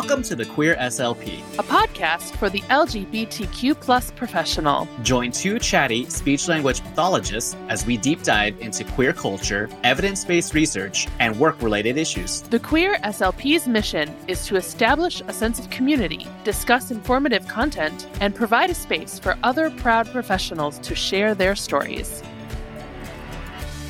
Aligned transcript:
Welcome 0.00 0.22
to 0.24 0.36
the 0.36 0.44
Queer 0.44 0.76
SLP, 0.76 1.38
a 1.58 1.62
podcast 1.62 2.36
for 2.36 2.50
the 2.50 2.60
LGBTQ 2.68 3.80
plus 3.80 4.10
professional. 4.10 4.86
Join 5.00 5.32
two 5.32 5.58
chatty 5.58 6.04
speech 6.10 6.48
language 6.48 6.82
pathologists 6.82 7.56
as 7.70 7.86
we 7.86 7.96
deep 7.96 8.22
dive 8.22 8.60
into 8.60 8.84
queer 8.84 9.14
culture, 9.14 9.70
evidence 9.84 10.22
based 10.22 10.52
research, 10.52 11.08
and 11.18 11.40
work 11.40 11.62
related 11.62 11.96
issues. 11.96 12.42
The 12.42 12.60
Queer 12.60 12.98
SLP's 13.04 13.66
mission 13.66 14.14
is 14.28 14.44
to 14.48 14.56
establish 14.56 15.22
a 15.28 15.32
sense 15.32 15.58
of 15.58 15.70
community, 15.70 16.26
discuss 16.44 16.90
informative 16.90 17.48
content, 17.48 18.06
and 18.20 18.34
provide 18.34 18.68
a 18.68 18.74
space 18.74 19.18
for 19.18 19.38
other 19.42 19.70
proud 19.70 20.12
professionals 20.12 20.78
to 20.80 20.94
share 20.94 21.34
their 21.34 21.56
stories. 21.56 22.22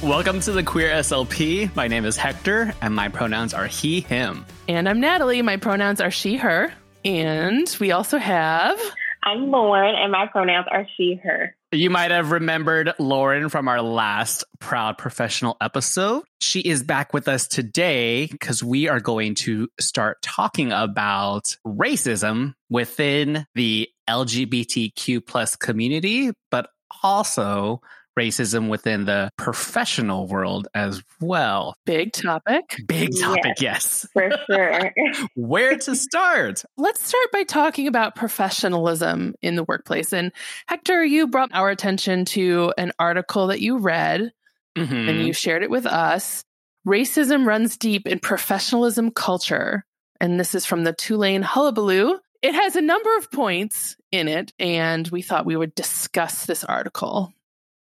Welcome 0.06 0.38
to 0.42 0.52
the 0.52 0.62
Queer 0.62 0.88
SLP. 0.90 1.74
My 1.74 1.88
name 1.88 2.04
is 2.04 2.16
Hector, 2.16 2.72
and 2.80 2.94
my 2.94 3.08
pronouns 3.08 3.52
are 3.52 3.66
he, 3.66 4.02
him. 4.02 4.46
And 4.68 4.88
I'm 4.88 5.00
Natalie. 5.00 5.42
My 5.42 5.56
pronouns 5.56 6.00
are 6.00 6.12
she, 6.12 6.36
her. 6.36 6.72
And 7.04 7.76
we 7.80 7.90
also 7.90 8.16
have. 8.16 8.78
I'm 9.24 9.50
Lauren, 9.50 9.96
and 9.96 10.12
my 10.12 10.28
pronouns 10.28 10.68
are 10.70 10.86
she, 10.96 11.18
her. 11.24 11.56
You 11.72 11.90
might 11.90 12.12
have 12.12 12.30
remembered 12.30 12.94
Lauren 13.00 13.48
from 13.48 13.66
our 13.66 13.82
last 13.82 14.44
Proud 14.60 14.96
Professional 14.96 15.56
episode. 15.60 16.22
She 16.40 16.60
is 16.60 16.84
back 16.84 17.12
with 17.12 17.26
us 17.26 17.48
today 17.48 18.28
because 18.30 18.62
we 18.62 18.88
are 18.88 19.00
going 19.00 19.34
to 19.34 19.66
start 19.80 20.22
talking 20.22 20.70
about 20.70 21.56
racism 21.66 22.54
within 22.70 23.44
the 23.56 23.88
LGBTQ 24.08 25.26
plus 25.26 25.56
community, 25.56 26.30
but 26.52 26.70
also 27.02 27.80
racism 28.18 28.68
within 28.68 29.04
the 29.04 29.30
professional 29.36 30.26
world 30.26 30.68
as 30.74 31.02
well. 31.20 31.76
Big 31.84 32.12
topic. 32.12 32.76
Big 32.86 33.10
topic, 33.20 33.60
yes. 33.60 34.06
yes. 34.06 34.08
For 34.12 34.30
sure. 34.50 34.92
Where 35.36 35.76
to 35.78 35.94
start? 35.94 36.64
Let's 36.76 37.06
start 37.06 37.30
by 37.32 37.44
talking 37.44 37.86
about 37.88 38.16
professionalism 38.16 39.34
in 39.42 39.56
the 39.56 39.64
workplace. 39.64 40.12
And 40.12 40.32
Hector, 40.66 41.04
you 41.04 41.28
brought 41.28 41.50
our 41.52 41.70
attention 41.70 42.24
to 42.26 42.72
an 42.78 42.92
article 42.98 43.48
that 43.48 43.60
you 43.60 43.78
read 43.78 44.32
mm-hmm. 44.76 45.08
and 45.08 45.26
you 45.26 45.32
shared 45.32 45.62
it 45.62 45.70
with 45.70 45.86
us. 45.86 46.42
Racism 46.86 47.46
runs 47.46 47.76
deep 47.76 48.06
in 48.06 48.18
professionalism 48.18 49.10
culture. 49.10 49.84
And 50.20 50.40
this 50.40 50.54
is 50.54 50.64
from 50.64 50.84
the 50.84 50.92
Tulane 50.92 51.42
Hullabaloo. 51.42 52.18
It 52.42 52.54
has 52.54 52.76
a 52.76 52.80
number 52.80 53.16
of 53.16 53.30
points 53.30 53.96
in 54.12 54.28
it, 54.28 54.52
and 54.58 55.08
we 55.08 55.20
thought 55.20 55.46
we 55.46 55.56
would 55.56 55.74
discuss 55.74 56.46
this 56.46 56.62
article 56.62 57.32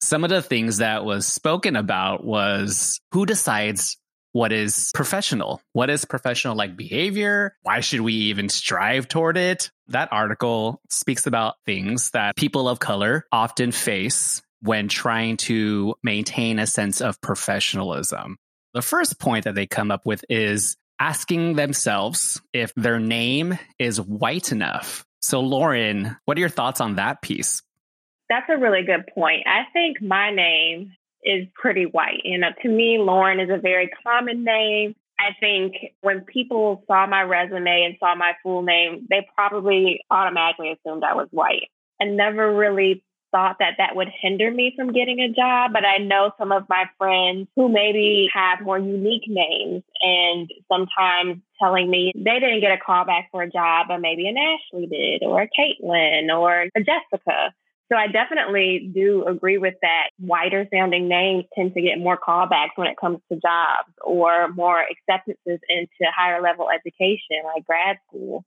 some 0.03 0.23
of 0.23 0.29
the 0.29 0.41
things 0.41 0.77
that 0.77 1.05
was 1.05 1.25
spoken 1.25 1.75
about 1.75 2.23
was 2.25 2.99
who 3.11 3.25
decides 3.25 3.97
what 4.33 4.51
is 4.51 4.91
professional? 4.93 5.61
What 5.73 5.89
is 5.89 6.05
professional 6.05 6.55
like 6.55 6.75
behavior? 6.75 7.55
Why 7.61 7.79
should 7.79 8.01
we 8.01 8.13
even 8.13 8.49
strive 8.49 9.07
toward 9.07 9.37
it? 9.37 9.71
That 9.87 10.09
article 10.11 10.81
speaks 10.89 11.25
about 11.27 11.55
things 11.65 12.09
that 12.11 12.35
people 12.35 12.67
of 12.67 12.79
color 12.79 13.25
often 13.31 13.71
face 13.71 14.41
when 14.61 14.87
trying 14.87 15.37
to 15.37 15.95
maintain 16.03 16.59
a 16.59 16.67
sense 16.67 16.99
of 16.99 17.21
professionalism. 17.21 18.37
The 18.73 18.81
first 18.81 19.19
point 19.19 19.45
that 19.45 19.55
they 19.55 19.67
come 19.67 19.91
up 19.91 20.05
with 20.05 20.25
is 20.29 20.75
asking 20.99 21.55
themselves 21.55 22.41
if 22.53 22.73
their 22.75 22.99
name 22.99 23.57
is 23.77 24.01
white 24.01 24.51
enough. 24.51 25.05
So, 25.21 25.41
Lauren, 25.41 26.17
what 26.25 26.37
are 26.37 26.41
your 26.41 26.49
thoughts 26.49 26.81
on 26.81 26.95
that 26.95 27.21
piece? 27.21 27.61
That's 28.33 28.49
a 28.49 28.57
really 28.57 28.81
good 28.81 29.05
point. 29.13 29.43
I 29.45 29.65
think 29.73 30.01
my 30.01 30.31
name 30.31 30.93
is 31.23 31.45
pretty 31.53 31.85
white. 31.85 32.21
You 32.23 32.39
know, 32.39 32.47
to 32.63 32.67
me, 32.67 32.97
Lauren 32.97 33.39
is 33.39 33.51
a 33.51 33.61
very 33.61 33.91
common 34.03 34.43
name. 34.43 34.95
I 35.19 35.35
think 35.39 35.75
when 36.01 36.21
people 36.21 36.83
saw 36.87 37.05
my 37.05 37.21
resume 37.21 37.83
and 37.83 37.95
saw 37.99 38.15
my 38.15 38.31
full 38.41 38.63
name, 38.63 39.05
they 39.07 39.27
probably 39.35 39.99
automatically 40.09 40.71
assumed 40.71 41.03
I 41.03 41.13
was 41.13 41.27
white. 41.29 41.69
I 42.01 42.05
never 42.05 42.51
really 42.51 43.03
thought 43.31 43.57
that 43.59 43.75
that 43.77 43.95
would 43.95 44.09
hinder 44.19 44.49
me 44.49 44.73
from 44.75 44.93
getting 44.93 45.19
a 45.19 45.29
job, 45.29 45.71
but 45.71 45.85
I 45.85 45.97
know 45.97 46.31
some 46.39 46.51
of 46.51 46.63
my 46.67 46.85
friends 46.97 47.47
who 47.55 47.69
maybe 47.69 48.29
have 48.33 48.61
more 48.61 48.79
unique 48.79 49.27
names 49.27 49.83
and 50.01 50.51
sometimes 50.71 51.39
telling 51.61 51.87
me 51.87 52.11
they 52.15 52.39
didn't 52.39 52.61
get 52.61 52.71
a 52.71 52.83
call 52.83 53.05
back 53.05 53.29
for 53.31 53.43
a 53.43 53.49
job, 53.49 53.89
but 53.89 53.99
maybe 53.99 54.27
an 54.27 54.37
Ashley 54.37 54.87
did, 54.87 55.23
or 55.23 55.43
a 55.43 55.47
Caitlin, 55.47 56.35
or 56.35 56.61
a 56.75 56.79
Jessica. 56.79 57.53
So 57.93 57.97
I 57.97 58.07
definitely 58.07 58.89
do 58.91 59.23
agree 59.27 59.59
with 59.59 59.75
that. 59.83 60.09
Whiter 60.17 60.67
sounding 60.73 61.07
names 61.07 61.45
tend 61.55 61.75
to 61.75 61.81
get 61.81 61.99
more 61.99 62.17
callbacks 62.17 62.75
when 62.75 62.87
it 62.87 62.97
comes 62.99 63.19
to 63.31 63.39
jobs 63.39 63.93
or 64.03 64.47
more 64.51 64.81
acceptances 64.81 65.59
into 65.69 66.11
higher 66.11 66.41
level 66.41 66.69
education 66.71 67.43
like 67.53 67.67
grad 67.67 67.97
school, 68.07 68.43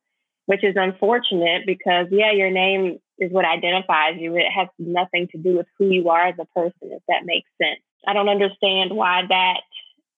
which 0.46 0.64
is 0.64 0.74
unfortunate 0.74 1.64
because, 1.64 2.06
yeah, 2.10 2.32
your 2.32 2.50
name 2.50 2.98
is 3.20 3.30
what 3.30 3.44
identifies 3.44 4.16
you. 4.18 4.34
It 4.34 4.50
has 4.52 4.66
nothing 4.80 5.28
to 5.30 5.38
do 5.38 5.58
with 5.58 5.66
who 5.78 5.90
you 5.90 6.08
are 6.08 6.26
as 6.26 6.34
a 6.40 6.46
person, 6.46 6.90
if 6.90 7.02
that 7.06 7.24
makes 7.24 7.48
sense. 7.62 7.80
I 8.04 8.14
don't 8.14 8.28
understand 8.28 8.90
why 8.90 9.22
that 9.28 9.60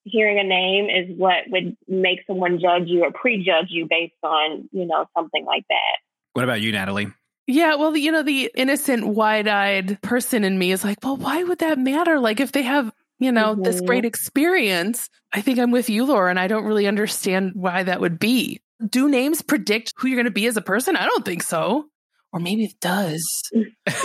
hearing 0.05 0.39
a 0.39 0.43
name 0.43 0.89
is 0.89 1.15
what 1.15 1.43
would 1.49 1.77
make 1.87 2.21
someone 2.25 2.59
judge 2.59 2.87
you 2.87 3.03
or 3.03 3.11
prejudge 3.11 3.67
you 3.69 3.85
based 3.87 4.13
on, 4.23 4.69
you 4.71 4.87
know, 4.87 5.05
something 5.15 5.45
like 5.45 5.65
that. 5.69 5.97
What 6.33 6.45
about 6.45 6.61
you, 6.61 6.71
Natalie? 6.71 7.09
Yeah, 7.49 7.75
well, 7.75 7.97
you 7.97 8.11
know, 8.11 8.21
the 8.21 8.51
innocent, 8.53 9.07
wide 9.07 9.47
eyed 9.47 9.99
person 10.03 10.43
in 10.43 10.59
me 10.59 10.71
is 10.71 10.83
like, 10.83 10.99
well, 11.01 11.17
why 11.17 11.43
would 11.43 11.57
that 11.59 11.79
matter? 11.79 12.19
Like, 12.19 12.39
if 12.39 12.51
they 12.51 12.61
have, 12.61 12.91
you 13.17 13.31
know, 13.31 13.53
mm-hmm. 13.53 13.63
this 13.63 13.81
great 13.81 14.05
experience, 14.05 15.09
I 15.33 15.41
think 15.41 15.57
I'm 15.57 15.71
with 15.71 15.89
you, 15.89 16.05
Laura, 16.05 16.29
and 16.29 16.39
I 16.39 16.45
don't 16.45 16.65
really 16.65 16.85
understand 16.85 17.53
why 17.55 17.81
that 17.81 18.01
would 18.01 18.19
be. 18.19 18.61
Do 18.87 19.09
names 19.09 19.41
predict 19.41 19.95
who 19.97 20.07
you're 20.07 20.17
going 20.17 20.25
to 20.25 20.31
be 20.31 20.45
as 20.45 20.57
a 20.57 20.61
person? 20.61 20.95
I 20.95 21.05
don't 21.05 21.25
think 21.25 21.41
so. 21.41 21.85
Or 22.31 22.39
maybe 22.39 22.65
it 22.65 22.79
does. 22.79 23.25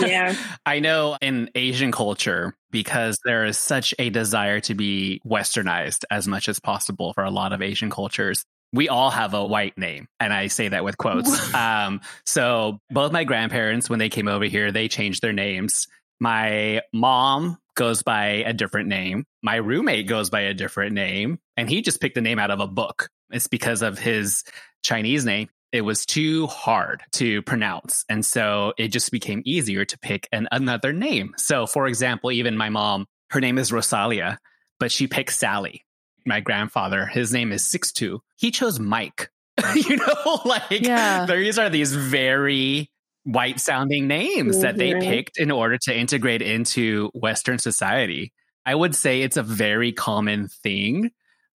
Yeah. 0.01 0.35
I 0.65 0.79
know 0.79 1.15
in 1.21 1.51
Asian 1.53 1.91
culture, 1.91 2.57
because 2.71 3.19
there 3.25 3.45
is 3.45 3.59
such 3.59 3.93
a 3.99 4.09
desire 4.09 4.59
to 4.61 4.73
be 4.73 5.21
westernized 5.23 6.03
as 6.09 6.27
much 6.27 6.49
as 6.49 6.59
possible 6.59 7.13
for 7.13 7.23
a 7.23 7.29
lot 7.29 7.53
of 7.53 7.61
Asian 7.61 7.91
cultures, 7.91 8.43
we 8.75 8.89
all 8.89 9.09
have 9.09 9.33
a 9.33 9.45
white 9.45 9.77
name 9.77 10.07
and 10.19 10.33
i 10.33 10.47
say 10.47 10.67
that 10.67 10.83
with 10.83 10.97
quotes. 10.97 11.35
Um, 11.55 12.01
so 12.25 12.79
both 12.89 13.13
my 13.13 13.23
grandparents 13.23 13.89
when 13.89 13.97
they 13.97 14.09
came 14.09 14.27
over 14.27 14.45
here 14.45 14.71
they 14.71 14.87
changed 14.87 15.21
their 15.21 15.33
names. 15.33 15.87
My 16.19 16.81
mom 16.93 17.57
goes 17.75 18.03
by 18.03 18.43
a 18.45 18.53
different 18.53 18.89
name. 18.89 19.25
My 19.41 19.55
roommate 19.55 20.07
goes 20.07 20.29
by 20.29 20.41
a 20.41 20.53
different 20.53 20.93
name 20.93 21.39
and 21.55 21.69
he 21.69 21.81
just 21.81 22.01
picked 22.01 22.17
a 22.17 22.21
name 22.21 22.39
out 22.39 22.51
of 22.51 22.59
a 22.59 22.67
book. 22.67 23.09
It's 23.31 23.47
because 23.47 23.81
of 23.81 23.97
his 23.97 24.43
chinese 24.83 25.25
name. 25.25 25.49
It 25.71 25.81
was 25.81 26.05
too 26.05 26.47
hard 26.47 27.03
to 27.13 27.41
pronounce 27.43 28.03
and 28.09 28.25
so 28.25 28.73
it 28.77 28.89
just 28.89 29.11
became 29.11 29.41
easier 29.45 29.85
to 29.85 29.99
pick 29.99 30.27
an, 30.33 30.47
another 30.51 30.91
name. 30.91 31.33
So 31.37 31.67
for 31.67 31.87
example 31.87 32.31
even 32.31 32.57
my 32.57 32.69
mom 32.69 33.05
her 33.29 33.39
name 33.39 33.57
is 33.57 33.71
rosalia 33.71 34.37
but 34.79 34.91
she 34.91 35.07
picked 35.07 35.33
sally 35.33 35.84
my 36.25 36.39
grandfather, 36.39 37.05
his 37.05 37.31
name 37.31 37.51
is 37.51 37.63
Sixtu. 37.63 38.19
He 38.35 38.51
chose 38.51 38.79
Mike. 38.79 39.29
you 39.75 39.97
know, 39.97 40.41
like 40.45 40.81
yeah. 40.81 41.25
these 41.25 41.57
are 41.57 41.69
these 41.69 41.95
very 41.95 42.89
white 43.23 43.59
sounding 43.59 44.07
names 44.07 44.55
mm-hmm. 44.55 44.61
that 44.61 44.77
they 44.77 44.91
mm-hmm. 44.91 45.09
picked 45.09 45.37
in 45.37 45.51
order 45.51 45.77
to 45.77 45.97
integrate 45.97 46.41
into 46.41 47.09
Western 47.13 47.57
society. 47.57 48.33
I 48.65 48.75
would 48.75 48.95
say 48.95 49.21
it's 49.21 49.37
a 49.37 49.43
very 49.43 49.91
common 49.91 50.47
thing 50.47 51.11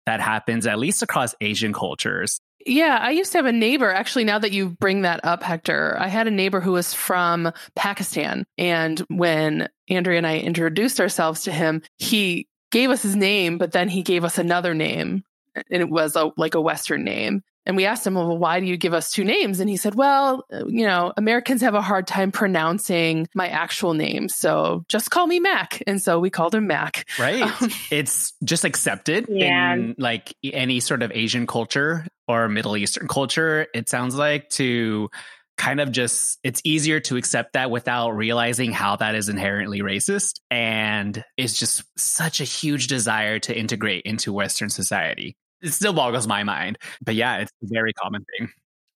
that 0.06 0.20
happens 0.20 0.66
at 0.66 0.78
least 0.78 1.02
across 1.02 1.34
Asian 1.40 1.72
cultures. 1.72 2.40
Yeah, 2.66 2.98
I 3.00 3.12
used 3.12 3.32
to 3.32 3.38
have 3.38 3.46
a 3.46 3.52
neighbor. 3.52 3.90
Actually, 3.90 4.24
now 4.24 4.38
that 4.38 4.52
you 4.52 4.70
bring 4.70 5.02
that 5.02 5.24
up, 5.24 5.42
Hector, 5.42 5.96
I 5.98 6.08
had 6.08 6.26
a 6.26 6.30
neighbor 6.30 6.60
who 6.60 6.72
was 6.72 6.92
from 6.92 7.52
Pakistan. 7.74 8.44
And 8.58 8.98
when 9.08 9.68
Andrea 9.88 10.18
and 10.18 10.26
I 10.26 10.38
introduced 10.38 11.00
ourselves 11.00 11.44
to 11.44 11.52
him, 11.52 11.82
he 11.96 12.48
gave 12.70 12.90
us 12.90 13.02
his 13.02 13.16
name, 13.16 13.58
but 13.58 13.72
then 13.72 13.88
he 13.88 14.02
gave 14.02 14.24
us 14.24 14.38
another 14.38 14.74
name 14.74 15.24
and 15.54 15.82
it 15.82 15.90
was 15.90 16.16
a, 16.16 16.30
like 16.36 16.54
a 16.54 16.60
Western 16.60 17.04
name. 17.04 17.42
And 17.66 17.76
we 17.76 17.84
asked 17.84 18.06
him, 18.06 18.14
well, 18.14 18.38
why 18.38 18.58
do 18.58 18.66
you 18.66 18.78
give 18.78 18.94
us 18.94 19.12
two 19.12 19.22
names? 19.22 19.60
And 19.60 19.68
he 19.68 19.76
said, 19.76 19.94
well, 19.94 20.44
you 20.50 20.86
know, 20.86 21.12
Americans 21.16 21.60
have 21.60 21.74
a 21.74 21.82
hard 21.82 22.06
time 22.06 22.32
pronouncing 22.32 23.28
my 23.34 23.48
actual 23.48 23.92
name. 23.92 24.30
So 24.30 24.84
just 24.88 25.10
call 25.10 25.26
me 25.26 25.40
Mac. 25.40 25.82
And 25.86 26.00
so 26.00 26.18
we 26.18 26.30
called 26.30 26.54
him 26.54 26.66
Mac. 26.66 27.06
Right. 27.18 27.42
Um, 27.42 27.70
it's 27.90 28.32
just 28.42 28.64
accepted 28.64 29.26
yeah. 29.28 29.74
in 29.74 29.94
like 29.98 30.34
any 30.42 30.80
sort 30.80 31.02
of 31.02 31.12
Asian 31.12 31.46
culture 31.46 32.06
or 32.26 32.48
Middle 32.48 32.78
Eastern 32.78 33.08
culture, 33.08 33.66
it 33.74 33.90
sounds 33.90 34.16
like, 34.16 34.48
to 34.50 35.10
kind 35.60 35.78
of 35.78 35.92
just 35.92 36.38
it's 36.42 36.62
easier 36.64 37.00
to 37.00 37.18
accept 37.18 37.52
that 37.52 37.70
without 37.70 38.12
realizing 38.12 38.72
how 38.72 38.96
that 38.96 39.14
is 39.14 39.28
inherently 39.28 39.80
racist. 39.80 40.40
And 40.50 41.22
it's 41.36 41.58
just 41.58 41.84
such 41.98 42.40
a 42.40 42.44
huge 42.44 42.86
desire 42.86 43.38
to 43.40 43.56
integrate 43.56 44.04
into 44.06 44.32
western 44.32 44.70
society. 44.70 45.36
It 45.60 45.72
still 45.72 45.92
boggles 45.92 46.26
my 46.26 46.42
mind 46.42 46.78
but 47.02 47.14
yeah 47.14 47.38
it's 47.38 47.52
a 47.62 47.66
very 47.68 47.92
common 47.92 48.24
thing. 48.38 48.48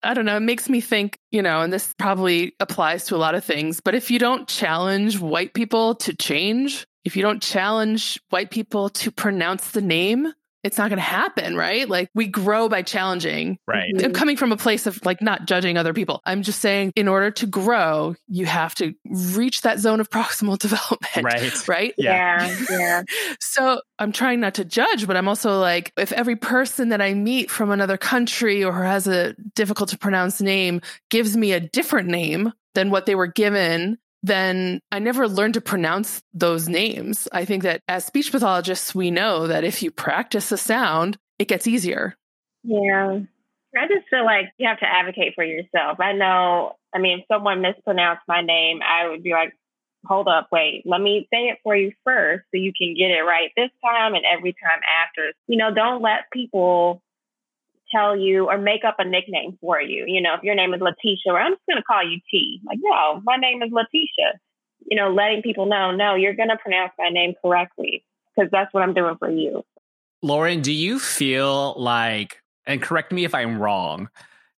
I 0.02 0.12
don't 0.12 0.26
know. 0.26 0.36
It 0.36 0.40
makes 0.40 0.68
me 0.68 0.82
think, 0.82 1.18
you 1.30 1.40
know, 1.40 1.62
and 1.62 1.72
this 1.72 1.94
probably 1.98 2.54
applies 2.60 3.06
to 3.06 3.16
a 3.16 3.18
lot 3.18 3.34
of 3.34 3.42
things, 3.42 3.80
but 3.80 3.94
if 3.94 4.10
you 4.10 4.18
don't 4.18 4.46
challenge 4.46 5.18
white 5.18 5.54
people 5.54 5.94
to 5.96 6.14
change, 6.14 6.86
if 7.04 7.16
you 7.16 7.22
don't 7.22 7.42
challenge 7.42 8.20
white 8.28 8.50
people 8.50 8.90
to 8.90 9.10
pronounce 9.10 9.70
the 9.70 9.80
name, 9.80 10.30
it's 10.64 10.78
not 10.78 10.88
going 10.88 10.96
to 10.96 11.02
happen, 11.02 11.56
right? 11.56 11.86
Like 11.86 12.08
we 12.14 12.26
grow 12.26 12.70
by 12.70 12.80
challenging. 12.80 13.58
Right. 13.68 13.92
I'm 14.02 14.14
coming 14.14 14.38
from 14.38 14.50
a 14.50 14.56
place 14.56 14.86
of 14.86 15.04
like 15.04 15.20
not 15.20 15.46
judging 15.46 15.76
other 15.76 15.92
people. 15.92 16.22
I'm 16.24 16.42
just 16.42 16.60
saying 16.60 16.92
in 16.96 17.06
order 17.06 17.30
to 17.32 17.46
grow, 17.46 18.16
you 18.28 18.46
have 18.46 18.74
to 18.76 18.94
reach 19.04 19.60
that 19.60 19.78
zone 19.78 20.00
of 20.00 20.08
proximal 20.14 20.58
development. 20.58 21.22
Right. 21.22 21.68
Right. 21.68 21.94
Yeah. 21.98 22.48
Yeah. 22.48 22.66
yeah. 22.70 23.02
So 23.40 23.82
I'm 23.98 24.10
trying 24.10 24.40
not 24.40 24.54
to 24.54 24.64
judge, 24.64 25.06
but 25.06 25.16
I'm 25.16 25.28
also 25.28 25.60
like, 25.60 25.92
if 25.96 26.12
every 26.12 26.36
person 26.36 26.88
that 26.88 27.00
I 27.00 27.14
meet 27.14 27.50
from 27.50 27.70
another 27.70 27.96
country 27.96 28.64
or 28.64 28.72
has 28.72 29.06
a 29.06 29.34
difficult 29.54 29.90
to 29.90 29.98
pronounce 29.98 30.40
name 30.40 30.80
gives 31.10 31.36
me 31.36 31.52
a 31.52 31.60
different 31.60 32.08
name 32.08 32.52
than 32.74 32.90
what 32.90 33.06
they 33.06 33.14
were 33.14 33.26
given, 33.26 33.98
then 34.24 34.80
I 34.90 35.00
never 35.00 35.28
learned 35.28 35.54
to 35.54 35.60
pronounce 35.60 36.22
those 36.32 36.66
names. 36.66 37.28
I 37.30 37.44
think 37.44 37.62
that 37.64 37.82
as 37.86 38.06
speech 38.06 38.32
pathologists, 38.32 38.94
we 38.94 39.10
know 39.10 39.46
that 39.46 39.64
if 39.64 39.82
you 39.82 39.90
practice 39.90 40.50
a 40.50 40.56
sound, 40.56 41.18
it 41.38 41.46
gets 41.46 41.66
easier. 41.66 42.16
Yeah. 42.62 43.18
I 43.76 43.86
just 43.86 44.08
feel 44.08 44.24
like 44.24 44.46
you 44.56 44.66
have 44.66 44.80
to 44.80 44.86
advocate 44.86 45.34
for 45.34 45.44
yourself. 45.44 46.00
I 46.00 46.12
know, 46.12 46.76
I 46.94 47.00
mean, 47.00 47.18
if 47.18 47.26
someone 47.30 47.60
mispronounced 47.60 48.22
my 48.26 48.40
name, 48.40 48.80
I 48.82 49.08
would 49.08 49.22
be 49.22 49.32
like, 49.32 49.52
hold 50.06 50.26
up, 50.26 50.48
wait, 50.50 50.84
let 50.86 51.02
me 51.02 51.28
say 51.30 51.48
it 51.48 51.58
for 51.62 51.76
you 51.76 51.92
first 52.02 52.44
so 52.50 52.58
you 52.58 52.72
can 52.76 52.94
get 52.94 53.10
it 53.10 53.22
right 53.22 53.50
this 53.56 53.70
time 53.84 54.14
and 54.14 54.24
every 54.24 54.52
time 54.52 54.80
after. 55.04 55.32
You 55.48 55.58
know, 55.58 55.74
don't 55.74 56.00
let 56.00 56.30
people 56.32 57.02
tell 57.94 58.16
you 58.16 58.48
or 58.48 58.58
make 58.58 58.84
up 58.84 58.96
a 58.98 59.04
nickname 59.04 59.58
for 59.60 59.80
you. 59.80 60.04
You 60.06 60.20
know, 60.20 60.34
if 60.34 60.42
your 60.42 60.54
name 60.54 60.74
is 60.74 60.80
Letitia, 60.80 61.32
or 61.32 61.38
I'm 61.38 61.52
just 61.52 61.62
going 61.68 61.76
to 61.76 61.82
call 61.82 62.02
you 62.02 62.20
T. 62.30 62.60
Like, 62.64 62.78
no, 62.80 63.20
my 63.24 63.36
name 63.36 63.62
is 63.62 63.70
Letitia. 63.72 64.40
You 64.90 64.96
know, 64.96 65.12
letting 65.12 65.42
people 65.42 65.66
know, 65.66 65.92
no, 65.92 66.14
you're 66.14 66.34
going 66.34 66.50
to 66.50 66.56
pronounce 66.56 66.92
my 66.98 67.08
name 67.08 67.34
correctly 67.42 68.04
because 68.34 68.50
that's 68.50 68.72
what 68.74 68.82
I'm 68.82 68.94
doing 68.94 69.16
for 69.18 69.30
you. 69.30 69.64
Lauren, 70.22 70.60
do 70.60 70.72
you 70.72 70.98
feel 70.98 71.74
like, 71.78 72.42
and 72.66 72.80
correct 72.82 73.12
me 73.12 73.24
if 73.24 73.34
I'm 73.34 73.58
wrong, 73.58 74.08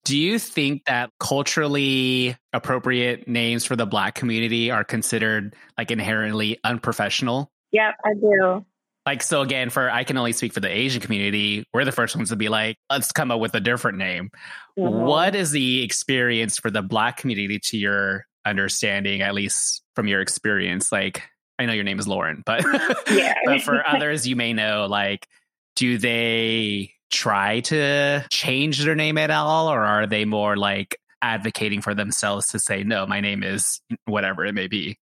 do 0.05 0.17
you 0.19 0.39
think 0.39 0.85
that 0.85 1.11
culturally 1.19 2.37
appropriate 2.53 3.27
names 3.27 3.65
for 3.65 3.75
the 3.75 3.87
Black 3.87 4.15
community 4.15 4.71
are 4.71 4.85
considered 4.85 5.57
like 5.79 5.91
inherently 5.91 6.59
unprofessional? 6.65 7.51
Yep, 7.73 7.95
I 8.05 8.15
do. 8.15 8.65
Like, 9.07 9.23
so 9.23 9.43
again, 9.43 9.69
for 9.71 9.91
I 9.91 10.05
can 10.05 10.17
only 10.17 10.33
speak 10.33 10.53
for 10.55 10.61
the 10.61 10.71
Asian 10.71 11.01
community, 11.03 11.67
we're 11.75 11.85
the 11.85 11.93
first 11.93 12.17
ones 12.17 12.31
to 12.31 12.37
be 12.37 12.49
like, 12.49 12.77
let's 12.91 13.13
come 13.13 13.31
up 13.31 13.39
with 13.41 13.55
a 13.55 13.61
different 13.61 13.99
name. 13.99 14.31
Mhm. 14.79 14.91
What 15.05 15.35
is 15.35 15.51
the 15.51 15.83
experience 15.83 16.59
for 16.59 16.71
the 16.71 16.83
Black 16.83 17.19
community 17.19 17.59
to 17.65 17.77
your 17.77 18.27
understanding, 18.47 19.21
at 19.23 19.35
least 19.35 19.83
from 19.95 20.09
your 20.09 20.21
experience? 20.21 20.91
Like, 20.91 21.23
I 21.59 21.67
know 21.67 21.73
your 21.75 21.85
name 21.85 21.99
is 21.99 22.09
Lauren, 22.09 22.43
but, 22.47 22.63
Yeah. 23.11 23.35
but 23.45 23.61
for 23.63 23.87
others 23.87 24.27
you 24.27 24.37
may 24.37 24.53
know, 24.55 24.87
like, 24.89 25.29
do 25.77 25.99
they 25.99 26.93
try 27.11 27.61
to 27.61 28.25
change 28.31 28.83
their 28.85 28.95
name 28.95 29.19
at 29.19 29.31
all, 29.31 29.69
or 29.69 29.83
are 29.85 30.07
they 30.07 30.25
more 30.25 30.57
like 30.57 30.97
advocating 31.23 31.81
for 31.81 31.95
themselves 31.95 32.49
to 32.49 32.59
say, 32.59 32.83
no, 32.85 33.07
my 33.07 33.21
name 33.21 33.43
is 33.43 33.81
whatever 34.07 34.45
it 34.47 34.55
may 34.55 34.67
be? 34.67 34.99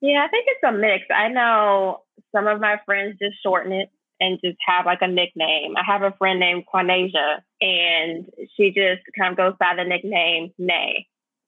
Yeah, 0.00 0.24
I 0.24 0.28
think 0.28 0.46
it's 0.48 0.62
a 0.64 0.72
mix. 0.72 1.04
I 1.10 1.28
know 1.28 2.02
some 2.34 2.46
of 2.46 2.60
my 2.60 2.80
friends 2.84 3.18
just 3.20 3.42
shorten 3.42 3.72
it 3.72 3.90
and 4.20 4.38
just 4.44 4.58
have 4.66 4.86
like 4.86 5.02
a 5.02 5.08
nickname. 5.08 5.76
I 5.76 5.82
have 5.86 6.02
a 6.02 6.14
friend 6.18 6.40
named 6.40 6.64
Quanasia, 6.72 7.40
and 7.60 8.26
she 8.56 8.70
just 8.70 9.02
kind 9.18 9.32
of 9.32 9.36
goes 9.36 9.54
by 9.58 9.74
the 9.76 9.84
nickname 9.84 10.52
Nay, 10.58 11.06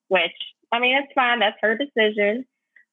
which 0.09 0.33
I 0.73 0.79
mean, 0.79 0.97
it's 0.97 1.13
fine. 1.15 1.41
That's 1.41 1.57
her 1.63 1.77
decision. 1.77 2.47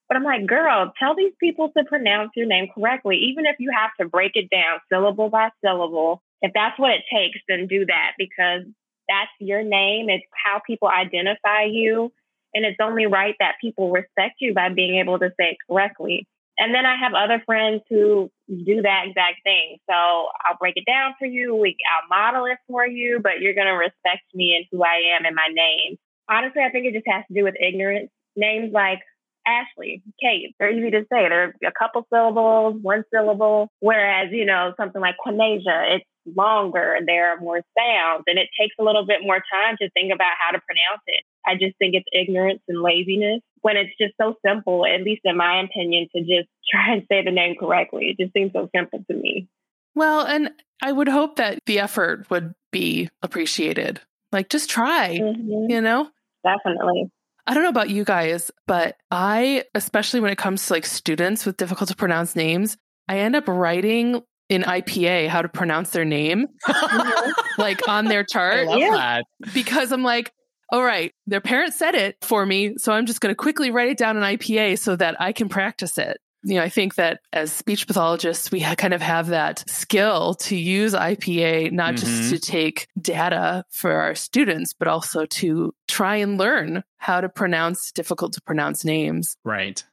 But 0.07 0.18
I'm 0.18 0.24
like, 0.24 0.48
girl, 0.48 0.94
tell 0.98 1.16
these 1.16 1.34
people 1.39 1.72
to 1.78 1.84
pronounce 1.84 2.31
your 2.36 2.48
name 2.48 2.69
correctly, 2.74 3.18
even 3.30 3.45
if 3.45 3.57
you 3.60 3.72
have 3.75 3.92
to 4.00 4.07
break 4.07 4.31
it 4.36 4.50
down 4.50 4.80
syllable 4.92 5.30
by 5.30 5.50
syllable. 5.63 6.24
If 6.42 6.51
that's 6.54 6.80
what 6.80 6.92
it 6.92 7.04
takes, 7.13 7.39
then 7.48 7.68
do 7.68 7.86
that 7.86 8.12
because 8.18 8.62
that's 9.10 9.31
your 9.39 9.63
name. 9.63 10.10
It's 10.10 10.25
how 10.45 10.62
people 10.66 10.88
identify 10.88 11.63
you. 11.63 12.12
And 12.54 12.66
it's 12.66 12.78
only 12.81 13.06
right 13.06 13.36
that 13.39 13.56
people 13.60 13.92
respect 13.92 14.36
you 14.39 14.54
by 14.54 14.69
being 14.69 14.98
able 15.00 15.19
to 15.19 15.30
say 15.39 15.51
it 15.51 15.57
correctly. 15.69 16.25
And 16.57 16.74
then 16.74 16.86
I 16.86 16.95
have 16.98 17.13
other 17.13 17.42
friends 17.45 17.83
who 17.89 18.31
do 18.48 18.81
that 18.81 19.06
exact 19.07 19.44
thing. 19.44 19.77
So 19.89 19.94
I'll 19.94 20.57
break 20.59 20.75
it 20.75 20.86
down 20.86 21.13
for 21.19 21.25
you. 21.25 21.56
We, 21.56 21.77
I'll 21.86 22.09
model 22.09 22.45
it 22.45 22.57
for 22.68 22.86
you, 22.86 23.19
but 23.21 23.39
you're 23.39 23.54
going 23.54 23.68
to 23.68 23.74
respect 23.74 24.24
me 24.33 24.56
and 24.56 24.65
who 24.71 24.83
I 24.83 25.15
am 25.18 25.25
and 25.25 25.36
my 25.36 25.48
name. 25.51 25.98
Honestly, 26.30 26.63
I 26.63 26.69
think 26.71 26.86
it 26.86 26.94
just 26.94 27.07
has 27.07 27.24
to 27.27 27.33
do 27.33 27.44
with 27.44 27.56
ignorance. 27.62 28.09
Names 28.36 28.71
like 28.74 29.00
Ashley, 29.45 30.04
Kate, 30.21 30.56
they're 30.59 30.71
easy 30.71 30.92
to 30.92 31.01
say. 31.01 31.30
They're 31.30 31.56
a 31.65 31.71
couple 31.77 32.06
syllables, 32.12 32.75
one 32.81 33.03
syllable. 33.13 33.69
Whereas, 33.80 34.30
you 34.31 34.45
know, 34.45 34.74
something 34.77 35.01
like 35.01 35.15
Quanasia, 35.25 35.95
it's 35.95 36.06
longer. 36.36 36.98
There 37.06 37.33
are 37.33 37.39
more 37.39 37.62
sounds 37.77 38.24
and 38.27 38.38
it 38.38 38.50
takes 38.60 38.75
a 38.80 38.83
little 38.83 39.06
bit 39.06 39.21
more 39.21 39.42
time 39.51 39.77
to 39.81 39.89
think 39.92 40.13
about 40.13 40.33
how 40.39 40.51
to 40.51 40.62
pronounce 40.65 41.03
it. 41.07 41.24
I 41.48 41.54
just 41.54 41.78
think 41.78 41.96
it's 41.96 42.06
ignorance 42.12 42.62
and 42.68 42.82
laziness 42.82 43.42
when 43.62 43.78
it's 43.78 43.92
just 44.00 44.14
so 44.22 44.36
simple, 44.46 44.86
at 44.86 45.02
least 45.04 45.22
in 45.24 45.38
my 45.38 45.62
opinion, 45.62 46.08
to 46.16 46.22
just 46.22 46.50
try 46.70 46.94
and 46.94 47.04
say 47.10 47.24
the 47.24 47.32
name 47.32 47.56
correctly. 47.60 48.16
It 48.18 48.22
just 48.24 48.34
seems 48.34 48.52
so 48.54 48.70
simple 48.76 49.04
to 49.10 49.16
me. 49.18 49.48
Well, 49.96 50.22
and 50.26 50.52
I 50.84 50.92
would 50.92 51.08
hope 51.08 51.38
that 51.38 51.60
the 51.66 51.80
effort 51.80 52.30
would 52.30 52.54
be 52.72 53.10
appreciated. 53.24 54.00
Like, 54.32 54.50
just 54.50 54.70
try, 54.70 55.18
Mhm. 55.18 55.70
you 55.70 55.82
know? 55.82 56.10
Definitely. 56.44 57.10
I 57.48 57.54
don't 57.54 57.64
know 57.64 57.70
about 57.70 57.90
you 57.90 58.04
guys, 58.04 58.52
but 58.68 58.98
I, 59.10 59.64
especially 59.74 60.20
when 60.20 60.32
it 60.32 60.38
comes 60.38 60.68
to 60.68 60.74
like 60.74 60.86
students 60.86 61.46
with 61.46 61.58
difficult 61.58 61.90
to 61.90 61.96
pronounce 61.96 62.36
names, 62.36 62.78
I 63.08 63.20
end 63.20 63.36
up 63.38 63.48
writing 63.48 64.22
in 64.50 64.64
IPA 64.64 65.28
how 65.30 65.42
to 65.42 65.50
pronounce 65.50 65.92
their 65.92 66.06
name, 66.06 66.48
like 67.58 67.88
on 67.88 68.06
their 68.06 68.22
I 68.22 68.24
chart, 68.32 68.68
love 68.68 68.80
Yeah. 68.80 68.92
that. 68.92 69.26
because 69.54 69.92
I'm 69.92 70.04
like, 70.04 70.32
all 70.69 70.84
right, 70.84 71.14
their 71.25 71.42
parents 71.42 71.78
said 71.78 71.96
it 71.96 72.18
for 72.22 72.46
me. 72.46 72.75
So 72.78 72.92
I'm 72.92 73.06
just 73.06 73.22
going 73.22 73.31
to 73.31 73.36
quickly 73.36 73.72
write 73.72 73.90
it 73.90 73.98
down 73.98 74.18
in 74.18 74.24
IPA 74.24 74.80
so 74.80 74.96
that 74.96 75.19
I 75.22 75.31
can 75.31 75.50
practice 75.50 75.98
it. 75.98 76.19
You 76.44 76.56
know, 76.56 76.62
I 76.64 76.69
think 76.69 76.96
that 76.96 77.19
as 77.34 77.52
speech 77.52 77.88
pathologists, 77.88 78.52
we 78.52 78.62
kind 78.62 78.94
of 78.94 79.02
have 79.02 79.28
that 79.28 79.64
skill 79.69 80.36
to 80.36 80.56
use 80.56 80.94
IPA, 80.94 81.72
not 81.72 81.96
Mhm. 81.96 82.00
just 82.00 82.30
to 82.30 82.40
take 82.40 82.88
data 83.02 83.66
for 83.72 83.92
our 83.92 84.14
students, 84.16 84.74
but 84.74 84.88
also 84.88 85.25
to 85.25 85.74
try 85.88 86.18
and 86.18 86.38
learn 86.38 86.84
how 86.98 87.22
to 87.22 87.28
pronounce 87.28 87.92
difficult 87.92 88.34
to 88.34 88.42
pronounce 88.42 88.86
names. 88.86 89.36
Right. 89.44 89.84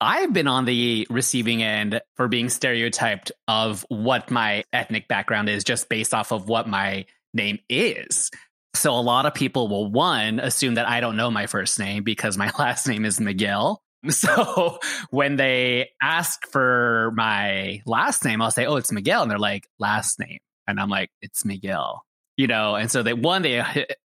I've 0.00 0.32
been 0.32 0.48
on 0.48 0.64
the 0.64 1.06
receiving 1.08 1.62
end 1.62 2.00
for 2.16 2.28
being 2.28 2.48
stereotyped 2.48 3.32
of 3.48 3.84
what 3.88 4.30
my 4.30 4.64
ethnic 4.72 5.08
background 5.08 5.48
is 5.48 5.62
just 5.64 5.88
based 5.88 6.12
off 6.14 6.32
of 6.32 6.48
what 6.48 6.68
my 6.68 7.06
name 7.32 7.58
is. 7.68 8.30
So 8.78 8.92
a 8.92 9.00
lot 9.00 9.26
of 9.26 9.34
people 9.34 9.68
will 9.68 9.90
one 9.90 10.38
assume 10.38 10.74
that 10.74 10.88
I 10.88 11.00
don't 11.00 11.16
know 11.16 11.30
my 11.30 11.46
first 11.46 11.78
name 11.78 12.02
because 12.02 12.36
my 12.36 12.50
last 12.58 12.86
name 12.86 13.04
is 13.04 13.20
Miguel. 13.20 13.82
So 14.10 14.78
when 15.10 15.34
they 15.34 15.88
ask 16.00 16.46
for 16.52 17.12
my 17.16 17.82
last 17.86 18.24
name, 18.24 18.40
I'll 18.40 18.52
say, 18.52 18.64
"Oh, 18.64 18.76
it's 18.76 18.92
Miguel," 18.92 19.22
and 19.22 19.28
they're 19.28 19.38
like, 19.38 19.66
"Last 19.80 20.20
name," 20.20 20.38
and 20.68 20.78
I'm 20.78 20.90
like, 20.90 21.10
"It's 21.22 21.44
Miguel." 21.44 22.04
You 22.36 22.46
know, 22.46 22.76
and 22.76 22.88
so 22.88 23.02
they 23.02 23.14
one 23.14 23.42
they 23.42 23.58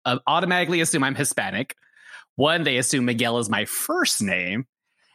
uh, 0.06 0.18
automatically 0.26 0.80
assume 0.80 1.04
I'm 1.04 1.16
Hispanic. 1.16 1.74
One 2.36 2.62
they 2.62 2.78
assume 2.78 3.04
Miguel 3.04 3.40
is 3.40 3.50
my 3.50 3.66
first 3.66 4.22
name, 4.22 4.64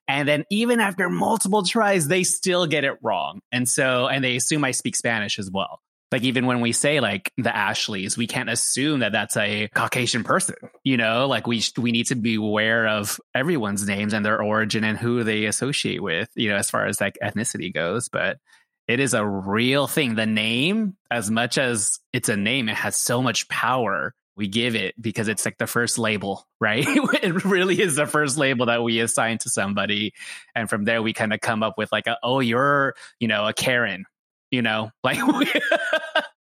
and 0.08 0.28
then 0.28 0.44
even 0.52 0.80
after 0.80 1.10
multiple 1.10 1.64
tries, 1.64 2.08
they 2.08 2.24
still 2.24 2.68
get 2.68 2.84
it 2.84 2.98
wrong. 3.02 3.40
And 3.52 3.68
so, 3.68 4.08
and 4.08 4.24
they 4.24 4.36
assume 4.36 4.64
I 4.64 4.72
speak 4.72 4.96
Spanish 4.96 5.40
as 5.40 5.50
well. 5.50 5.80
Like 6.12 6.24
even 6.24 6.46
when 6.46 6.62
we 6.62 6.72
say 6.72 7.00
like 7.00 7.32
the 7.38 7.56
Ashleys, 7.56 8.18
we 8.18 8.28
can't 8.28 8.50
assume 8.50 9.00
that 9.00 9.12
that's 9.12 9.36
a 9.36 9.68
Caucasian 9.74 10.24
person. 10.24 10.56
You 10.84 10.98
know, 10.98 11.28
like 11.28 11.48
we 11.48 11.64
we 11.78 11.92
need 11.92 12.08
to 12.08 12.16
be 12.16 12.36
aware 12.36 12.88
of 12.88 13.20
everyone's 13.34 13.88
names 13.88 14.14
and 14.14 14.24
their 14.26 14.42
origin 14.42 14.84
and 14.84 14.98
who 14.98 15.24
they 15.24 15.46
associate 15.46 16.02
with. 16.02 16.30
You 16.36 16.50
know, 16.50 16.56
as 16.58 16.70
far 16.70 16.86
as 16.86 17.02
like 17.02 17.18
ethnicity 17.24 17.74
goes, 17.74 18.08
but 18.10 18.38
it 18.88 19.00
is 19.00 19.14
a 19.14 19.26
real 19.26 19.88
thing. 19.88 20.16
The 20.16 20.26
name, 20.26 20.96
as 21.10 21.32
much 21.32 21.58
as 21.58 22.00
it's 22.14 22.30
a 22.30 22.38
name, 22.38 22.70
it 22.70 22.76
has 22.76 22.96
so 22.96 23.22
much 23.22 23.48
power. 23.48 24.14
We 24.38 24.48
give 24.48 24.76
it 24.76 24.94
because 25.02 25.28
it's 25.28 25.46
like 25.46 25.58
the 25.58 25.66
first 25.66 25.98
label, 25.98 26.46
right? 26.60 26.86
it 26.88 27.46
really 27.46 27.82
is 27.82 27.96
the 27.96 28.06
first 28.06 28.38
label 28.38 28.68
that 28.68 28.84
we 28.84 29.00
assign 29.00 29.38
to 29.40 29.50
somebody. 29.50 30.14
And 30.54 30.70
from 30.70 30.84
there, 30.84 31.02
we 31.02 31.14
kind 31.14 31.34
of 31.34 31.40
come 31.40 31.64
up 31.64 31.78
with 31.78 31.92
like, 31.92 32.08
a, 32.08 32.18
oh, 32.22 32.42
you're, 32.42 32.96
you 33.20 33.28
know, 33.28 33.48
a 33.48 33.54
Karen, 33.54 34.06
you 34.56 34.62
know, 34.62 34.90
like 35.04 35.26
we, 35.40 35.52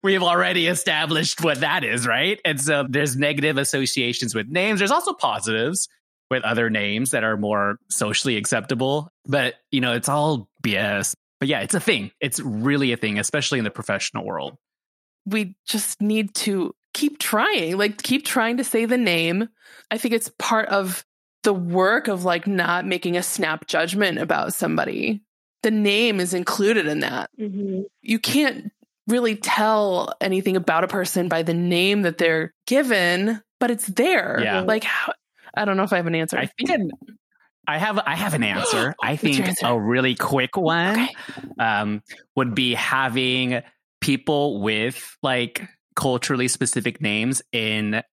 we've 0.01 0.23
already 0.23 0.67
established 0.67 1.43
what 1.43 1.59
that 1.59 1.83
is, 1.83 2.07
right? 2.07 2.39
And 2.45 2.59
so 2.59 2.85
there's 2.87 3.17
negative 3.17 3.57
associations 3.57 4.33
with 4.33 4.47
names. 4.47 4.79
There's 4.79 4.91
also 4.91 5.11
positives 5.13 5.89
with 6.31 6.43
other 6.43 6.69
names 6.69 7.11
that 7.11 7.25
are 7.25 7.35
more 7.35 7.77
socially 7.89 8.37
acceptable. 8.37 9.09
But, 9.25 9.55
you 9.69 9.81
know, 9.81 9.91
it's 9.91 10.07
all 10.07 10.47
BS. 10.63 11.13
But 11.39 11.49
yeah, 11.49 11.59
it's 11.59 11.75
a 11.75 11.79
thing. 11.81 12.11
It's 12.21 12.39
really 12.39 12.93
a 12.93 12.97
thing, 12.97 13.19
especially 13.19 13.59
in 13.59 13.65
the 13.65 13.69
professional 13.69 14.25
world. 14.25 14.55
We 15.25 15.57
just 15.67 16.01
need 16.01 16.33
to 16.35 16.73
keep 16.93 17.19
trying, 17.19 17.77
like 17.77 18.01
keep 18.01 18.25
trying 18.25 18.57
to 18.57 18.63
say 18.63 18.85
the 18.85 18.97
name. 18.97 19.49
I 19.91 19.97
think 19.97 20.13
it's 20.13 20.31
part 20.39 20.69
of 20.69 21.03
the 21.43 21.53
work 21.53 22.07
of 22.07 22.23
like 22.23 22.47
not 22.47 22.85
making 22.85 23.17
a 23.17 23.23
snap 23.23 23.67
judgment 23.67 24.19
about 24.19 24.53
somebody. 24.53 25.21
The 25.65 25.71
name 25.71 26.19
is 26.19 26.35
included 26.35 26.85
in 26.85 26.99
that. 26.99 27.31
Mm-hmm. 27.39 27.81
You 28.03 28.19
can't 28.19 28.71
really 29.07 29.35
tell 29.35 30.13
anything 30.21 30.55
about 30.55 30.83
a 30.83 30.87
person 30.87 31.27
by 31.27 31.41
the 31.41 31.55
name 31.55 32.03
that 32.03 32.19
they're 32.19 32.53
given, 32.67 33.41
but 33.59 33.71
it's 33.71 33.87
there. 33.87 34.39
Yeah. 34.43 34.59
Like, 34.59 34.83
how, 34.83 35.13
I 35.57 35.65
don't 35.65 35.75
know 35.75 35.81
if 35.81 35.91
I 35.91 35.95
have 35.95 36.05
an 36.05 36.13
answer. 36.13 36.37
I 36.37 36.45
think 36.45 36.69
an, 36.69 36.91
I 37.67 37.79
have 37.79 37.97
I 37.97 38.13
have 38.15 38.35
an 38.35 38.43
answer. 38.55 38.93
I 39.01 39.15
think 39.15 39.39
answer? 39.39 39.65
a 39.65 39.79
really 39.79 40.13
quick 40.13 40.55
one 40.55 40.99
Okay. 40.99 41.15
um, 41.57 42.03
would 42.35 42.53
be 42.53 42.75
having 42.75 43.63
people 44.01 44.61
with 44.61 45.17
like 45.23 45.67
culturally 45.95 46.47
specific 46.47 47.01
names 47.01 47.41
in 47.51 48.03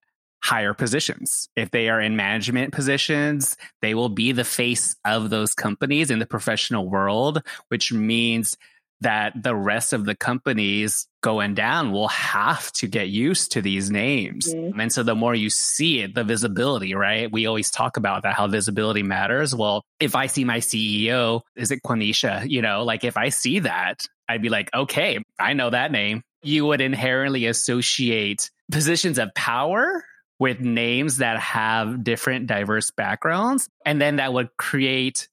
higher 0.43 0.75
positions. 0.75 1.49
If 1.57 1.71
they 1.71 1.89
are 1.89 2.01
in 2.01 2.17
management 2.17 2.73
positions, 2.73 3.57
they 3.81 3.95
will 3.95 4.09
be 4.09 4.33
the 4.33 4.45
face 4.45 4.97
of 5.05 5.31
those 5.31 5.55
companies 5.55 6.11
in 6.11 6.19
the 6.19 6.27
professional 6.27 6.89
world, 6.89 7.43
which 7.69 7.93
means 7.93 8.57
that 9.03 9.33
the 9.41 9.55
rest 9.55 9.93
of 9.93 10.05
the 10.05 10.15
companies 10.15 11.09
going 11.23 11.55
down 11.55 11.91
will 11.91 12.09
have 12.09 12.71
to 12.73 12.87
get 12.87 13.09
used 13.09 13.53
to 13.53 13.61
these 13.61 13.91
names. 13.91 14.53
Mhm. 14.53 14.79
And 14.79 14.93
so 14.93 15.03
the 15.03 15.17
more 15.17 15.35
you 15.35 15.51
see 15.51 16.01
it, 16.01 16.15
the 16.15 16.23
visibility, 16.23 16.95
right? 16.95 17.31
We 17.31 17.47
always 17.47 17.71
talk 17.71 17.97
about 17.97 18.23
that, 18.23 18.35
how 18.35 18.47
visibility 18.47 19.03
matters. 19.03 19.55
Well, 19.55 19.83
if 19.99 20.15
I 20.15 20.27
see 20.27 20.45
my 20.45 20.59
CEO, 20.59 21.43
is 21.57 21.73
it 21.73 21.81
Quanisha? 21.85 22.49
You 22.49 22.63
know, 22.63 22.85
like 22.85 23.03
if 23.03 23.17
I 23.17 23.31
see 23.31 23.61
that, 23.61 24.07
I'd 24.29 24.43
be 24.43 24.49
like, 24.49 24.71
okay, 24.73 25.19
I 25.39 25.53
know 25.53 25.71
that 25.71 25.91
name. 25.91 26.23
You 26.45 26.67
would 26.67 26.81
inherently 26.81 27.47
associate 27.47 28.51
positions 28.71 29.19
of 29.19 29.35
power 29.35 30.05
with 30.43 30.59
names 30.59 31.19
that 31.19 31.39
have 31.39 32.03
different 32.03 32.49
diverse 32.49 32.91
backgrounds. 32.91 33.69
And 33.87 34.01
then 34.01 34.17
that 34.17 34.33
would 34.33 34.49
create 34.57 35.29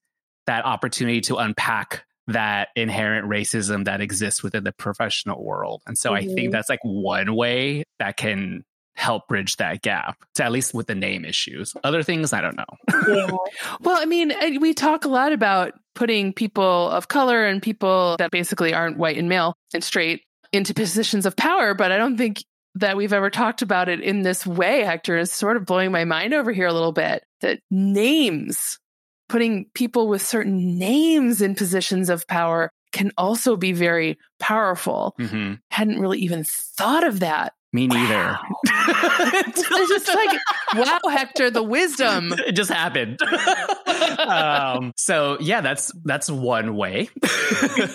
that 0.46 0.66
opportunity 0.66 1.22
to 1.22 1.38
unpack 1.38 2.06
that 2.28 2.68
inherent 2.76 3.28
racism 3.28 3.86
that 3.86 4.02
exists 4.02 4.44
within 4.44 4.64
the 4.64 4.72
professional 4.72 5.44
world. 5.44 5.82
And 5.88 5.98
so 5.98 6.14
I 6.14 6.22
Mhm. 6.22 6.36
think 6.36 6.52
that's 6.52 6.70
like 6.70 6.84
one 6.84 7.34
way 7.36 7.86
that 7.98 8.18
can 8.18 8.64
help 8.96 9.28
bridge 9.28 9.56
that 9.58 9.82
gap, 9.82 10.16
to 10.36 10.44
at 10.44 10.52
least 10.52 10.76
with 10.76 10.86
the 10.86 10.94
name 10.94 11.26
issues. 11.26 11.74
Other 11.84 12.04
things, 12.04 12.32
I 12.32 12.42
don't 12.42 12.56
know. 12.58 12.66
Yeah. 13.08 13.32
Well, 13.82 13.98
I 14.00 14.06
mean, 14.06 14.32
we 14.62 14.76
talk 14.76 15.06
a 15.06 15.10
lot 15.10 15.32
about 15.34 15.74
putting 15.96 16.34
people 16.34 16.90
of 16.92 17.08
color 17.08 17.48
and 17.48 17.64
people 17.64 18.16
that 18.20 18.30
basically 18.30 18.76
aren't 18.76 18.98
white 19.00 19.18
and 19.18 19.28
male 19.28 19.56
and 19.74 19.84
straight 19.84 20.22
into 20.52 20.74
positions 20.76 21.26
of 21.26 21.36
power, 21.36 21.74
but 21.74 21.92
I 21.92 21.98
don't 21.98 22.18
think 22.18 22.44
that 22.80 22.98
we've 22.98 23.14
ever 23.14 23.30
talked 23.30 23.62
about 23.62 23.90
it 23.90 24.02
in 24.02 24.22
this 24.22 24.46
way, 24.46 24.84
Hector. 24.84 25.18
is 25.18 25.32
sort 25.32 25.58
of 25.58 25.66
blowing 25.66 25.92
my 25.92 26.06
mind 26.06 26.34
over 26.34 26.52
here 26.52 26.68
a 26.68 26.74
little 26.74 26.92
bit. 26.92 27.24
That 27.42 27.60
names, 27.72 28.80
putting 29.30 29.66
people 29.74 30.08
with 30.08 30.22
certain 30.22 30.78
names 30.78 31.42
in 31.42 31.56
positions 31.56 32.10
of 32.10 32.28
power 32.28 32.72
can 32.92 33.12
also 33.18 33.56
be 33.56 33.72
very 33.72 34.18
powerful. 34.40 35.14
hmm 35.18 35.54
Hadn't 35.72 36.00
really 36.00 36.20
even 36.20 36.44
thought 36.44 37.06
of 37.06 37.20
that. 37.22 37.54
Me 37.72 37.86
neither. 37.86 38.16
Wow. 38.16 38.40
it's 38.66 39.90
just 39.90 40.08
like, 40.08 40.40
wow, 40.76 41.00
Hector, 41.12 41.52
the 41.52 41.62
wisdom. 41.62 42.34
it 42.48 42.54
just 42.54 42.72
happened. 42.72 43.20
um, 44.20 44.92
so 44.96 45.38
yeah, 45.40 45.62
that's 45.62 45.92
that's 46.04 46.32
one 46.32 46.76
way. 46.76 47.10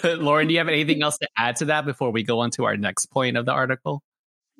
Lauren, 0.04 0.46
do 0.46 0.52
you 0.52 0.60
have 0.60 0.68
anything 0.68 1.02
else 1.02 1.18
to 1.18 1.28
add 1.36 1.56
to 1.56 1.64
that 1.66 1.86
before 1.86 2.12
we 2.12 2.22
go 2.22 2.38
on 2.40 2.50
to 2.52 2.66
our 2.66 2.76
next 2.76 3.06
point 3.06 3.36
of 3.36 3.46
the 3.46 3.52
article? 3.52 4.00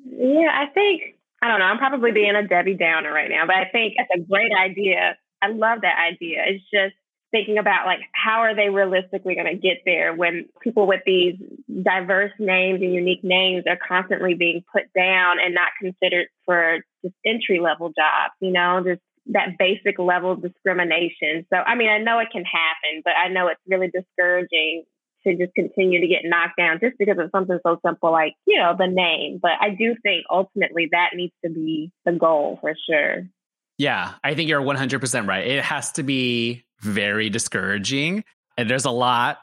Yeah, 0.05 0.51
I 0.53 0.67
think 0.73 1.17
I 1.41 1.47
don't 1.49 1.59
know. 1.59 1.65
I'm 1.65 1.77
probably 1.77 2.11
being 2.11 2.35
a 2.35 2.47
Debbie 2.47 2.75
Downer 2.75 3.11
right 3.11 3.29
now, 3.29 3.45
but 3.45 3.55
I 3.55 3.65
think 3.71 3.95
it's 3.97 4.09
a 4.15 4.19
great 4.27 4.51
idea. 4.53 5.17
I 5.41 5.49
love 5.49 5.81
that 5.81 5.97
idea. 5.99 6.43
It's 6.47 6.63
just 6.73 6.95
thinking 7.31 7.57
about 7.57 7.85
like 7.85 7.99
how 8.13 8.39
are 8.41 8.55
they 8.55 8.69
realistically 8.69 9.35
going 9.35 9.47
to 9.47 9.57
get 9.57 9.79
there 9.85 10.13
when 10.13 10.45
people 10.61 10.87
with 10.87 11.01
these 11.05 11.35
diverse 11.83 12.31
names 12.39 12.81
and 12.81 12.93
unique 12.93 13.23
names 13.23 13.65
are 13.67 13.77
constantly 13.77 14.35
being 14.35 14.63
put 14.71 14.83
down 14.95 15.37
and 15.43 15.53
not 15.53 15.69
considered 15.81 16.27
for 16.45 16.79
just 17.03 17.15
entry 17.25 17.59
level 17.59 17.89
jobs. 17.89 18.33
You 18.39 18.51
know, 18.51 18.81
just 18.85 19.01
that 19.27 19.57
basic 19.57 19.99
level 19.99 20.31
of 20.31 20.41
discrimination. 20.41 21.45
So, 21.51 21.57
I 21.57 21.75
mean, 21.75 21.89
I 21.89 21.97
know 21.97 22.19
it 22.19 22.29
can 22.31 22.45
happen, 22.45 23.01
but 23.03 23.13
I 23.17 23.29
know 23.29 23.47
it's 23.47 23.61
really 23.67 23.89
discouraging 23.89 24.83
to 25.25 25.35
just 25.35 25.53
continue 25.55 26.01
to 26.01 26.07
get 26.07 26.21
knocked 26.23 26.57
down 26.57 26.79
just 26.81 26.97
because 26.97 27.17
of 27.17 27.29
something 27.31 27.59
so 27.65 27.79
simple 27.85 28.11
like, 28.11 28.33
you 28.45 28.59
know, 28.59 28.75
the 28.77 28.87
name. 28.87 29.39
But 29.41 29.51
I 29.59 29.69
do 29.69 29.95
think 30.01 30.25
ultimately 30.29 30.89
that 30.91 31.11
needs 31.13 31.33
to 31.43 31.51
be 31.51 31.91
the 32.05 32.13
goal 32.13 32.57
for 32.61 32.75
sure. 32.89 33.23
Yeah, 33.77 34.13
I 34.23 34.35
think 34.35 34.49
you're 34.49 34.61
100% 34.61 35.27
right. 35.27 35.45
It 35.45 35.63
has 35.63 35.91
to 35.93 36.03
be 36.03 36.65
very 36.79 37.29
discouraging. 37.29 38.23
And 38.57 38.69
there's 38.69 38.85
a 38.85 38.91
lot, 38.91 39.39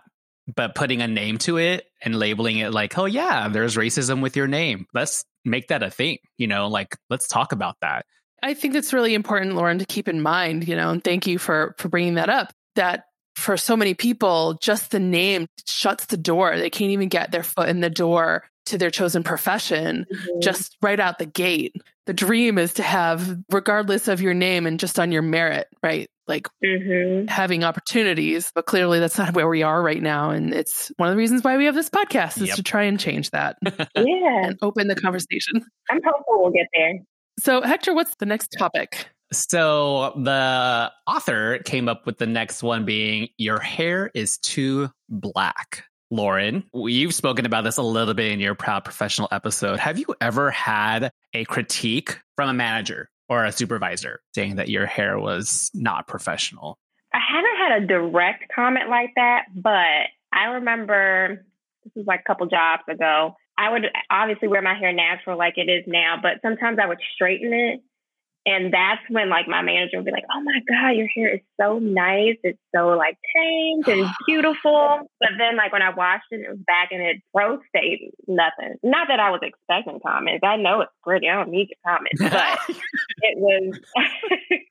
but 0.55 0.75
putting 0.75 1.03
a 1.03 1.09
name 1.09 1.39
to 1.39 1.59
it 1.59 1.85
and 2.03 2.19
labeling 2.19 2.59
it 2.59 2.73
like, 2.73 2.97
oh, 2.97 3.05
yeah, 3.05 3.49
there's 3.49 3.77
racism 3.77 4.23
with 4.23 4.37
your 4.37 4.47
name. 4.47 4.87
Let's 4.95 5.25
make 5.45 5.69
that 5.69 5.83
a 5.83 5.91
thing. 5.91 6.19
You 6.39 6.47
know, 6.47 6.69
like, 6.69 6.97
let's 7.11 7.29
talk 7.29 7.53
about 7.53 7.77
that. 7.83 8.07
I 8.43 8.55
think 8.55 8.75
that's 8.75 8.93
really 8.93 9.15
important, 9.15 9.55
Lauren, 9.55 9.79
to 9.79 9.85
keep 9.85 10.09
in 10.09 10.21
mind, 10.21 10.67
you 10.67 10.75
know, 10.75 10.91
and 10.91 11.05
thank 11.05 11.27
you 11.27 11.39
for 11.39 11.77
for 11.79 11.89
bringing 11.89 12.15
that 12.15 12.29
up. 12.29 12.53
That 12.75 13.05
for 13.37 13.57
so 13.57 13.77
many 13.77 13.95
people, 13.95 14.55
just 14.61 14.91
the 14.91 15.01
name 15.01 15.47
shuts 15.67 16.07
the 16.07 16.17
door. 16.17 16.57
They 16.59 16.71
can't 16.71 16.91
even 16.91 17.09
get 17.09 17.33
their 17.33 17.43
foot 17.43 17.69
in 17.69 17.81
the 17.81 17.91
door 17.91 18.45
to 18.67 18.79
their 18.79 18.91
chosen 18.91 19.23
profession 19.25 20.07
just 20.41 20.77
right 20.83 21.01
out 21.01 21.19
the 21.19 21.27
gate. 21.27 21.75
The 22.07 22.13
dream 22.15 22.59
is 22.59 22.75
to 22.75 22.83
have, 22.83 23.39
regardless 23.51 24.07
of 24.09 24.21
your 24.21 24.35
name 24.35 24.67
and 24.67 24.79
just 24.79 24.99
on 25.01 25.11
your 25.13 25.23
merit, 25.23 25.69
right? 25.83 26.09
Like 26.29 26.47
hmm 26.65 27.27
having 27.29 27.63
opportunities, 27.65 28.51
but 28.55 28.67
clearly 28.67 28.99
that's 28.99 29.17
not 29.19 29.35
where 29.35 29.49
we 29.49 29.63
are 29.63 29.81
right 29.83 30.03
now. 30.03 30.31
And 30.31 30.53
it's 30.53 30.91
one 30.97 31.09
of 31.09 31.13
the 31.15 31.19
reasons 31.19 31.43
why 31.43 31.57
we 31.57 31.65
have 31.67 31.75
this 31.75 31.89
podcast 31.91 32.41
is 32.43 32.49
Yep. 32.49 32.57
to 32.57 32.63
try 32.63 32.83
and 32.85 32.99
change 32.99 33.31
that 33.31 33.57
Yeah, 33.65 34.47
and 34.49 34.59
open 34.63 34.89
the 34.89 34.97
conversation. 34.97 35.65
I'm 35.91 36.01
hopeful 36.05 36.43
we'll 36.43 36.51
get 36.53 36.67
there. 36.75 36.95
So, 37.39 37.63
Hector, 37.63 37.95
what's 37.95 38.15
the 38.17 38.27
next 38.27 38.55
topic? 38.59 39.07
So 39.33 40.13
the 40.23 40.93
author 41.07 41.59
came 41.65 41.89
up 41.89 42.07
with 42.07 42.19
the 42.19 42.27
next 42.27 42.63
one 42.63 42.85
being 42.85 43.29
Your 43.39 43.59
hair 43.59 44.11
is 44.15 44.39
too 44.39 44.91
black. 45.09 45.85
Lauren, 46.11 46.65
you've 46.75 47.15
spoken 47.15 47.47
about 47.47 47.65
this 47.65 47.79
a 47.79 47.83
little 47.83 48.13
bit 48.13 48.33
in 48.33 48.39
your 48.39 48.55
Proud 48.55 48.85
Professional 48.85 49.29
episode. 49.33 49.81
Have 49.81 49.99
you 49.99 50.15
ever 50.21 50.51
had 50.51 51.11
a 51.33 51.47
critique 51.47 52.19
from 52.37 52.51
a 52.51 52.53
manager 52.53 53.09
or 53.31 53.47
a 53.47 53.53
supervisor 53.53 54.21
saying 54.35 54.57
that 54.57 54.69
your 54.69 54.85
hair 54.85 55.19
was 55.19 55.71
not 55.73 56.07
professional? 56.07 56.79
I 57.15 57.19
haven't 57.27 57.57
had 57.57 57.83
a 57.83 57.87
direct 57.87 58.45
comment 58.55 58.91
like 58.91 59.13
that, 59.17 59.45
but 59.55 60.11
I 60.33 60.45
remember 60.57 61.47
this 61.85 61.93
was 61.97 62.07
like 62.07 62.21
a 62.21 62.25
couple 62.25 62.47
jobs 62.47 62.83
ago. 62.91 63.35
I 63.57 63.71
would 63.71 63.87
obviously 64.11 64.49
wear 64.49 64.61
my 64.61 64.75
hair 64.75 64.93
natural 64.93 65.39
like 65.39 65.55
it 65.57 65.71
is 65.71 65.85
now, 65.87 66.17
but 66.21 66.43
sometimes 66.43 66.79
I 66.83 66.87
would 66.87 67.01
straighten 67.15 67.55
it. 67.55 67.81
And 68.45 68.73
that's 68.73 69.03
when 69.09 69.29
like 69.29 69.47
my 69.47 69.63
manager 69.63 69.99
would 69.99 70.07
be 70.07 70.11
like, 70.11 70.25
Oh 70.35 70.43
my 70.43 70.61
God, 70.69 70.91
your 70.91 71.07
hair 71.07 71.35
is 71.35 71.41
so 71.61 71.79
nice. 71.79 72.37
It's 72.43 72.59
so 72.75 72.89
like 72.89 73.17
tamed 73.37 73.89
and 73.89 74.11
beautiful. 74.27 75.09
But 75.21 75.31
then 75.39 75.57
like 75.57 75.73
when 75.73 75.83
I 75.83 75.91
washed 75.91 76.27
it, 76.31 76.41
it 76.41 76.51
was 76.51 76.59
back 76.67 76.89
and 76.91 77.03
it 77.03 77.23
pro 77.35 77.61
stayed 77.69 78.11
nothing. 78.27 78.75
Not 78.83 79.09
that 79.09 79.21
I 79.21 79.31
was 79.31 79.41
expecting 79.43 80.01
comments. 80.05 80.43
I 80.45 80.57
know 80.57 80.81
it's 80.81 80.93
pretty. 81.05 81.29
I 81.29 81.35
don't 81.37 81.51
need 81.51 81.69
your 81.71 81.95
comments. 81.95 82.21
But 82.33 82.77
it 83.23 83.39
was 83.39 83.79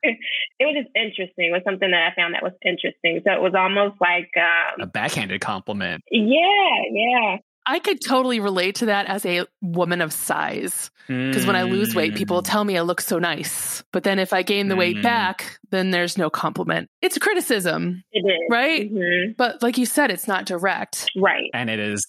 it 0.04 0.18
was 0.60 0.76
just 0.84 0.96
interesting. 0.96 1.50
It 1.50 1.52
was 1.52 1.62
something 1.64 1.92
that 1.92 2.12
I 2.12 2.16
found 2.16 2.34
that 2.34 2.44
was 2.44 2.54
interesting. 2.66 3.22
So 3.24 3.32
it 3.32 3.42
was 3.42 3.54
almost 3.56 4.02
like 4.02 4.32
a 4.36 4.84
um, 4.84 4.90
backhanded 4.90 5.42
compliment. 5.42 6.04
yeah, 6.12 6.82
yeah. 6.92 7.38
I 7.72 7.80
could 7.80 8.00
totally 8.02 8.40
relate 8.40 8.76
to 8.76 8.88
that 8.88 9.06
as 9.08 9.26
a 9.26 9.46
woman 9.62 10.02
of 10.02 10.12
size. 10.12 10.92
Because 11.08 11.46
when 11.46 11.56
I 11.56 11.64
lose 11.64 11.94
weight, 11.96 12.16
people 12.16 12.42
Mm. 12.42 12.46
tell 12.46 12.64
me 12.64 12.78
I 12.78 12.82
look 12.82 13.02
so 13.02 13.18
nice. 13.20 13.84
But 13.92 14.04
then 14.04 14.18
if 14.20 14.32
I 14.34 14.44
gain 14.44 14.68
the 14.70 14.76
weight 14.76 14.98
Mm. 14.98 15.04
back, 15.04 15.60
then 15.72 15.92
there's 15.92 16.18
no 16.18 16.30
compliment. 16.30 16.90
It's 17.02 17.18
a 17.18 17.20
criticism, 17.20 18.04
It 18.14 18.20
is. 18.20 18.48
right? 18.50 18.90
Mhm. 18.94 19.36
But 19.36 19.62
like 19.62 19.78
you 19.78 19.86
said, 19.86 20.12
it's 20.12 20.28
not 20.28 20.46
direct. 20.46 21.10
Right. 21.18 21.50
and 21.54 21.70
it 21.70 21.80
is, 21.80 22.06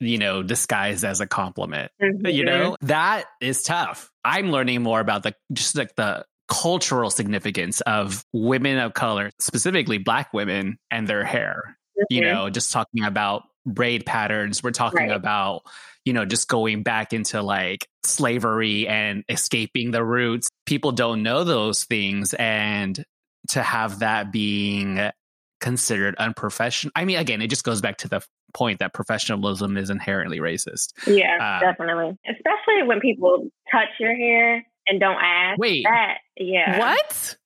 you 0.00 0.18
know, 0.18 0.42
disguised 0.42 1.04
as 1.04 1.20
a 1.20 1.26
compliment. 1.26 1.90
Mhm. 2.02 2.32
you 2.34 2.44
know 2.44 2.76
that 2.82 3.24
is 3.40 3.62
tough 3.62 4.10
i'm 4.24 4.50
learning 4.50 4.82
more 4.82 5.00
about 5.00 5.22
the 5.22 5.34
just 5.52 5.76
like 5.76 5.94
the 5.96 6.24
cultural 6.48 7.10
significance 7.10 7.80
of 7.82 8.24
women 8.32 8.78
of 8.78 8.92
color 8.94 9.30
specifically 9.38 9.98
black 9.98 10.32
women 10.34 10.78
and 10.90 11.06
their 11.08 11.24
hair 11.24 11.76
you 12.10 12.20
Mhm. 12.22 12.32
know 12.32 12.50
just 12.50 12.70
talking 12.72 13.04
about 13.04 13.42
braid 13.66 14.04
patterns 14.06 14.62
we're 14.62 14.70
talking 14.70 15.08
Right. 15.08 15.12
about 15.16 15.62
you 16.04 16.12
know 16.12 16.24
just 16.24 16.48
going 16.48 16.82
back 16.82 17.12
into 17.12 17.42
like 17.42 17.86
slavery 18.04 18.88
and 18.88 19.24
escaping 19.28 19.90
the 19.92 20.04
roots 20.04 20.48
people 20.66 20.92
don't 20.92 21.22
know 21.22 21.44
those 21.44 21.84
things 21.84 22.34
and 22.34 23.04
to 23.50 23.62
have 23.62 24.00
that 24.00 24.32
being 24.32 25.00
considered 25.60 26.16
unprofessional 26.16 26.90
i 26.96 27.04
mean 27.04 27.18
again 27.18 27.40
it 27.40 27.46
just 27.48 27.62
goes 27.64 27.80
back 27.80 27.98
to 27.98 28.08
the 28.08 28.20
point 28.52 28.80
that 28.80 28.92
professionalism 28.92 29.76
is 29.76 29.88
inherently 29.90 30.38
racist 30.40 30.88
Yeah, 31.06 31.38
Uh, 31.40 31.60
definitely. 31.60 32.18
Especially 32.28 32.82
when 32.86 33.00
people 33.00 33.48
touch 33.70 33.88
your 33.98 34.14
hair 34.14 34.66
and 34.86 35.00
don't 35.00 35.16
ask. 35.22 35.58
Wait. 35.58 35.84
That 35.84 36.18
yeah. 36.36 36.78
What? 36.78 37.36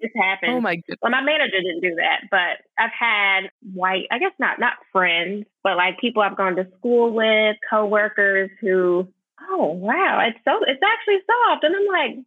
This 0.00 0.10
happened. 0.16 0.52
Oh 0.52 0.60
my 0.60 0.76
goodness. 0.76 0.98
Well, 1.02 1.12
my 1.12 1.22
manager 1.22 1.60
didn't 1.60 1.80
do 1.80 1.94
that, 1.96 2.28
but 2.30 2.64
I've 2.78 2.90
had 2.98 3.50
white, 3.72 4.06
I 4.10 4.18
guess 4.18 4.32
not 4.38 4.58
not 4.60 4.74
friends, 4.92 5.46
but 5.62 5.76
like 5.76 5.98
people 6.00 6.22
I've 6.22 6.36
gone 6.36 6.56
to 6.56 6.66
school 6.78 7.12
with, 7.12 7.56
coworkers 7.70 8.50
who, 8.60 9.08
oh 9.50 9.66
wow, 9.72 10.20
it's 10.26 10.38
so 10.44 10.60
it's 10.66 10.82
actually 10.82 11.18
soft, 11.26 11.64
and 11.64 11.74
I'm 11.76 11.86
like. 11.86 12.24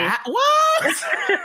Ah, 0.00 0.20
what? 0.26 0.84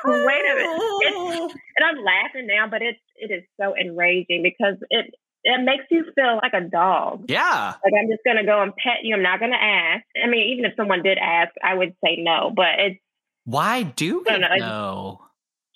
Wait 0.06 0.46
a 0.46 0.56
minute. 0.56 0.78
It's, 1.02 1.54
and 1.78 1.84
I'm 1.84 2.04
laughing 2.06 2.46
now, 2.46 2.68
but 2.70 2.84
it's 2.84 3.00
it 3.16 3.34
is 3.34 3.44
so 3.60 3.76
enraging 3.76 4.44
because 4.44 4.76
it 4.92 5.12
it 5.44 5.64
makes 5.64 5.86
you 5.90 6.06
feel 6.14 6.40
like 6.42 6.54
a 6.54 6.62
dog. 6.70 7.26
yeah. 7.30 7.74
Like 7.84 7.94
I'm 8.00 8.10
just 8.10 8.24
gonna 8.24 8.46
go 8.46 8.62
and 8.62 8.76
pet 8.76 9.04
you. 9.04 9.16
I'm 9.16 9.24
not 9.24 9.40
gonna 9.40 9.56
ask. 9.56 10.04
I 10.24 10.28
mean, 10.28 10.54
even 10.54 10.66
if 10.66 10.76
someone 10.76 11.02
did 11.02 11.18
ask, 11.18 11.52
I 11.64 11.74
would 11.74 11.96
say 12.04 12.18
no. 12.20 12.52
But 12.56 12.80
it's 12.80 13.00
Why 13.44 13.82
do 13.84 14.24
we 14.28 14.38
know, 14.60 15.25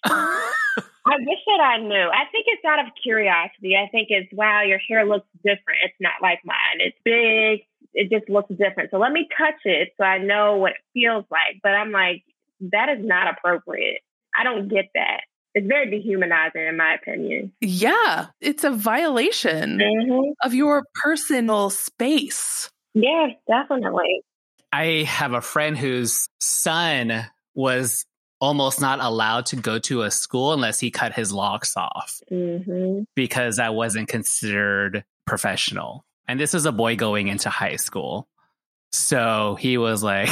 I- 0.06 0.52
wish 1.22 1.40
that 1.48 1.62
I 1.64 1.78
knew. 1.80 1.96
I 2.10 2.26
think 2.32 2.46
it's 2.48 2.64
out 2.66 2.80
of 2.86 2.92
curiosity. 3.02 3.76
I 3.76 3.88
think 3.90 4.08
it's 4.12 4.32
wow, 4.32 4.62
your 4.62 4.80
hair 4.88 5.06
looks 5.06 5.28
different. 5.44 5.80
It's 5.84 5.96
not 6.00 6.14
like 6.22 6.40
mine. 6.46 6.80
It's 6.80 6.98
big. 7.04 7.66
It 7.94 8.12
just 8.12 8.30
looks 8.30 8.50
different. 8.50 8.92
So 8.92 8.98
let 9.00 9.12
me 9.12 9.28
touch 9.38 9.60
it 9.66 9.90
so 9.98 10.04
I 10.04 10.20
know 10.20 10.58
what 10.58 10.72
it 10.74 10.78
feels 10.94 11.26
like. 11.32 11.60
But 11.64 11.70
I'm 11.70 11.92
like, 11.92 12.24
that 12.72 12.90
is 12.90 13.04
not 13.04 13.28
appropriate. 13.28 14.02
I 14.38 14.44
don't 14.44 14.68
get 14.68 14.86
that. 14.94 15.22
It's 15.56 15.66
very 15.68 15.90
dehumanizing, 15.90 16.62
in 16.62 16.78
my 16.78 16.94
opinion. 16.94 17.52
Yeah, 17.60 18.28
it's 18.40 18.64
a 18.64 18.70
violation 18.70 19.80
Mm-hmm. 19.80 20.32
of 20.46 20.54
your 20.54 20.86
personal 21.04 21.72
space. 21.72 22.70
Yes, 22.94 23.32
definitely. 23.48 24.22
I 24.72 25.04
have 25.08 25.34
a 25.34 25.42
friend 25.42 25.76
whose 25.76 26.28
son 26.40 27.26
was 27.56 28.06
almost 28.42 28.80
not 28.80 29.00
allowed 29.02 29.46
to 29.48 29.56
go 29.56 29.80
to 29.80 30.04
a 30.04 30.12
school 30.12 30.54
unless 30.54 30.80
he 30.80 30.92
cut 30.92 31.14
his 31.14 31.32
locks 31.32 31.76
off 31.76 32.22
hmm 32.30 33.02
because 33.16 33.58
that 33.58 33.74
wasn't 33.76 34.08
considered 34.08 35.04
professional. 35.26 36.06
And 36.28 36.40
this 36.40 36.54
was 36.54 36.66
a 36.66 36.72
boy 36.72 36.96
going 36.96 37.28
into 37.28 37.50
high 37.50 37.76
school. 37.76 38.28
So 38.92 39.56
he 39.60 39.78
was 39.78 40.04
like 40.04 40.30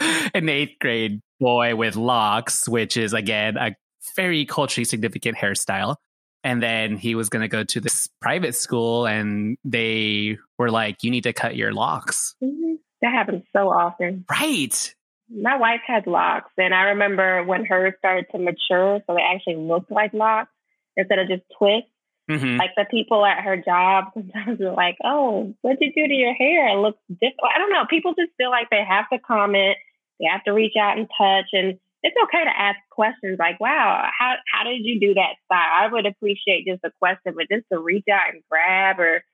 an 0.34 0.48
eighth 0.48 0.78
grade 0.80 1.20
boy 1.40 1.74
with 1.76 1.96
locks, 1.96 2.68
which 2.68 2.96
is 2.96 3.12
again 3.14 3.56
a 3.56 3.74
very 4.16 4.44
culturally 4.46 4.84
significant 4.84 5.36
hairstyle. 5.36 5.96
And 6.44 6.62
then 6.62 6.96
he 6.96 7.14
was 7.14 7.28
going 7.28 7.42
to 7.42 7.48
go 7.48 7.64
to 7.64 7.80
this 7.80 8.08
private 8.20 8.54
school 8.54 9.06
and 9.06 9.56
they 9.64 10.38
were 10.58 10.70
like, 10.70 11.02
you 11.02 11.10
need 11.10 11.24
to 11.24 11.32
cut 11.32 11.56
your 11.56 11.72
locks. 11.72 12.34
hmm 12.40 12.74
That 13.02 13.12
happens 13.12 13.44
so 13.52 13.70
often. 13.70 14.24
Right. 14.30 14.94
My 15.30 15.56
wife 15.56 15.80
has 15.86 16.04
locks, 16.06 16.50
and 16.56 16.74
I 16.74 16.82
remember 16.94 17.44
when 17.44 17.66
hers 17.66 17.94
started 17.98 18.26
to 18.32 18.38
mature, 18.38 19.00
so 19.06 19.14
they 19.14 19.22
actually 19.22 19.56
looked 19.56 19.90
like 19.90 20.14
locks 20.14 20.50
instead 20.96 21.18
of 21.18 21.28
just 21.28 21.42
twists. 21.58 21.90
hmm 22.28 22.56
Like 22.56 22.70
the 22.76 22.86
people 22.90 23.24
at 23.24 23.44
her 23.44 23.56
job 23.56 24.06
sometimes 24.14 24.60
are 24.60 24.72
like, 24.72 24.96
"Oh, 25.04 25.54
what'd 25.62 25.80
you 25.80 25.92
do 25.92 26.08
to 26.08 26.14
your 26.14 26.34
hair? 26.34 26.68
It 26.68 26.80
looks 26.80 27.00
different." 27.10 27.54
I 27.54 27.58
don't 27.58 27.72
know. 27.72 27.84
People 27.88 28.14
just 28.14 28.32
feel 28.38 28.50
like 28.50 28.70
they 28.70 28.84
have 28.84 29.08
to 29.10 29.18
comment, 29.18 29.76
they 30.18 30.26
have 30.26 30.44
to 30.44 30.52
reach 30.52 30.74
out 30.80 30.96
and 30.98 31.08
touch, 31.18 31.50
and 31.52 31.78
it's 32.02 32.16
okay 32.24 32.44
to 32.44 32.60
ask 32.60 32.78
questions 32.90 33.38
like, 33.38 33.60
"Wow, 33.60 34.08
how 34.18 34.36
how 34.52 34.64
did 34.64 34.80
you 34.84 35.00
do 35.00 35.14
that 35.14 35.36
style?" 35.44 35.72
I 35.72 35.88
would 35.88 36.06
appreciate 36.06 36.66
just 36.66 36.84
a 36.84 36.90
question, 36.98 37.34
but 37.36 37.48
just 37.50 37.66
to 37.72 37.78
reach 37.78 38.06
out 38.10 38.32
and 38.32 38.42
grab 38.50 38.98
or 39.00 39.24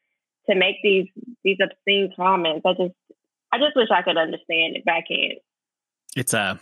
to 0.50 0.54
make 0.54 0.76
these 0.82 1.06
these 1.44 1.58
obscene 1.62 2.12
comments, 2.16 2.64
I 2.66 2.72
just 2.72 2.94
I 3.52 3.58
just 3.58 3.76
wish 3.76 3.90
I 3.90 4.02
could 4.02 4.16
understand 4.16 4.76
it, 4.76 4.82
but 4.84 4.94
I 4.94 5.02
can't. 5.02 5.38
It's 6.16 6.34
a 6.34 6.60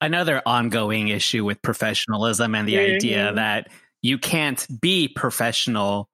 another 0.00 0.42
ongoing 0.44 1.08
issue 1.08 1.44
with 1.44 1.62
professionalism 1.62 2.54
and 2.54 2.66
the 2.66 2.78
idea 2.78 3.30
Mhm. 3.30 3.34
that 3.36 3.68
you 4.02 4.18
can't 4.18 4.66
be 4.80 5.06
professional 5.08 6.08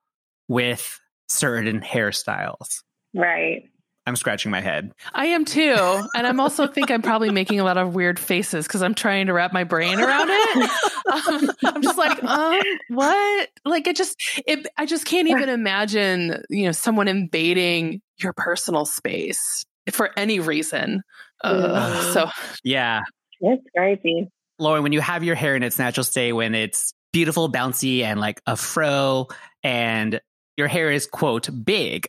with 0.46 1.00
certain 1.28 1.80
hairstyles. 1.80 2.82
Right. 3.14 3.62
I'm 4.06 4.16
scratching 4.16 4.50
my 4.50 4.62
head. 4.62 4.92
I 5.14 5.26
am 5.26 5.44
too. 5.44 5.74
And 6.14 6.26
I'm 6.26 6.40
also 6.40 6.66
think 6.66 6.90
I'm 6.90 7.02
probably 7.02 7.30
making 7.30 7.60
a 7.60 7.64
lot 7.64 7.76
of 7.76 7.94
weird 7.94 8.18
faces 8.18 8.66
because 8.66 8.82
I'm 8.82 8.94
trying 8.94 9.26
to 9.26 9.34
wrap 9.34 9.52
my 9.52 9.64
brain 9.64 10.00
around 10.00 10.28
it. 10.30 10.70
Um, 11.08 11.50
I'm 11.64 11.80
just 11.82 11.96
like, 11.96 12.22
um, 12.22 12.60
what? 12.88 13.48
Like 13.64 13.86
it 13.86 13.96
just 13.96 14.14
it 14.46 14.66
I 14.76 14.84
just 14.84 15.06
can't 15.06 15.26
even 15.28 15.48
imagine, 15.48 16.42
you 16.50 16.66
know, 16.66 16.72
someone 16.72 17.08
invading 17.08 18.02
your 18.18 18.34
personal 18.34 18.84
space 18.84 19.64
for 19.94 20.10
any 20.16 20.40
reason. 20.40 21.02
Uh, 21.42 22.12
so 22.12 22.28
Yeah. 22.64 23.02
It's 23.40 23.62
crazy. 23.76 24.28
Lauren, 24.58 24.82
when 24.82 24.92
you 24.92 25.00
have 25.00 25.22
your 25.22 25.36
hair 25.36 25.54
in 25.54 25.62
its 25.62 25.78
natural 25.78 26.02
state, 26.04 26.32
when 26.32 26.54
it's 26.54 26.92
beautiful, 27.12 27.50
bouncy, 27.50 28.02
and 28.02 28.18
like 28.18 28.40
a 28.46 28.56
fro, 28.56 29.28
and 29.62 30.20
your 30.56 30.66
hair 30.66 30.90
is, 30.90 31.06
quote, 31.06 31.48
big, 31.64 32.08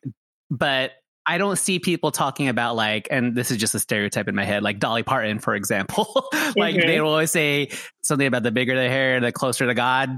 but 0.49 0.93
I 1.27 1.37
don't 1.37 1.57
see 1.57 1.77
people 1.77 2.09
talking 2.09 2.47
about 2.47 2.75
like, 2.75 3.07
and 3.11 3.35
this 3.35 3.51
is 3.51 3.57
just 3.57 3.75
a 3.75 3.79
stereotype 3.79 4.27
in 4.27 4.33
my 4.33 4.45
head, 4.45 4.63
like 4.63 4.79
Dolly 4.79 5.03
Parton, 5.03 5.37
for 5.37 5.53
example. 5.53 6.27
like 6.57 6.75
Mhm. 6.75 6.87
they 6.87 6.99
will 7.01 7.11
always 7.11 7.29
say 7.29 7.69
something 8.01 8.25
about 8.25 8.41
the 8.41 8.51
bigger 8.51 8.75
the 8.75 8.89
hair, 8.89 9.19
the 9.19 9.31
closer 9.31 9.67
to 9.67 9.75
God. 9.75 10.09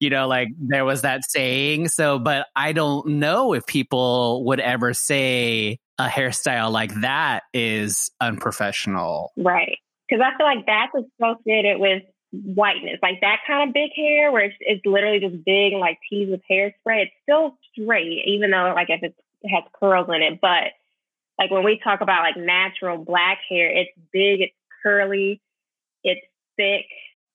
You 0.00 0.08
know, 0.08 0.26
like 0.26 0.48
there 0.58 0.86
was 0.86 1.02
that 1.02 1.30
saying. 1.30 1.88
So, 1.88 2.18
but 2.18 2.46
I 2.56 2.72
don't 2.72 3.06
know 3.06 3.52
if 3.52 3.66
people 3.66 4.44
would 4.46 4.60
ever 4.60 4.94
say 4.94 5.78
a 5.98 6.06
hairstyle 6.06 6.72
like 6.72 6.92
that 7.00 7.44
is 7.52 8.10
unprofessional. 8.20 9.32
Right. 9.36 9.78
Because 10.08 10.24
I 10.24 10.36
feel 10.36 10.46
like 10.46 10.66
that's 10.66 10.92
associated 10.94 11.78
with 11.78 12.02
whiteness. 12.32 12.98
Like 13.02 13.20
that 13.20 13.38
kind 13.46 13.68
of 13.68 13.74
big 13.74 13.90
hair 13.94 14.32
where 14.32 14.44
it's, 14.46 14.56
it's 14.60 14.84
literally 14.84 15.20
just 15.20 15.44
big 15.44 15.72
like 15.74 15.98
tees 16.10 16.28
with 16.30 16.40
hairspray. 16.50 17.04
It's 17.04 17.12
still 17.22 17.56
straight, 17.72 18.22
even 18.26 18.50
though 18.50 18.72
like 18.74 18.90
if 18.90 19.02
it 19.02 19.14
has 19.48 19.64
curls 19.78 20.08
in 20.08 20.22
it. 20.22 20.40
But 20.40 20.72
like 21.38 21.50
when 21.50 21.64
we 21.64 21.80
talk 21.82 22.00
about 22.00 22.22
like 22.22 22.36
natural 22.36 22.98
black 22.98 23.38
hair, 23.48 23.70
it's 23.70 23.90
big, 24.12 24.40
it's 24.40 24.54
curly, 24.82 25.40
it's 26.02 26.26
thick. 26.56 26.86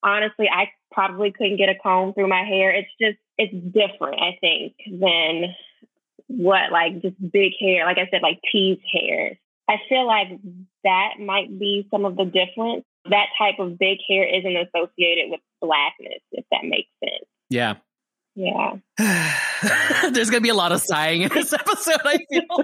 Honestly, 0.04 0.48
I 0.50 0.70
probably 0.92 1.32
couldn't 1.32 1.58
get 1.58 1.70
a 1.70 1.76
comb 1.76 2.14
through 2.14 2.28
my 2.28 2.44
hair. 2.44 2.72
It's 2.72 2.90
just, 3.00 3.18
it's 3.38 3.54
different, 3.54 4.22
I 4.22 4.38
think, 4.40 4.74
than 4.86 5.56
what 6.30 6.72
like 6.72 7.02
just 7.02 7.16
big 7.20 7.54
hair. 7.60 7.86
Like 7.86 7.98
I 7.98 8.08
said, 8.10 8.22
like 8.22 8.40
teased 8.52 8.82
hair. 8.94 9.38
I 9.68 9.76
feel 9.90 10.08
like 10.08 10.30
that 10.84 11.20
might 11.20 11.60
be 11.60 11.88
some 11.92 12.06
of 12.06 12.16
the 12.16 12.26
difference. 12.26 12.86
That 13.06 13.28
type 13.38 13.60
of 13.60 13.78
big 13.78 13.98
hair 14.08 14.24
isn't 14.24 14.56
associated 14.56 15.30
with 15.30 15.42
blackness, 15.62 16.22
if 16.32 16.46
that 16.52 16.64
makes 16.64 16.90
sense. 17.04 17.26
Yeah. 17.50 17.76
Yeah. 18.36 18.78
There's 20.12 20.30
going 20.30 20.42
to 20.42 20.46
be 20.46 20.50
a 20.50 20.56
lot 20.56 20.72
of 20.72 20.82
sighing 20.82 21.22
in 21.22 21.30
this 21.30 21.54
episode, 21.54 22.02
I 22.06 22.20
feel. 22.30 22.64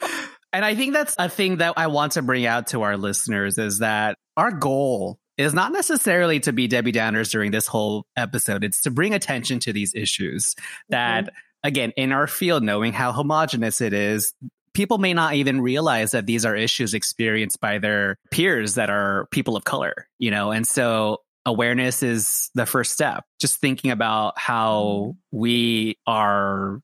and 0.52 0.64
I 0.64 0.74
think 0.74 0.92
that's 0.92 1.16
a 1.18 1.28
thing 1.28 1.56
that 1.58 1.74
I 1.76 1.88
want 1.88 2.12
to 2.12 2.22
bring 2.22 2.46
out 2.46 2.68
to 2.68 2.82
our 2.82 2.96
listeners 2.96 3.58
is 3.58 3.78
that 3.78 4.16
our 4.36 4.52
goal 4.52 5.18
is 5.38 5.54
not 5.54 5.72
necessarily 5.72 6.40
to 6.40 6.52
be 6.52 6.68
Debbie 6.68 6.92
Downers 6.92 7.30
during 7.30 7.50
this 7.50 7.66
whole 7.66 8.06
episode. 8.16 8.64
It's 8.64 8.82
to 8.82 8.90
bring 8.90 9.14
attention 9.14 9.58
to 9.60 9.72
these 9.72 9.94
issues 9.94 10.54
that, 10.88 11.24
mm-hmm. 11.24 11.36
Again, 11.64 11.92
in 11.96 12.12
our 12.12 12.26
field, 12.26 12.62
knowing 12.62 12.92
how 12.92 13.12
homogenous 13.12 13.80
it 13.80 13.92
is, 13.92 14.32
people 14.74 14.98
may 14.98 15.14
not 15.14 15.34
even 15.34 15.60
realize 15.60 16.12
that 16.12 16.26
these 16.26 16.44
are 16.44 16.56
issues 16.56 16.94
experienced 16.94 17.60
by 17.60 17.78
their 17.78 18.18
peers 18.30 18.74
that 18.74 18.90
are 18.90 19.26
people 19.30 19.56
of 19.56 19.64
color, 19.64 20.08
you 20.18 20.30
know? 20.30 20.50
And 20.50 20.66
so 20.66 21.18
awareness 21.44 22.02
is 22.02 22.50
the 22.54 22.66
first 22.66 22.92
step. 22.92 23.24
Just 23.40 23.60
thinking 23.60 23.90
about 23.90 24.38
how 24.38 25.16
we 25.30 25.98
are 26.06 26.80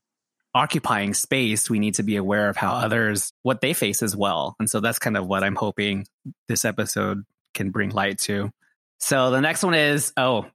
occupying 0.53 1.13
space, 1.13 1.69
we 1.69 1.79
need 1.79 1.95
to 1.95 2.03
be 2.03 2.15
aware 2.15 2.49
of 2.49 2.57
how 2.57 2.73
others, 2.73 3.31
what 3.43 3.61
they 3.61 3.73
face 3.73 4.01
as 4.01 4.15
well. 4.15 4.55
And 4.59 4.69
so 4.69 4.79
that's 4.79 4.99
kind 4.99 5.15
of 5.15 5.27
what 5.27 5.43
I'm 5.43 5.55
hoping 5.55 6.07
this 6.47 6.65
episode 6.65 7.23
can 7.53 7.69
bring 7.69 7.91
light 7.91 8.19
to. 8.19 8.51
So 8.99 9.31
the 9.31 9.41
next 9.41 9.63
one 9.63 9.75
is, 9.75 10.11
oh, 10.17 10.47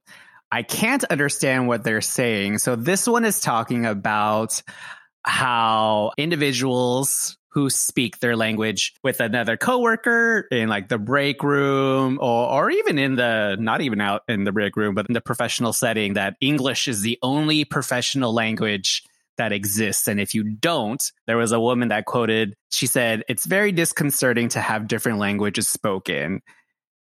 I 0.55 0.63
can't 0.63 1.03
understand 1.03 1.67
what 1.67 1.83
they're 1.83 1.99
saying. 1.99 2.59
So 2.59 2.77
this 2.77 3.09
one 3.09 3.25
is 3.25 3.41
talking 3.41 3.85
about 3.85 4.63
how 5.21 6.13
individuals 6.17 7.37
who 7.49 7.69
speak 7.69 8.19
their 8.19 8.37
language 8.37 8.93
with 9.03 9.19
another 9.19 9.57
coworker 9.57 10.47
in 10.51 10.69
like 10.69 10.87
the 10.87 10.97
break 10.97 11.43
room 11.43 12.19
or, 12.21 12.49
or 12.49 12.69
even 12.71 12.97
in 12.97 13.15
the 13.15 13.57
not 13.59 13.81
even 13.81 13.99
out 13.99 14.21
in 14.29 14.45
the 14.45 14.53
break 14.53 14.77
room 14.77 14.95
but 14.95 15.07
in 15.09 15.13
the 15.13 15.21
professional 15.21 15.73
setting 15.73 16.13
that 16.13 16.35
english 16.41 16.87
is 16.87 17.01
the 17.01 17.17
only 17.23 17.63
professional 17.63 18.33
language 18.33 19.03
that 19.37 19.53
exists 19.53 20.07
and 20.07 20.19
if 20.19 20.35
you 20.35 20.43
don't 20.43 21.11
there 21.27 21.37
was 21.37 21.53
a 21.53 21.59
woman 21.59 21.87
that 21.87 22.05
quoted 22.05 22.53
she 22.69 22.87
said 22.87 23.23
it's 23.29 23.45
very 23.45 23.71
disconcerting 23.71 24.49
to 24.49 24.59
have 24.59 24.87
different 24.87 25.17
languages 25.17 25.67
spoken 25.67 26.41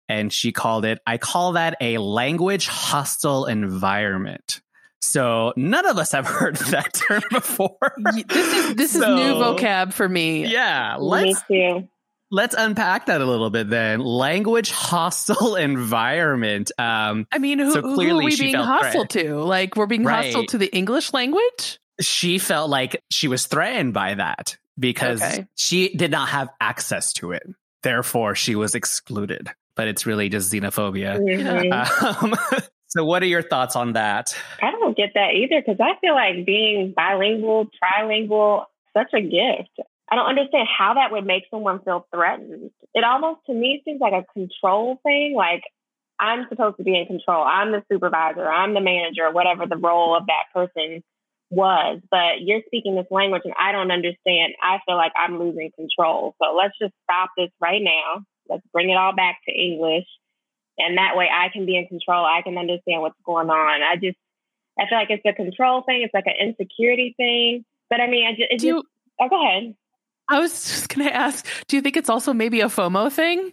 and 0.08 0.32
she 0.32 0.52
called 0.52 0.84
it 0.84 0.98
i 1.06 1.18
call 1.18 1.52
that 1.52 1.76
a 1.80 1.98
language 1.98 2.66
hostile 2.66 3.46
environment 3.46 4.60
so 5.00 5.52
none 5.56 5.86
of 5.86 5.98
us 5.98 6.12
have 6.12 6.26
heard 6.38 6.56
that 6.56 6.92
term 6.94 7.22
before 7.30 7.76
this 8.28 8.54
is 8.54 8.74
this 8.76 8.94
is 8.94 9.00
new 9.00 9.34
vocab 9.34 9.92
for 9.92 10.08
me. 10.08 10.46
yeah 10.46 10.96
let's 10.98 11.42
too. 11.48 11.88
let's 12.30 12.54
unpack 12.56 13.06
that 13.06 13.20
a 13.20 13.26
little 13.26 13.50
bit 13.50 13.68
then. 13.68 14.00
Language 14.00 14.70
hostile 14.70 15.56
environment. 16.02 16.70
Um, 16.78 17.26
I 17.32 17.38
mean, 17.38 17.58
who, 17.58 17.72
So 17.72 17.82
who 17.82 17.94
clearly 17.94 18.22
are 18.22 18.24
we 18.26 18.30
she 18.30 18.42
being 18.44 18.54
felt 18.54 18.66
hostile 18.66 19.06
to? 19.06 19.34
Like, 19.40 19.76
we're 19.76 19.86
being 19.86 20.04
hostile 20.04 20.46
to 20.46 20.56
the 20.58 20.74
English 20.74 21.12
language? 21.12 21.78
she 22.00 22.38
felt 22.38 22.70
like 22.70 23.02
she 23.10 23.28
was 23.28 23.46
threatened 23.46 23.92
by 23.92 24.14
that 24.14 24.56
because 24.78 25.20
Okay. 25.22 25.46
she 25.56 25.94
did 25.94 26.10
not 26.10 26.30
have 26.30 26.48
access 26.60 27.12
to 27.14 27.32
it. 27.32 27.42
Therefore, 27.82 28.34
she 28.34 28.54
was 28.54 28.74
excluded. 28.74 29.50
But 29.74 29.88
it's 29.88 30.04
really 30.06 30.28
just 30.28 30.52
xenophobia. 30.52 31.18
Mhm. 31.18 32.22
Um, 32.22 32.34
so, 32.88 33.04
what 33.04 33.22
are 33.22 33.26
your 33.26 33.42
thoughts 33.42 33.76
on 33.76 33.94
that? 33.94 34.36
I 34.60 34.70
don't 34.70 34.96
get 34.96 35.12
that 35.14 35.34
either 35.34 35.60
because 35.60 35.80
I 35.80 35.98
feel 36.00 36.14
like 36.14 36.44
being 36.44 36.92
bilingual, 36.94 37.68
trilingual, 37.82 38.64
such 38.96 39.12
a 39.14 39.20
gift. 39.20 39.88
I 40.10 40.16
don't 40.16 40.26
understand 40.26 40.68
how 40.68 40.94
that 40.94 41.10
would 41.10 41.24
make 41.24 41.44
someone 41.50 41.80
feel 41.80 42.06
threatened. 42.14 42.70
It 42.94 43.02
almost 43.02 43.40
to 43.46 43.54
me 43.54 43.80
seems 43.84 44.00
like 44.00 44.12
a 44.12 44.26
control 44.34 45.00
thing. 45.02 45.34
Like 45.34 45.62
I'm 46.20 46.46
supposed 46.48 46.76
to 46.76 46.84
be 46.84 46.98
in 46.98 47.06
control. 47.06 47.42
I'm 47.42 47.72
the 47.72 47.82
supervisor. 47.90 48.46
I'm 48.46 48.74
the 48.74 48.80
manager, 48.80 49.30
whatever 49.32 49.66
the 49.66 49.76
role 49.76 50.14
of 50.14 50.26
that 50.26 50.52
person 50.52 51.02
was. 51.50 52.00
But 52.10 52.42
you're 52.42 52.60
speaking 52.66 52.94
this 52.94 53.06
language 53.10 53.42
and 53.44 53.54
I 53.58 53.72
don't 53.72 53.90
understand. 53.90 54.54
I 54.62 54.78
feel 54.86 54.96
like 54.96 55.12
I'm 55.16 55.38
losing 55.38 55.70
control. 55.74 56.34
So 56.42 56.54
let's 56.54 56.74
just 56.80 56.94
stop 57.04 57.30
this 57.36 57.50
right 57.60 57.82
now. 57.82 58.24
Let's 58.48 58.66
bring 58.72 58.90
it 58.90 58.96
all 58.96 59.14
back 59.14 59.38
to 59.48 59.54
English. 59.54 60.06
And 60.78 60.98
that 60.98 61.16
way 61.16 61.28
I 61.32 61.48
can 61.52 61.66
be 61.66 61.76
in 61.76 61.86
control. 61.86 62.24
I 62.24 62.42
can 62.42 62.56
understand 62.58 63.02
what's 63.02 63.18
going 63.24 63.50
on. 63.50 63.82
I 63.82 63.96
just, 63.96 64.16
I 64.78 64.88
feel 64.88 64.98
like 64.98 65.10
it's 65.10 65.24
a 65.26 65.32
control 65.32 65.82
thing. 65.82 66.02
It's 66.02 66.14
like 66.14 66.26
an 66.26 66.34
insecurity 66.40 67.14
thing. 67.16 67.64
But 67.90 68.00
I 68.00 68.06
mean, 68.08 68.26
I 68.26 68.30
just, 68.32 68.46
it's 68.50 68.62
Do 68.62 68.66
you, 68.68 68.76
just 68.76 68.86
oh, 69.20 69.28
go 69.28 69.42
ahead. 69.42 69.74
I 70.28 70.38
was 70.40 70.52
just 70.68 70.88
going 70.88 71.06
to 71.06 71.14
ask, 71.14 71.46
do 71.68 71.76
you 71.76 71.82
think 71.82 71.96
it's 71.96 72.08
also 72.08 72.32
maybe 72.32 72.60
a 72.60 72.66
FOMO 72.66 73.12
thing? 73.12 73.52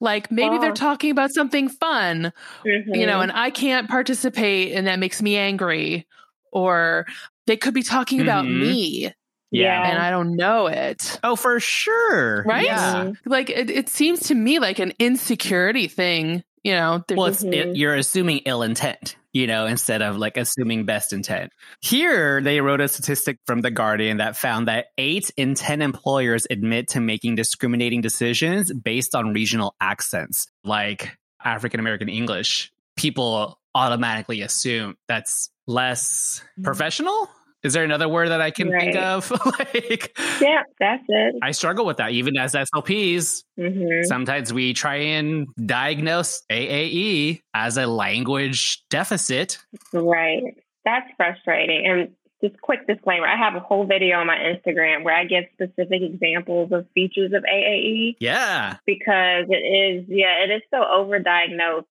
Like 0.00 0.30
maybe 0.32 0.58
they're 0.58 0.72
Oh. 0.72 0.74
talking 0.74 1.10
about 1.10 1.30
something 1.32 1.68
fun, 1.68 2.32
you 2.64 2.70
Mm-hmm. 2.70 3.06
know, 3.06 3.20
and 3.20 3.30
I 3.32 3.50
can't 3.50 3.88
participate 3.88 4.72
and 4.72 4.86
that 4.86 4.98
makes 4.98 5.20
me 5.22 5.36
angry. 5.36 6.06
Or 6.52 7.06
they 7.46 7.56
could 7.56 7.74
be 7.74 7.82
talking 7.82 8.20
about 8.20 8.46
Mhm. 8.46 8.58
me 8.58 9.12
Yeah. 9.50 9.88
and 9.90 9.98
I 9.98 10.10
don't 10.10 10.36
know 10.36 10.66
it. 10.66 11.18
Oh, 11.24 11.36
for 11.36 11.58
sure. 11.60 12.42
Right? 12.44 12.64
Yeah. 12.66 13.12
Like 13.26 13.50
it, 13.50 13.70
it 13.70 13.88
seems 13.88 14.20
to 14.28 14.34
me 14.34 14.58
like 14.58 14.78
an 14.78 14.92
insecurity 14.98 15.88
thing, 15.88 16.42
you 16.62 16.72
know. 16.72 17.02
Well, 17.10 17.26
it's, 17.26 17.42
it, 17.42 17.50
Mhm. 17.68 17.76
you're 17.76 17.94
assuming 17.96 18.38
ill 18.46 18.62
intent, 18.62 19.16
you 19.32 19.46
know, 19.46 19.66
instead 19.66 20.02
of 20.02 20.16
like 20.16 20.36
assuming 20.36 20.84
best 20.86 21.12
intent. 21.12 21.52
Here, 21.80 22.40
they 22.40 22.60
wrote 22.60 22.80
a 22.80 22.88
statistic 22.88 23.38
from 23.46 23.60
The 23.60 23.70
Guardian 23.70 24.18
that 24.18 24.36
found 24.36 24.68
that 24.68 24.86
eight 24.98 25.30
in 25.36 25.54
10 25.54 25.82
employers 25.82 26.46
admit 26.50 26.88
to 26.88 27.00
making 27.00 27.34
discriminating 27.34 28.00
decisions 28.02 28.72
based 28.72 29.14
on 29.14 29.32
regional 29.32 29.74
accents, 29.80 30.46
like 30.64 31.16
African 31.44 31.80
American 31.80 32.08
English. 32.08 32.70
People 32.96 33.58
automatically 33.74 34.42
assume 34.42 34.96
that's 35.08 35.48
less 35.66 36.42
professional. 36.62 37.28
Is 37.62 37.74
there 37.74 37.84
another 37.84 38.08
word 38.08 38.30
that 38.30 38.40
I 38.40 38.50
can 38.50 38.70
think 38.70 38.96
of? 38.96 39.30
like, 39.46 40.16
Yeah, 40.40 40.62
that's 40.78 41.04
it. 41.08 41.34
I 41.42 41.50
struggle 41.52 41.84
with 41.84 41.98
that 41.98 42.12
even 42.12 42.36
as 42.38 42.54
SLPs. 42.54 43.44
hmm 43.58 44.02
Sometimes 44.04 44.52
we 44.52 44.72
try 44.72 44.96
and 44.96 45.46
diagnose 45.66 46.42
AAE 46.50 47.42
as 47.54 47.76
a 47.76 47.86
language 47.86 48.82
deficit. 48.88 49.58
Right. 49.92 50.42
That's 50.84 51.06
frustrating. 51.16 51.84
And 51.86 52.10
just 52.42 52.58
quick 52.62 52.86
disclaimer 52.86 53.26
I 53.26 53.36
have 53.36 53.54
a 53.54 53.60
whole 53.60 53.84
video 53.86 54.16
on 54.18 54.26
my 54.26 54.36
Instagram 54.38 55.04
where 55.04 55.14
I 55.14 55.24
give 55.24 55.44
specific 55.52 56.00
examples 56.00 56.72
of 56.72 56.86
features 56.94 57.32
of 57.34 57.42
AAE 57.44 58.16
Yeah. 58.20 58.76
because 58.86 59.44
it 59.50 59.54
is, 59.56 60.06
yeah, 60.08 60.44
it 60.44 60.50
is 60.50 60.62
so 60.70 60.80
overdiagnosed. 60.82 61.84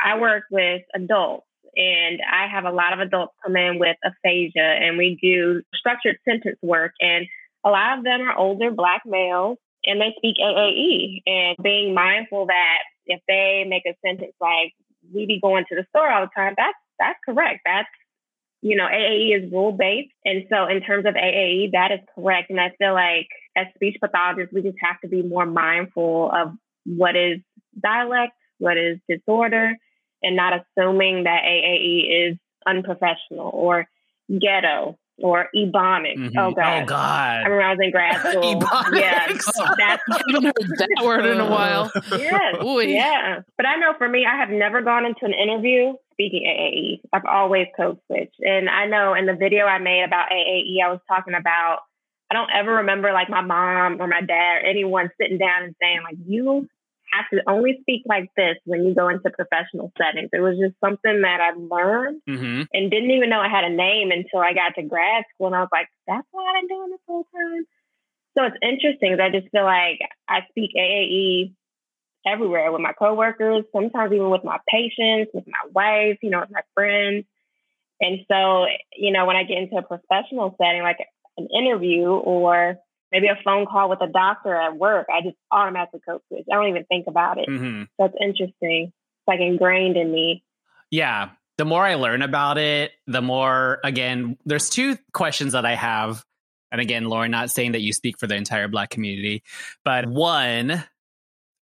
I 0.00 0.20
work 0.20 0.44
with 0.50 0.82
adults 0.94 1.45
and 1.76 2.20
I 2.30 2.46
have 2.48 2.64
a 2.64 2.72
lot 2.72 2.94
of 2.94 3.00
adults 3.00 3.34
come 3.44 3.56
in 3.56 3.78
with 3.78 3.96
aphasia 4.04 4.60
and 4.60 4.96
we 4.96 5.18
do 5.20 5.62
structured 5.74 6.16
sentence 6.26 6.58
work. 6.62 6.92
And 7.00 7.26
a 7.64 7.70
lot 7.70 7.98
of 7.98 8.04
them 8.04 8.22
are 8.22 8.36
older 8.36 8.70
black 8.70 9.02
males 9.04 9.58
and 9.84 10.00
they 10.00 10.14
speak 10.16 10.36
AAE 10.42 11.22
and 11.26 11.56
being 11.62 11.94
mindful 11.94 12.46
that 12.46 12.78
if 13.06 13.20
they 13.28 13.64
make 13.68 13.84
a 13.86 13.96
sentence 14.04 14.32
like, 14.40 14.72
we 15.14 15.26
be 15.26 15.38
going 15.40 15.64
to 15.68 15.76
the 15.76 15.86
store 15.90 16.10
all 16.10 16.22
the 16.22 16.30
time, 16.34 16.54
that's, 16.56 16.78
that's 16.98 17.18
correct. 17.24 17.60
That's, 17.64 17.88
you 18.62 18.76
know, 18.76 18.86
AAE 18.86 19.44
is 19.44 19.52
rule 19.52 19.72
based. 19.72 20.12
And 20.24 20.44
so 20.50 20.66
in 20.66 20.80
terms 20.80 21.06
of 21.06 21.14
AAE, 21.14 21.72
that 21.72 21.92
is 21.92 22.00
correct. 22.14 22.50
And 22.50 22.60
I 22.60 22.72
feel 22.78 22.94
like 22.94 23.28
as 23.54 23.66
speech 23.74 23.98
pathologists, 24.00 24.52
we 24.52 24.62
just 24.62 24.78
have 24.82 25.00
to 25.02 25.08
be 25.08 25.22
more 25.22 25.46
mindful 25.46 26.32
of 26.34 26.52
what 26.84 27.14
is 27.14 27.38
dialect, 27.80 28.32
what 28.58 28.76
is 28.76 28.98
disorder, 29.08 29.76
and 30.22 30.36
not 30.36 30.52
assuming 30.54 31.24
that 31.24 31.42
AAE 31.44 32.30
is 32.32 32.38
unprofessional 32.66 33.50
or 33.52 33.86
ghetto 34.40 34.98
or 35.18 35.48
ebonics. 35.56 36.16
Mhm. 36.18 36.32
Oh, 36.36 36.50
God. 36.52 36.82
Oh, 36.82 36.86
god. 36.86 37.40
I 37.44 37.48
remember 37.48 37.62
I 37.62 37.70
was 37.70 37.78
in 37.82 37.90
grad 37.90 38.20
school. 38.30 38.60
Ebonics. 38.60 39.00
yeah, 39.00 39.26
that's 39.78 40.02
I 40.10 40.20
haven't 40.28 40.44
heard 40.44 40.78
that 40.78 41.02
word 41.04 41.24
in 41.26 41.40
a 41.40 41.48
while. 41.50 41.90
yes, 42.10 42.56
Ooh. 42.62 42.80
yeah. 42.80 43.40
But 43.56 43.66
I 43.66 43.76
know 43.76 43.94
for 43.96 44.08
me, 44.08 44.26
I 44.26 44.36
have 44.36 44.50
never 44.50 44.82
gone 44.82 45.06
into 45.06 45.24
an 45.24 45.32
interview 45.32 45.94
speaking 46.12 46.44
AAE. 46.46 47.00
I've 47.12 47.24
always 47.24 47.66
code 47.76 47.98
switched. 48.06 48.40
And 48.40 48.68
I 48.68 48.86
know 48.86 49.14
in 49.14 49.26
the 49.26 49.34
video 49.34 49.64
I 49.66 49.78
made 49.78 50.02
about 50.02 50.28
AAE, 50.30 50.82
I 50.84 50.90
was 50.90 51.00
talking 51.08 51.34
about, 51.34 51.78
I 52.30 52.34
don't 52.34 52.50
ever 52.54 52.76
remember 52.76 53.12
like 53.12 53.28
my 53.30 53.40
mom 53.42 54.00
or 54.00 54.06
my 54.08 54.20
dad 54.20 54.56
or 54.56 54.66
anyone 54.66 55.10
sitting 55.20 55.38
down 55.38 55.62
and 55.64 55.74
saying, 55.80 56.00
like, 56.04 56.16
you 56.26 56.68
have 57.12 57.26
to 57.32 57.42
only 57.48 57.78
speak 57.80 58.02
like 58.06 58.30
this 58.36 58.56
when 58.64 58.84
you 58.84 58.94
go 58.94 59.08
into 59.08 59.30
professional 59.30 59.92
settings. 59.98 60.30
It 60.32 60.40
was 60.40 60.58
just 60.58 60.74
something 60.80 61.22
that 61.22 61.40
I 61.40 61.56
learned 61.56 62.22
hmm 62.26 62.62
and 62.72 62.90
didn't 62.90 63.10
even 63.10 63.30
know 63.30 63.40
I 63.40 63.48
had 63.48 63.64
a 63.64 63.70
name 63.70 64.10
until 64.10 64.40
I 64.40 64.52
got 64.52 64.74
to 64.76 64.82
grad 64.82 65.24
school. 65.34 65.48
And 65.48 65.56
I 65.56 65.60
was 65.60 65.68
like, 65.72 65.88
that's 66.06 66.26
what 66.32 66.44
I've 66.44 66.62
been 66.62 66.76
doing 66.76 66.90
this 66.90 67.00
whole 67.06 67.26
time. 67.32 67.66
So 68.36 68.44
it's 68.44 68.56
interesting 68.60 69.18
I 69.20 69.30
just 69.30 69.50
feel 69.50 69.64
like 69.64 70.00
I 70.28 70.40
speak 70.50 70.72
AAE 70.76 71.52
everywhere 72.26 72.72
with 72.72 72.80
my 72.80 72.92
coworkers, 72.92 73.64
sometimes 73.72 74.12
even 74.12 74.30
with 74.30 74.44
my 74.44 74.58
patients, 74.68 75.30
with 75.32 75.46
my 75.46 75.70
wife, 75.72 76.18
you 76.22 76.30
know, 76.30 76.40
with 76.40 76.50
my 76.50 76.62
friends. 76.74 77.24
And 78.00 78.20
so, 78.30 78.66
you 78.96 79.12
know, 79.12 79.24
when 79.24 79.36
I 79.36 79.44
get 79.44 79.58
into 79.58 79.76
a 79.76 79.82
professional 79.82 80.54
setting, 80.60 80.82
like 80.82 80.98
an 81.38 81.48
interview 81.56 82.08
or 82.08 82.78
maybe 83.12 83.28
a 83.28 83.38
phone 83.44 83.66
call 83.66 83.88
with 83.88 84.00
a 84.02 84.08
doctor 84.08 84.54
at 84.54 84.76
work, 84.76 85.06
I 85.12 85.22
just 85.22 85.36
automatically 85.50 86.00
code 86.06 86.20
switch. 86.28 86.44
I 86.50 86.56
don't 86.56 86.68
even 86.68 86.84
think 86.84 87.06
about 87.06 87.38
it. 87.38 87.48
hmm 87.48 87.84
That's 87.98 88.14
interesting. 88.20 88.92
It's 88.92 89.28
like 89.28 89.40
ingrained 89.40 89.96
in 89.96 90.12
me. 90.12 90.44
Yeah. 90.90 91.30
The 91.58 91.64
more 91.64 91.82
I 91.82 91.94
learn 91.94 92.22
about 92.22 92.58
it, 92.58 92.92
the 93.06 93.22
more, 93.22 93.78
again, 93.82 94.36
there's 94.44 94.68
two 94.68 94.98
questions 95.12 95.54
that 95.54 95.64
I 95.64 95.74
have. 95.74 96.22
And 96.70 96.80
again, 96.80 97.04
Lauren, 97.06 97.30
not 97.30 97.50
saying 97.50 97.72
that 97.72 97.80
you 97.80 97.92
speak 97.92 98.18
for 98.18 98.26
the 98.26 98.34
entire 98.34 98.68
Black 98.68 98.90
community, 98.90 99.42
but 99.84 100.06
one, 100.06 100.84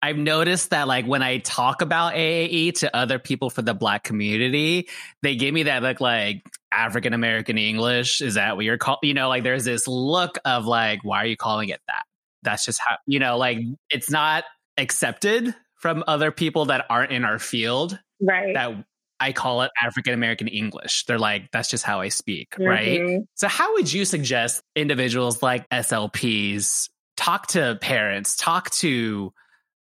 I've 0.01 0.17
noticed 0.17 0.69
that 0.71 0.87
like 0.87 1.05
when 1.05 1.21
I 1.21 1.39
talk 1.39 1.81
about 1.81 2.13
AAE 2.13 2.79
to 2.79 2.95
other 2.95 3.19
people 3.19 3.49
for 3.49 3.61
the 3.61 3.73
Black 3.73 4.03
community, 4.03 4.87
they 5.21 5.35
give 5.35 5.53
me 5.53 5.63
that 5.63 5.83
look 5.83 5.99
like 6.01 6.43
African 6.71 7.13
American 7.13 7.57
English. 7.57 8.21
Is 8.21 8.35
that 8.35 8.55
what 8.55 8.65
you're 8.65 8.77
calling? 8.77 8.99
You 9.03 9.13
know, 9.13 9.29
like 9.29 9.43
there's 9.43 9.65
this 9.65 9.87
look 9.87 10.37
of 10.45 10.65
like, 10.65 11.03
why 11.03 11.23
are 11.23 11.25
you 11.27 11.37
calling 11.37 11.69
it 11.69 11.81
that? 11.87 12.03
That's 12.43 12.65
just 12.65 12.79
how, 12.85 12.95
you 13.05 13.19
know, 13.19 13.37
like 13.37 13.59
it's 13.89 14.09
not 14.09 14.43
accepted 14.77 15.53
from 15.75 16.03
other 16.07 16.31
people 16.31 16.65
that 16.65 16.85
aren't 16.89 17.11
in 17.11 17.23
our 17.25 17.39
field 17.39 17.99
Right. 18.21 18.53
that 18.53 18.83
I 19.19 19.33
call 19.33 19.61
it 19.63 19.71
African 19.83 20.13
American 20.13 20.47
English. 20.47 21.05
They're 21.05 21.19
like, 21.19 21.51
that's 21.51 21.69
just 21.69 21.83
how 21.83 22.01
I 22.01 22.09
speak, 22.09 22.55
right? 22.59 22.99
Mhm. 22.99 23.27
So, 23.35 23.47
how 23.47 23.73
would 23.73 23.91
you 23.91 24.03
suggest 24.05 24.61
individuals 24.75 25.43
like 25.43 25.67
SLPs 25.69 26.89
talk 27.17 27.47
to 27.47 27.77
parents, 27.81 28.35
talk 28.35 28.69
to 28.71 29.33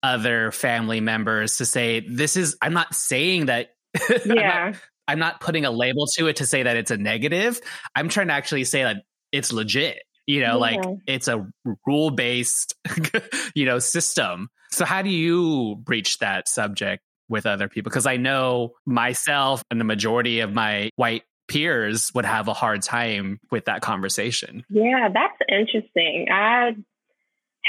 other 0.04 0.52
family 0.52 1.00
members 1.02 1.58
to 1.58 1.66
say, 1.66 2.02
this 2.02 2.36
is, 2.38 2.58
I'm 2.62 2.74
not 2.74 2.96
saying 2.96 3.46
that. 3.48 3.70
Yeah. 4.26 4.74
I'm 5.10 5.18
not 5.18 5.42
putting 5.42 5.66
a 5.66 5.72
label 5.72 6.06
to 6.18 6.28
it 6.28 6.36
to 6.36 6.46
say 6.46 6.62
that 6.62 6.78
it's 6.78 6.92
a 6.92 6.98
negative. 6.98 7.60
I'm 7.96 8.10
trying 8.10 8.28
to 8.28 8.34
actually 8.34 8.64
say 8.64 8.84
that 8.84 8.98
it's 9.32 9.52
legit. 9.52 10.04
You 10.28 10.42
know, 10.42 10.60
like 10.60 10.80
it's 11.08 11.28
a 11.28 11.48
rule 11.88 12.12
based, 12.12 12.76
you 13.56 13.66
know, 13.66 13.80
system. 13.80 14.50
So 14.70 14.86
how 14.86 15.02
do 15.02 15.10
you 15.10 15.78
breach 15.78 16.20
that 16.20 16.48
subject 16.48 17.02
with 17.28 17.48
other 17.48 17.68
people? 17.68 17.90
Because 17.90 18.06
I 18.06 18.18
know 18.18 18.74
myself 18.86 19.64
and 19.72 19.82
the 19.82 19.86
majority 19.86 20.42
of 20.42 20.54
my 20.54 20.92
white 20.98 21.24
peers 21.48 22.12
would 22.14 22.26
have 22.26 22.48
a 22.48 22.54
hard 22.54 22.84
time 22.84 23.40
with 23.50 23.66
that 23.66 23.82
conversation. 23.82 24.64
Yeah, 24.70 25.10
that's 25.12 25.38
interesting. 25.50 26.28
I 26.32 26.76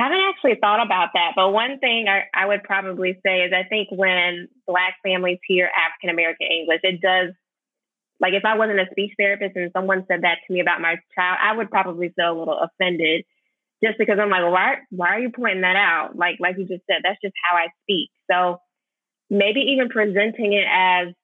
haven't 0.00 0.20
actually 0.28 0.56
thought 0.60 0.84
about 0.84 1.10
that. 1.14 1.32
But 1.36 1.50
one 1.50 1.78
thing 1.78 2.06
I, 2.08 2.24
I 2.34 2.46
would 2.46 2.62
probably 2.62 3.18
say 3.24 3.40
is 3.40 3.52
I 3.52 3.66
think 3.68 3.88
when 3.90 4.48
Black 4.66 4.96
families 5.02 5.38
hear 5.46 5.70
African 6.00 6.10
American 6.10 6.46
English, 6.50 6.80
it 6.82 7.00
does, 7.00 7.34
like 8.20 8.34
if 8.34 8.44
I 8.44 8.56
wasn't 8.56 8.80
a 8.80 8.86
speech 8.90 9.12
therapist 9.18 9.56
and 9.56 9.70
someone 9.72 10.04
said 10.08 10.22
that 10.22 10.38
to 10.46 10.52
me 10.52 10.60
about 10.60 10.80
my 10.80 10.96
child, 11.14 11.38
I 11.40 11.56
would 11.56 11.70
probably 11.70 12.10
feel 12.10 12.32
a 12.32 12.38
little 12.38 12.58
offended 12.58 13.24
just 13.82 13.98
because 13.98 14.18
I'm 14.20 14.30
like, 14.30 14.42
why 14.42 14.76
why 14.90 15.08
are 15.08 15.20
you 15.20 15.30
pointing 15.30 15.62
that 15.62 15.76
out? 15.76 16.16
Like 16.16 16.36
like 16.40 16.56
you 16.58 16.66
just 16.66 16.84
said, 16.86 17.00
that's 17.02 17.20
just 17.22 17.34
how 17.42 17.56
I 17.56 17.68
speak. 17.82 18.10
So 18.30 18.60
maybe 19.30 19.60
even 19.72 19.88
presenting 19.88 20.52
it 20.52 20.66
as, 20.70 21.14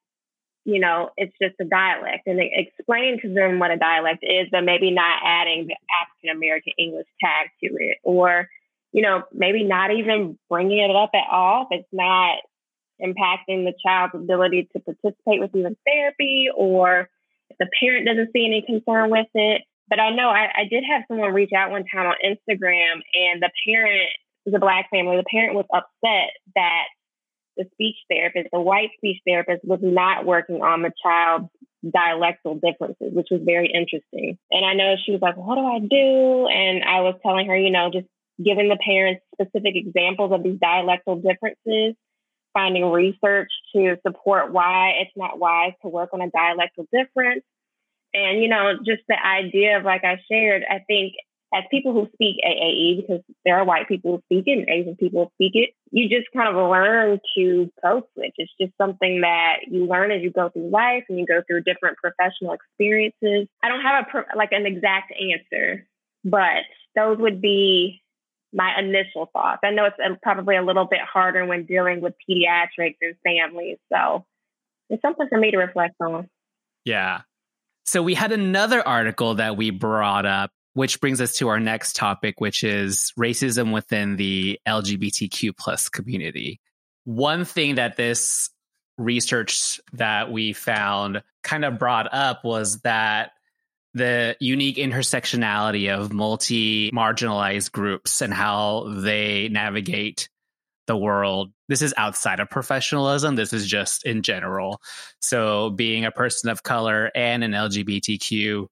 you 0.65 0.81
know, 0.81 1.11
it's 1.17 1.35
just 1.41 1.55
a 1.61 1.65
dialect 1.65 2.27
and 2.27 2.41
explain 2.41 3.21
to 3.23 3.33
them 3.33 3.59
what 3.59 3.71
a 3.71 3.77
dialect 3.77 4.23
is, 4.23 4.49
but 4.51 4.65
maybe 4.65 4.91
not 4.91 5.21
adding 5.23 5.67
the 5.67 5.77
African 6.03 6.37
American 6.37 6.73
English 6.79 7.09
tag 7.23 7.51
to 7.62 7.77
it, 7.79 7.99
or 8.03 8.49
you 8.93 9.03
know, 9.03 9.25
maybe 9.33 9.65
not 9.65 9.91
even 9.91 10.39
bringing 10.49 10.79
it 10.79 10.97
up 10.97 11.11
at 11.15 11.31
all 11.31 11.69
if 11.71 11.81
it's 11.81 11.89
not 11.93 12.39
impacting 13.02 13.64
the 13.64 13.74
child's 13.85 14.14
ability 14.14 14.68
to 14.72 14.80
participate 14.80 15.40
with 15.40 15.50
you 15.54 15.66
in 15.66 15.76
therapy 15.87 16.48
or 16.54 17.09
if 17.50 17.56
the 17.59 17.68
parent 17.80 18.06
doesn't 18.06 18.32
see 18.32 18.46
any 18.46 18.62
concern 18.66 19.11
with 19.11 19.28
it. 19.35 19.62
But 19.88 20.00
I 20.00 20.11
know 20.11 20.28
I, 20.28 20.48
I 20.54 20.64
did 20.68 20.82
have 20.90 21.02
someone 21.09 21.32
reach 21.32 21.52
out 21.56 21.70
one 21.70 21.85
time 21.85 22.06
on 22.06 22.16
Instagram 22.24 23.02
and 23.14 23.40
the 23.40 23.50
parent 23.68 24.11
was 24.44 24.54
a 24.54 24.59
black 24.59 24.90
family. 24.90 25.16
The 25.16 25.24
parent 25.30 25.54
was 25.54 25.66
upset 25.72 26.30
that 26.54 26.85
the 27.56 27.64
speech 27.72 27.96
therapist, 28.11 28.48
the 28.52 28.61
white 28.61 28.90
speech 28.96 29.20
therapist, 29.26 29.64
was 29.64 29.80
not 29.82 30.26
working 30.26 30.62
on 30.62 30.82
the 30.82 30.92
child's 31.02 31.48
dialectal 31.85 32.61
differences, 32.61 33.12
which 33.14 33.28
was 33.30 33.40
very 33.44 33.70
interesting. 33.72 34.38
And 34.50 34.64
I 34.64 34.74
know 34.74 34.96
she 35.04 35.12
was 35.12 35.22
like, 35.22 35.37
What 35.37 35.54
do 35.54 35.64
I 35.64 35.78
do? 35.78 36.48
And 36.48 36.85
I 36.85 37.00
was 37.00 37.14
telling 37.22 37.46
her, 37.46 37.56
you 37.56 37.70
know, 37.70 37.90
just 37.92 38.06
giving 38.42 38.68
the 38.68 38.78
parents 38.85 39.22
specific 39.32 39.74
examples 39.76 40.32
of 40.32 40.42
these 40.42 40.59
dialectal 40.59 41.22
differences 41.22 41.96
finding 42.57 42.90
research 42.90 43.51
to 43.75 43.97
support 44.07 44.51
why 44.51 44.95
it's 45.03 45.12
not 45.14 45.38
wise 45.38 45.73
to 45.83 45.88
work 45.88 46.11
on 46.14 46.23
a 46.23 46.31
dialectal 46.31 46.87
difference. 46.90 47.42
And, 48.14 48.42
you 48.42 48.49
know, 48.49 48.73
just 48.79 49.03
the 49.09 49.16
idea 49.23 49.77
of, 49.77 49.85
like 49.85 50.05
I 50.05 50.23
shared, 50.31 50.62
I 50.69 50.79
think 50.87 51.16
as 51.55 51.64
people 51.71 51.92
who 51.92 52.09
speak 52.14 52.37
AAE, 52.42 53.03
because 53.03 53.23
there 53.45 53.59
are 53.59 53.64
white 53.64 53.88
people 53.88 54.12
who 54.12 54.23
speak 54.25 54.45
it 54.47 54.59
and 54.59 54.69
Asian 54.71 54.97
people 54.97 55.31
speak 55.35 55.53
it, 55.55 55.71
you 55.90 56.09
just 56.09 56.29
kind 56.35 56.49
of 56.49 56.55
learn 56.71 57.21
to 57.37 57.71
code 57.85 58.05
switch. 58.14 58.33
It's 58.38 58.51
just 58.59 58.73
something 58.81 59.21
that 59.21 59.59
you 59.71 59.87
learn 59.87 60.11
as 60.11 60.23
you 60.23 60.31
go 60.31 60.49
through 60.49 60.71
life 60.71 61.05
and 61.11 61.19
you 61.19 61.27
go 61.27 61.42
through 61.47 61.62
different 61.62 61.99
professional 61.99 62.55
experiences. 62.55 63.49
I 63.62 63.69
don't 63.69 63.83
have 63.83 64.07
a 64.14 64.37
like 64.37 64.53
an 64.53 64.64
exact 64.64 65.12
answer, 65.12 65.87
but 66.25 66.64
those 66.95 67.19
would 67.19 67.42
be 67.42 68.03
my 68.57 68.73
initial 68.81 69.29
thoughts. 69.33 69.61
I 69.62 69.71
know 69.71 69.85
it's 69.85 70.21
probably 70.23 70.57
a 70.57 70.62
little 70.62 70.87
bit 70.87 71.01
harder 71.01 71.45
when 71.45 71.66
dealing 71.66 72.01
with 72.01 72.14
pediatrics 72.29 72.97
and 73.03 73.14
families. 73.23 73.77
So 73.92 74.25
it's 74.88 75.03
something 75.03 75.29
for 75.29 75.38
me 75.38 75.51
to 75.51 75.59
reflect 75.59 75.95
on. 76.01 76.29
Yeah. 76.85 77.21
So 77.85 78.03
we 78.03 78.14
had 78.14 78.33
another 78.33 78.87
article 78.87 79.35
that 79.35 79.57
we 79.57 79.71
brought 79.71 80.25
up, 80.25 80.51
which 80.73 81.01
brings 81.01 81.21
us 81.21 81.35
to 81.35 81.49
our 81.49 81.61
next 81.61 81.97
topic, 81.97 82.40
which 82.40 82.64
is 82.64 83.12
racism 83.19 83.75
within 83.75 84.16
the 84.16 84.59
LGBTQ 84.66 85.57
plus 85.57 85.88
community. 85.90 86.59
One 87.05 87.45
thing 87.45 87.75
that 87.75 87.97
this 87.97 88.51
research 88.97 89.81
that 89.92 90.33
we 90.33 90.55
found 90.55 91.23
kind 91.42 91.64
of 91.64 91.79
brought 91.79 92.12
up 92.12 92.42
was 92.42 92.81
that 92.81 93.33
the 93.96 94.37
unique 94.40 94.76
intersectionality 94.76 95.90
of 95.92 96.12
multi 96.12 96.90
marginalized 96.90 97.72
groups 97.72 98.20
and 98.20 98.32
how 98.32 98.92
they 98.94 99.48
navigate 99.48 100.28
the 100.87 100.96
world. 100.96 101.50
This 101.68 101.80
is 101.80 101.94
outside 101.96 102.38
of 102.38 102.50
professionalism. 102.50 103.37
This 103.37 103.54
is 103.54 103.66
just 103.66 104.04
in 104.04 104.22
general. 104.22 104.82
So, 105.20 105.70
being 105.70 106.04
a 106.04 106.11
person 106.11 106.50
of 106.50 106.62
color 106.62 107.11
and 107.14 107.42
an 107.42 107.52
LGBTQ 107.52 108.66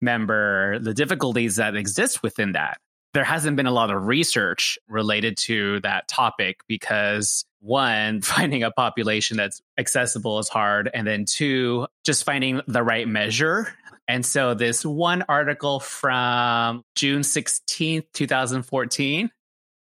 member, 0.00 0.78
the 0.78 0.94
difficulties 0.94 1.56
that 1.56 1.76
exist 1.76 2.22
within 2.22 2.52
that. 2.52 2.78
There 3.12 3.24
hasn't 3.24 3.58
been 3.58 3.66
a 3.66 3.72
lot 3.72 3.90
of 3.90 4.06
research 4.06 4.78
related 4.88 5.36
to 5.42 5.80
that 5.80 6.08
topic 6.08 6.60
because 6.66 7.44
one, 7.60 8.20
finding 8.22 8.62
a 8.62 8.70
population 8.70 9.36
that's 9.36 9.60
accessible 9.76 10.38
is 10.38 10.48
hard. 10.48 10.90
And 10.92 11.06
then 11.06 11.26
two, 11.26 11.88
just 12.04 12.24
finding 12.24 12.62
the 12.66 12.82
right 12.82 13.06
measure 13.06 13.74
and 14.08 14.26
so 14.26 14.54
this 14.54 14.84
one 14.84 15.24
article 15.28 15.80
from 15.80 16.82
June 16.94 17.22
16th, 17.22 18.04
2014. 18.12 19.30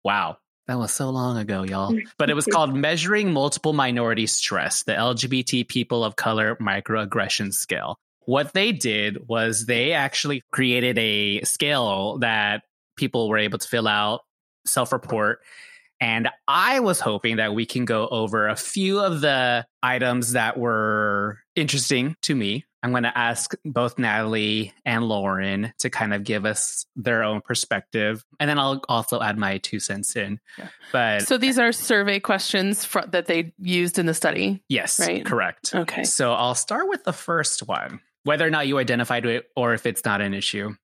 Wow. 0.04 0.38
That 0.68 0.78
was 0.78 0.94
so 0.94 1.10
long 1.10 1.38
ago, 1.38 1.64
y'all. 1.64 1.92
Mm-hmm. 1.92 2.08
But 2.18 2.30
it 2.30 2.34
was 2.34 2.46
called 2.46 2.76
Measuring 2.76 3.34
Multiple 3.34 3.74
Minority 3.74 4.28
Stress, 4.28 4.84
the 4.84 4.94
LGBT 4.94 5.68
People 5.68 6.04
of 6.04 6.16
Color 6.16 6.56
Microaggression 6.58 7.54
Scale. 7.54 7.98
What 8.26 8.54
they 8.54 8.72
did 8.72 9.28
was 9.28 9.66
they 9.66 9.94
actually 9.94 10.44
created 10.52 10.98
a 10.98 11.42
scale 11.42 12.20
that 12.20 12.64
people 12.96 13.28
were 13.28 13.40
able 13.40 13.58
to 13.58 13.68
fill 13.68 13.88
out, 13.88 14.22
self 14.66 14.94
report. 14.94 15.40
And 16.00 16.30
I 16.48 16.80
was 16.80 17.00
hoping 17.00 17.38
that 17.38 17.54
we 17.54 17.66
can 17.66 17.86
go 17.86 18.08
over 18.08 18.48
a 18.48 18.56
few 18.56 19.00
of 19.00 19.22
the 19.22 19.66
items 19.84 20.34
that 20.34 20.58
were 20.58 21.40
interesting 21.56 22.16
to 22.24 22.36
me 22.36 22.66
I'm 22.84 22.92
going 22.92 23.04
to 23.04 23.16
ask 23.18 23.54
both 23.64 24.00
Natalie 24.00 24.74
and 24.86 25.04
Lauren 25.04 25.74
to 25.80 25.90
kind 25.90 26.14
of 26.14 26.24
give 26.24 26.46
us 26.46 26.86
their 26.96 27.24
own 27.24 27.42
perspective. 27.42 28.26
And 28.40 28.50
then 28.50 28.58
I'll 28.58 28.82
also 28.90 29.22
add 29.22 29.38
my 29.38 29.60
two 29.60 29.80
cents 29.80 30.16
in. 30.16 30.40
Yeah. 30.58 30.68
But 30.92 31.22
so 31.24 31.38
these 31.38 31.60
are 31.60 31.72
survey 31.72 32.20
questions 32.20 32.84
for, 32.84 33.06
that 33.08 33.28
they 33.28 33.54
used 33.60 34.00
in 34.00 34.08
the 34.08 34.14
study? 34.14 34.64
Yes, 34.68 35.00
right? 35.00 35.24
correct. 35.24 35.76
Okay. 35.76 36.04
So 36.04 36.34
I'll 36.34 36.56
start 36.56 36.88
with 36.88 37.04
the 37.04 37.14
first 37.14 37.68
one, 37.68 38.00
whether 38.24 38.48
or 38.48 38.50
not 38.50 38.68
you 38.68 38.80
identified 38.80 39.26
it 39.26 39.46
or 39.56 39.74
if 39.74 39.86
it's 39.86 40.04
not 40.04 40.22
an 40.22 40.34
issue. 40.34 40.76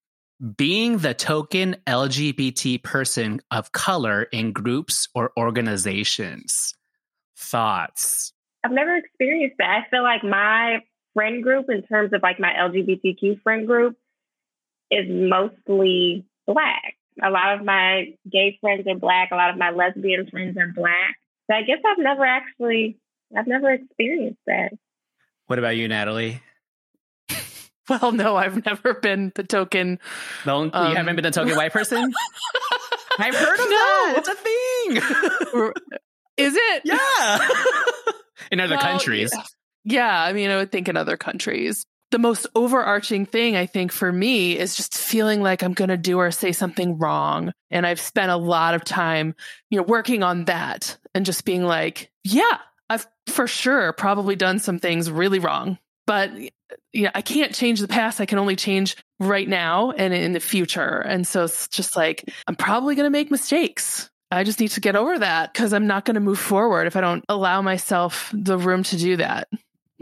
Being 0.56 1.00
the 1.00 1.16
token 1.16 1.78
LGBT 1.88 2.84
person 2.84 3.42
of 3.50 3.72
color 3.72 4.24
in 4.24 4.52
groups 4.52 5.08
or 5.16 5.32
organizations. 5.36 6.76
Thoughts? 7.36 8.34
I've 8.64 8.72
never 8.72 8.96
experienced 8.98 9.56
that. 9.58 9.70
I 9.70 9.90
feel 9.90 10.04
like 10.04 10.24
my 10.24 10.84
friend 11.18 11.42
group 11.42 11.66
in 11.68 11.82
terms 11.82 12.14
of 12.14 12.22
like 12.22 12.40
my 12.40 12.54
LGBTQ 12.54 13.42
friend 13.42 13.66
group 13.66 13.98
is 14.92 15.08
mostly 15.10 16.28
black. 16.46 16.94
A 17.24 17.32
lot 17.32 17.56
of 17.56 17.66
my 17.66 18.14
gay 18.32 18.60
friends 18.62 18.86
are 18.88 18.96
black. 18.96 19.30
A 19.32 19.36
lot 19.36 19.50
of 19.50 19.58
my 19.58 19.72
lesbian 19.72 20.28
friends 20.30 20.56
are 20.60 20.72
black. 20.76 21.16
So 21.50 21.58
I 21.58 21.64
guess 21.64 21.80
I've 21.84 21.98
never 21.98 22.24
actually, 22.24 23.00
I've 23.36 23.48
never 23.48 23.72
experienced 23.72 24.40
that. 24.46 24.74
What 25.48 25.58
about 25.58 25.76
you, 25.76 25.88
Natalie? 25.88 26.42
Well, 27.90 28.12
no, 28.12 28.36
I've 28.36 28.66
never 28.66 28.96
been 28.96 29.32
the 29.36 29.46
token. 29.46 30.00
No, 30.46 30.66
you 30.66 30.72
um, 30.74 30.94
haven't 30.94 31.16
been 31.16 31.26
a 31.26 31.32
token 31.32 31.56
white 31.56 31.72
person. 31.72 31.98
I've 33.18 33.34
heard 33.34 33.54
of 33.54 33.60
no. 33.60 33.70
that. 33.70 34.14
It's 34.18 34.28
a 34.28 34.36
thing. 34.36 35.72
Is 36.36 36.54
it? 36.54 36.82
Yeah. 36.84 37.48
In 38.52 38.60
other 38.60 38.76
well, 38.76 38.82
countries. 38.82 39.32
Yeah. 39.88 40.22
I 40.22 40.34
mean, 40.34 40.50
I 40.50 40.58
would 40.58 40.72
think 40.72 40.90
in 40.90 40.98
other 40.98 41.18
countries. 41.18 41.86
The 42.12 42.20
most 42.20 42.48
overarching 42.56 43.26
thing, 43.26 43.56
I 43.56 43.66
think, 43.66 43.92
for 43.92 44.12
me 44.12 44.58
is 44.58 44.76
just 44.76 44.98
feeling 44.98 45.42
like 45.42 45.62
I'm 45.62 45.74
going 45.74 45.90
to 45.90 45.98
do 45.98 46.20
or 46.20 46.32
say 46.32 46.52
something 46.52 46.98
wrong. 46.98 47.52
And 47.70 47.86
I've 47.86 48.00
spent 48.00 48.32
a 48.32 48.38
lot 48.38 48.76
of 48.76 48.84
time, 48.84 49.36
you 49.70 49.78
know, 49.78 49.84
working 49.84 50.24
on 50.24 50.46
that 50.46 50.98
and 51.14 51.26
just 51.26 51.44
being 51.44 51.64
like, 51.64 52.10
yeah, 52.24 52.60
I've 52.90 53.08
for 53.28 53.48
sure 53.48 53.92
probably 53.94 54.36
done 54.36 54.60
some 54.60 54.80
things 54.80 55.12
really 55.12 55.40
wrong. 55.40 55.78
But 56.06 56.32
you 56.94 57.04
know, 57.04 57.12
I 57.14 57.22
can't 57.22 57.54
change 57.54 57.80
the 57.80 57.88
past. 57.88 58.20
I 58.20 58.26
can 58.26 58.40
only 58.40 58.56
change 58.56 58.98
right 59.20 59.48
now 59.48 59.92
and 59.92 60.14
in 60.14 60.34
the 60.34 60.40
future. 60.40 61.00
And 61.00 61.28
so 61.28 61.44
it's 61.44 61.68
just 61.68 61.96
like, 61.96 62.26
I'm 62.48 62.56
probably 62.56 62.96
going 62.96 63.06
to 63.06 63.12
make 63.12 63.32
mistakes. 63.32 64.10
I 64.32 64.44
just 64.44 64.60
need 64.60 64.70
to 64.70 64.82
get 64.82 64.96
over 64.96 65.20
that 65.20 65.54
because 65.54 65.74
I'm 65.74 65.88
not 65.88 66.06
going 66.06 66.16
to 66.16 66.22
move 66.22 66.40
forward 66.40 66.88
if 66.88 66.96
I 66.96 67.02
don't 67.02 67.24
allow 67.30 67.62
myself 67.62 68.30
the 68.34 68.58
room 68.58 68.84
to 68.84 68.98
do 68.98 69.18
that. 69.18 69.48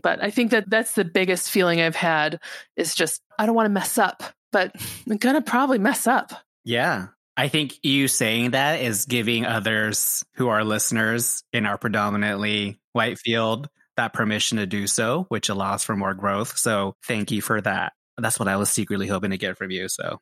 But 0.03 0.23
I 0.23 0.29
think 0.29 0.51
that 0.51 0.69
that's 0.69 0.93
the 0.93 1.05
biggest 1.05 1.49
feeling 1.49 1.81
I've 1.81 1.95
had 1.95 2.39
is 2.75 2.95
just, 2.95 3.21
I 3.39 3.45
don't 3.45 3.55
want 3.55 3.67
to 3.67 3.73
mess 3.73 3.97
up, 3.97 4.23
but 4.51 4.71
I'm 5.09 5.17
going 5.17 5.35
to 5.35 5.41
probably 5.41 5.79
mess 5.79 6.07
up. 6.07 6.33
Yeah. 6.63 7.07
I 7.37 7.49
think 7.49 7.73
you 7.83 8.07
saying 8.07 8.51
that 8.51 8.81
is 8.81 9.05
giving 9.05 9.45
others 9.45 10.23
who 10.35 10.47
are 10.47 10.63
listeners 10.63 11.43
in 11.51 11.65
our 11.65 11.77
predominantly 11.77 12.79
white 12.93 13.19
field 13.19 13.67
that 13.97 14.13
permission 14.13 14.57
to 14.57 14.65
do 14.65 14.87
so, 14.87 15.25
which 15.29 15.49
allows 15.49 15.83
for 15.83 15.95
more 15.95 16.13
growth. 16.13 16.57
So 16.57 16.95
thank 17.05 17.31
you 17.31 17.41
for 17.41 17.59
that. 17.61 17.93
That's 18.17 18.39
what 18.39 18.47
I 18.47 18.55
was 18.55 18.69
secretly 18.69 19.07
hoping 19.07 19.31
to 19.31 19.37
get 19.37 19.57
from 19.57 19.71
you. 19.71 19.89
So 19.89 20.19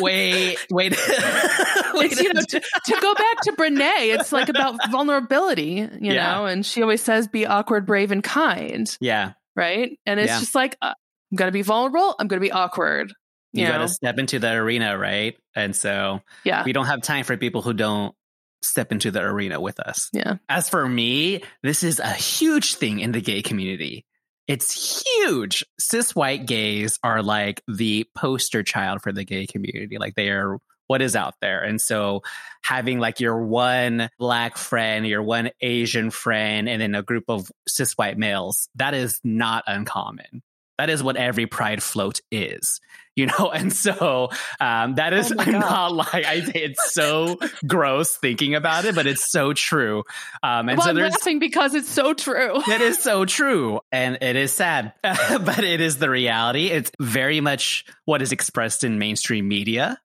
wait, 0.00 0.58
wait. 0.70 0.94
it's, 0.96 2.20
you 2.20 2.32
know, 2.32 2.40
to, 2.40 2.60
to, 2.60 2.98
go 3.00 3.14
back 3.14 3.40
to 3.42 3.52
Brene, 3.52 4.14
it's 4.14 4.32
like 4.32 4.48
about 4.48 4.78
vulnerability, 4.90 5.88
you 6.00 6.12
yeah. 6.12 6.32
know, 6.32 6.46
and 6.46 6.64
she 6.64 6.82
always 6.82 7.02
says, 7.02 7.28
be 7.28 7.46
awkward, 7.46 7.86
brave, 7.86 8.12
and 8.12 8.22
kind. 8.22 8.96
Yeah. 9.00 9.32
Right. 9.54 9.98
And 10.06 10.20
it's 10.20 10.30
yeah. 10.30 10.38
just 10.38 10.54
like, 10.54 10.76
uh, 10.80 10.94
I'm 11.32 11.36
going 11.36 11.48
to 11.48 11.52
be 11.52 11.62
vulnerable. 11.62 12.14
I'm 12.18 12.28
going 12.28 12.40
to 12.40 12.46
be 12.46 12.52
awkward. 12.52 13.12
You, 13.52 13.64
you 13.64 13.68
got 13.68 13.78
to 13.78 13.88
step 13.88 14.18
into 14.18 14.38
the 14.38 14.52
arena, 14.52 14.96
right? 14.96 15.36
And 15.54 15.76
so, 15.76 16.22
yeah, 16.44 16.64
we 16.64 16.72
don't 16.72 16.86
have 16.86 17.02
time 17.02 17.24
for 17.24 17.36
people 17.36 17.60
who 17.60 17.74
don't 17.74 18.14
step 18.62 18.92
into 18.92 19.10
the 19.10 19.20
arena 19.20 19.60
with 19.60 19.78
us. 19.80 20.08
Yeah. 20.12 20.36
As 20.48 20.68
for 20.68 20.88
me, 20.88 21.42
this 21.62 21.82
is 21.82 21.98
a 21.98 22.12
huge 22.12 22.76
thing 22.76 23.00
in 23.00 23.12
the 23.12 23.20
gay 23.20 23.42
community. 23.42 24.06
It's 24.48 25.04
huge. 25.04 25.64
Cis 25.78 26.14
white 26.14 26.46
gays 26.46 26.98
are 27.02 27.22
like 27.22 27.62
the 27.68 28.06
poster 28.14 28.62
child 28.62 29.02
for 29.02 29.12
the 29.12 29.24
gay 29.24 29.46
community. 29.46 29.98
Like 29.98 30.14
they 30.14 30.30
are 30.30 30.58
what 30.88 31.00
is 31.00 31.16
out 31.16 31.34
there. 31.40 31.62
And 31.62 31.80
so 31.80 32.22
having 32.62 32.98
like 32.98 33.20
your 33.20 33.42
one 33.42 34.10
black 34.18 34.58
friend, 34.58 35.06
your 35.06 35.22
one 35.22 35.50
Asian 35.60 36.10
friend, 36.10 36.68
and 36.68 36.82
then 36.82 36.94
a 36.94 37.02
group 37.02 37.24
of 37.28 37.50
cis 37.66 37.92
white 37.92 38.18
males, 38.18 38.68
that 38.74 38.92
is 38.92 39.20
not 39.24 39.64
uncommon. 39.66 40.42
That 40.82 40.90
is 40.90 41.00
what 41.00 41.16
every 41.16 41.46
pride 41.46 41.80
float 41.80 42.20
is, 42.32 42.80
you 43.14 43.26
know? 43.26 43.52
And 43.54 43.72
so 43.72 44.30
um, 44.58 44.96
that 44.96 45.12
is, 45.12 45.30
Oh 45.30 45.36
I'm 45.38 45.52
not 45.52 45.94
like, 45.94 46.26
I 46.26 46.40
say 46.40 46.52
it's 46.54 46.92
so 46.92 47.38
gross 47.68 48.16
thinking 48.16 48.56
about 48.56 48.84
it, 48.84 48.96
but 48.96 49.06
it's 49.06 49.30
so 49.30 49.52
true. 49.52 50.02
Um, 50.42 50.68
and 50.68 50.76
well, 50.76 50.86
so 50.86 50.90
I'm 50.90 50.96
laughing 50.96 51.38
because 51.38 51.76
it's 51.76 51.88
so 51.88 52.14
true. 52.14 52.60
it 52.66 52.80
is 52.80 52.98
so 53.02 53.24
true 53.24 53.78
and 53.92 54.18
it 54.22 54.34
is 54.34 54.52
sad 54.52 54.94
but 55.04 55.62
it 55.62 55.80
is 55.80 55.98
the 55.98 56.10
reality 56.10 56.66
it's 56.66 56.90
very 56.98 57.40
much 57.40 57.84
what 58.06 58.20
is 58.20 58.32
expressed 58.32 58.82
in 58.82 58.98
mainstream 58.98 59.46
media 59.46 60.00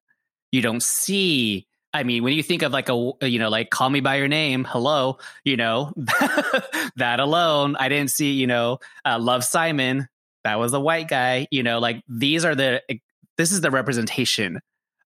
you 0.52 0.62
don't 0.62 0.84
see 0.84 1.66
i 1.92 2.04
mean 2.04 2.24
when 2.24 2.34
you 2.34 2.44
think 2.44 2.62
of 2.62 2.72
like 2.72 2.90
a 2.90 3.12
you 3.24 3.40
know 3.40 3.50
like 3.50 3.72
call 3.72 3.90
me 3.90 4.00
by 4.00 4.18
your 4.18 4.28
name 4.28 4.64
hello 4.64 5.18
you 5.44 5.58
know 5.58 5.92
that 6.96 7.20
alone 7.20 7.76
i 7.80 7.90
didn't 7.90 8.12
see 8.12 8.34
you 8.34 8.48
know 8.48 8.80
uh, 9.06 9.18
love 9.20 9.44
simon 9.44 10.08
that 10.48 10.60
was 10.60 10.74
a 10.74 10.80
white 10.80 11.08
guy 11.08 11.48
you 11.52 11.62
know 11.62 11.80
like 11.80 12.02
these 12.08 12.44
are 12.44 12.56
the 12.56 12.82
this 13.38 13.52
is 13.52 13.62
the 13.62 13.72
representation 13.72 14.60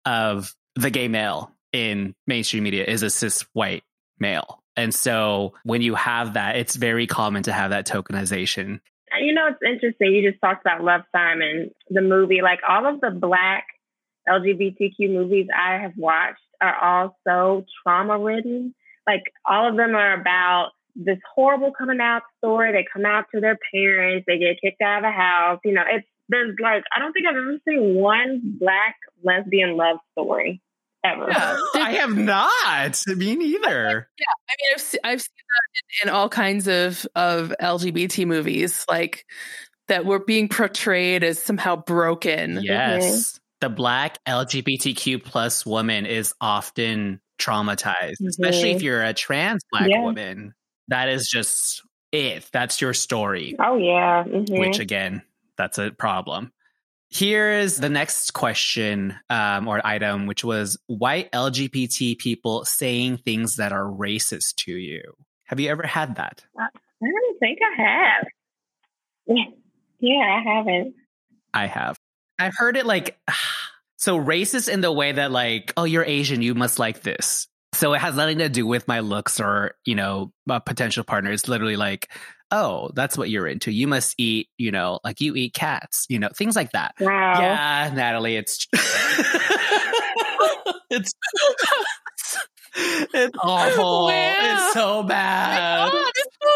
of 0.06 0.56
the 0.76 0.90
gay 0.90 1.08
male 1.08 1.52
in 1.74 2.16
mainstream 2.28 2.64
media 2.64 2.86
is 2.86 3.04
a 3.04 3.10
cis 3.10 3.46
white 3.54 3.84
male 4.20 4.62
and 4.78 4.94
so 4.94 5.54
when 5.64 5.82
you 5.82 5.96
have 5.96 6.34
that, 6.34 6.56
it's 6.56 6.76
very 6.76 7.08
common 7.08 7.44
to 7.44 7.52
have 7.52 7.72
that 7.72 7.86
tokenization. 7.86 8.80
You 9.20 9.34
know, 9.34 9.48
it's 9.48 9.60
interesting. 9.66 10.14
You 10.14 10.30
just 10.30 10.42
talked 10.42 10.66
about 10.66 10.84
Love 10.84 11.02
Simon, 11.12 11.72
the 11.90 12.02
movie. 12.02 12.42
Like 12.42 12.60
all 12.68 12.86
of 12.86 13.02
the 13.02 13.12
black 13.12 13.66
LGBTQ 14.30 15.12
movies 15.12 15.48
I 15.56 15.82
have 15.82 15.94
watched 15.98 16.40
are 16.62 16.76
all 16.76 17.18
so 17.28 17.66
trauma 17.84 18.18
ridden. 18.18 18.74
Like 19.06 19.24
all 19.46 19.70
of 19.70 19.76
them 19.76 19.96
are 19.96 20.14
about 20.20 20.72
this 20.96 21.20
horrible 21.36 21.72
coming 21.78 22.00
out 22.02 22.24
story. 22.38 22.72
They 22.72 22.86
come 22.92 23.06
out 23.06 23.26
to 23.34 23.42
their 23.42 23.58
parents, 23.74 24.26
they 24.28 24.38
get 24.38 24.62
kicked 24.62 24.82
out 24.82 25.00
of 25.00 25.04
the 25.04 25.12
house. 25.12 25.60
You 25.64 25.74
know, 25.74 25.84
it's 25.88 26.08
there's 26.30 26.56
like 26.62 26.84
I 26.96 27.00
don't 27.00 27.14
think 27.14 27.28
I've 27.28 27.36
ever 27.36 27.58
seen 27.68 27.96
one 27.96 28.58
black 28.60 28.96
lesbian 29.24 29.78
love 29.78 29.98
story 30.14 30.62
ever. 31.04 31.28
Yeah. 31.30 31.58
I 31.76 31.94
have 31.94 32.16
not. 32.16 33.02
Me 33.08 33.36
neither. 33.36 34.10
Yeah, 34.20 34.26
I 34.50 34.54
mean, 34.60 34.76
I've, 34.76 34.96
I've 35.04 35.22
seen 35.22 35.44
that 35.50 36.04
in, 36.04 36.10
in 36.10 36.16
all 36.16 36.30
kinds 36.30 36.68
of, 36.68 37.06
of 37.16 37.54
LGBT 37.62 38.26
movies, 38.28 38.86
like 38.90 39.26
that 39.88 40.06
were 40.06 40.20
being 40.20 40.48
portrayed 40.48 41.24
as 41.24 41.42
somehow 41.42 41.76
broken. 41.76 42.56
Mm-hmm. 42.56 42.64
Yes. 42.64 43.40
The 43.60 43.70
black 43.70 44.18
LGBTQ 44.28 45.24
plus 45.24 45.66
woman 45.66 46.06
is 46.06 46.34
often 46.42 47.22
traumatized, 47.40 48.26
especially 48.28 48.72
if 48.72 48.78
mm-hmm. 48.78 48.86
you're 48.86 49.04
a 49.04 49.14
trans 49.14 49.64
black 49.72 49.90
Yeah. 49.90 50.02
woman. 50.02 50.54
That 50.92 51.10
is 51.10 51.28
just 51.28 51.82
it. 52.12 52.48
That's 52.52 52.80
your 52.82 52.94
story. 52.94 53.56
Oh 53.60 53.78
yeah. 53.78 54.24
Mhm. 54.26 54.60
which 54.60 54.78
again, 54.80 55.24
that's 55.58 55.78
a 55.78 55.92
problem. 55.92 56.52
Here 57.10 57.52
is 57.52 57.78
the 57.78 57.90
next 57.90 58.34
question 58.34 59.16
um, 59.30 59.68
or 59.68 59.86
item, 59.86 60.28
which 60.28 60.44
was 60.46 60.78
white 60.88 61.32
LGBT 61.32 62.18
people 62.18 62.64
saying 62.64 63.18
things 63.18 63.56
that 63.56 63.74
are 63.74 63.84
racist 63.84 64.56
to 64.66 64.72
you. 64.72 65.02
Have 65.46 65.60
you 65.60 65.70
ever 65.70 65.84
had 65.84 66.16
that? 66.16 66.46
I 66.58 66.68
don't 67.02 67.40
think 67.40 67.60
I 67.62 67.82
have. 67.82 68.28
Yeah, 69.28 69.44
yeah, 70.00 70.40
I 70.40 70.56
haven't. 70.56 70.96
I 71.54 71.66
have. 71.68 71.98
I've 72.40 72.56
heard 72.56 72.78
it 72.78 72.86
like, 72.86 73.20
so 73.98 74.18
racist 74.18 74.70
in 74.70 74.82
the 74.82 74.92
way 74.92 75.12
that, 75.12 75.32
like, 75.32 75.74
oh, 75.76 75.84
you're 75.84 76.06
Asian, 76.06 76.42
you 76.42 76.56
must 76.56 76.80
like 76.80 77.02
this. 77.02 77.48
So 77.82 77.94
it 77.96 78.00
has 78.02 78.16
nothing 78.16 78.38
to 78.38 78.48
do 78.48 78.68
with 78.68 78.88
my 78.88 79.00
looks 79.00 79.40
or, 79.40 79.74
you 79.86 79.96
know, 79.96 80.32
a 80.48 80.62
potential 80.62 81.04
partner. 81.04 81.32
It's 81.32 81.48
literally 81.48 81.78
like, 81.78 82.12
oh, 82.52 82.92
that's 82.94 83.18
what 83.18 83.32
you're 83.32 83.48
into. 83.48 83.72
You 83.72 83.88
must 83.88 84.14
eat, 84.20 84.50
you 84.60 84.70
know, 84.72 85.00
like 85.04 85.20
you 85.20 85.34
eat 85.34 85.56
cats, 85.56 86.06
you 86.08 86.20
know, 86.20 86.30
things 86.30 86.56
like 86.56 86.74
that. 86.74 86.94
Wow. 87.00 87.42
Yeah, 87.42 87.92
Natalie, 87.92 88.36
it's 88.36 88.68
it's 90.92 91.12
it's 92.76 93.38
awful. 93.42 94.06
Wow. 94.06 94.10
It's 94.44 94.74
so 94.74 95.02
bad. 95.02 95.90
Oh, 95.92 96.12
it's 96.16 96.38
so 96.40 96.50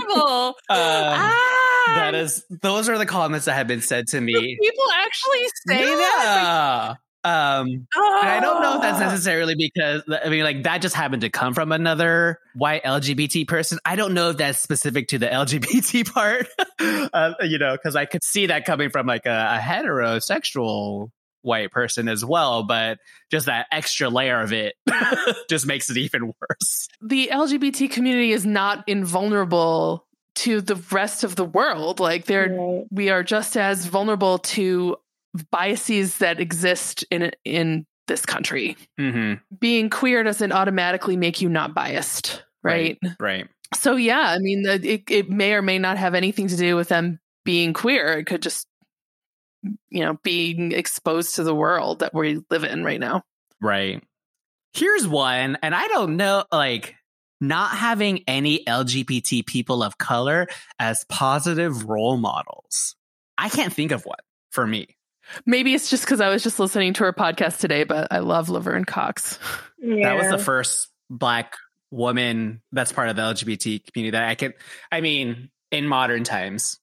terrible. 0.00 0.46
Um, 0.48 0.54
ah, 0.68 1.92
that 1.94 2.16
is 2.16 2.44
those 2.60 2.88
are 2.88 2.98
the 2.98 3.06
comments 3.06 3.46
that 3.46 3.54
have 3.54 3.68
been 3.68 3.82
said 3.82 4.08
to 4.08 4.18
do 4.18 4.26
me. 4.26 4.58
people 4.60 4.84
actually 4.96 5.46
say 5.64 5.84
that. 5.84 6.40
Yeah. 6.42 6.94
Um, 7.24 7.86
Like, 7.96 8.24
and 8.24 8.28
I 8.28 8.40
don't 8.40 8.62
know 8.62 8.76
if 8.76 8.82
that's 8.82 9.00
oh. 9.00 9.04
necessarily 9.04 9.54
because 9.54 10.02
I 10.24 10.28
mean, 10.28 10.44
like 10.44 10.64
that 10.64 10.82
just 10.82 10.94
happened 10.94 11.22
to 11.22 11.30
come 11.30 11.54
from 11.54 11.72
another 11.72 12.38
white 12.54 12.82
LGBT 12.84 13.46
person. 13.46 13.78
I 13.84 13.96
don't 13.96 14.14
know 14.14 14.30
if 14.30 14.38
that's 14.38 14.58
specific 14.58 15.08
to 15.08 15.18
the 15.18 15.26
LGBT 15.28 16.12
part, 16.12 16.48
uh, 17.12 17.34
you 17.42 17.58
know, 17.58 17.72
because 17.72 17.96
I 17.96 18.04
could 18.04 18.24
see 18.24 18.46
that 18.46 18.64
coming 18.64 18.90
from 18.90 19.06
like 19.06 19.26
a, 19.26 19.30
a 19.30 19.58
heterosexual 19.58 21.10
white 21.42 21.70
person 21.70 22.08
as 22.08 22.24
well. 22.24 22.62
But 22.62 22.98
just 23.30 23.46
that 23.46 23.66
extra 23.72 24.08
layer 24.08 24.40
of 24.40 24.52
it 24.52 24.74
just 25.50 25.66
makes 25.66 25.90
it 25.90 25.96
even 25.96 26.26
worse. 26.26 26.88
the 27.00 27.30
LGBT 27.32 27.90
community 27.90 28.32
is 28.32 28.46
not 28.46 28.88
invulnerable 28.88 30.06
to 30.34 30.60
the 30.60 30.76
rest 30.90 31.24
of 31.24 31.36
the 31.36 31.44
world. 31.44 32.00
Like 32.00 32.24
they're 32.24 32.48
Right. 32.48 32.84
we 32.90 33.10
are 33.10 33.22
just 33.22 33.56
as 33.56 33.86
vulnerable 33.86 34.38
to 34.38 34.96
biases 35.50 36.18
that 36.18 36.40
exist 36.40 37.04
in 37.10 37.30
in 37.44 37.86
this 38.08 38.26
country. 38.26 38.76
hmm 38.98 39.34
Being 39.58 39.88
queer 39.90 40.22
doesn't 40.22 40.52
automatically 40.52 41.16
make 41.16 41.40
you 41.40 41.48
not 41.48 41.74
biased, 41.74 42.42
right? 42.62 42.98
Right. 43.20 43.48
So 43.74 43.96
yeah, 43.96 44.20
I 44.20 44.38
mean, 44.38 44.62
the- 44.62 44.86
it 44.94 45.02
it 45.10 45.30
may 45.30 45.54
or 45.54 45.62
may 45.62 45.78
not 45.78 45.96
have 45.98 46.14
anything 46.14 46.48
to 46.48 46.56
do 46.56 46.76
with 46.76 46.88
them 46.88 47.20
being 47.44 47.72
queer. 47.72 48.18
It 48.18 48.26
could 48.26 48.42
just 48.42 48.66
you 49.90 50.00
know 50.04 50.18
being 50.22 50.72
exposed 50.72 51.36
to 51.36 51.44
the 51.44 51.54
world 51.54 52.00
that 52.00 52.12
we 52.14 52.40
live 52.50 52.64
in 52.64 52.84
right 52.84 53.00
now. 53.00 53.22
Right. 53.60 54.02
Here's 54.74 55.06
one, 55.06 55.58
and 55.62 55.74
I 55.74 55.86
don't 55.88 56.16
know, 56.16 56.44
like, 56.50 56.96
not 57.42 57.76
having 57.76 58.24
any 58.26 58.64
LGBT 58.64 59.44
people 59.46 59.82
of 59.82 59.98
color 59.98 60.46
as 60.78 61.04
positive 61.10 61.84
role 61.88 62.16
models. 62.16 62.96
I 63.36 63.50
can't 63.50 63.72
think 63.72 63.92
of 63.92 64.04
one 64.06 64.18
for 64.50 64.66
me. 64.66 64.96
Maybe 65.46 65.74
it's 65.74 65.88
just 65.90 66.04
because 66.04 66.20
I 66.20 66.28
was 66.28 66.42
just 66.42 66.58
listening 66.58 66.92
to 66.94 67.04
her 67.04 67.12
podcast 67.12 67.58
today, 67.60 67.84
but 67.84 68.08
I 68.10 68.18
love 68.18 68.48
Laverne 68.48 68.84
Cox. 68.84 69.38
That 69.78 70.16
was 70.16 70.30
the 70.30 70.38
first 70.38 70.88
black 71.10 71.54
woman 71.90 72.62
that's 72.72 72.92
part 72.92 73.08
of 73.08 73.16
the 73.16 73.22
LGBT 73.22 73.80
community 73.92 74.10
that 74.12 74.28
I 74.28 74.34
could, 74.34 74.54
I 74.90 75.00
mean, 75.00 75.50
in 75.70 75.86
modern 75.86 76.24
times. 76.24 76.78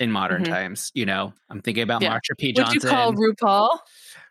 In 0.00 0.12
modern 0.12 0.44
Mhm. 0.44 0.48
times, 0.48 0.92
you 0.94 1.06
know, 1.06 1.32
I'm 1.50 1.60
thinking 1.60 1.82
about 1.82 2.02
Yeah. 2.02 2.16
Marsha 2.16 2.38
P. 2.38 2.48
Would 2.48 2.56
Johnson. 2.56 2.80
you 2.82 2.88
call 2.88 3.12
RuPaul? 3.14 3.78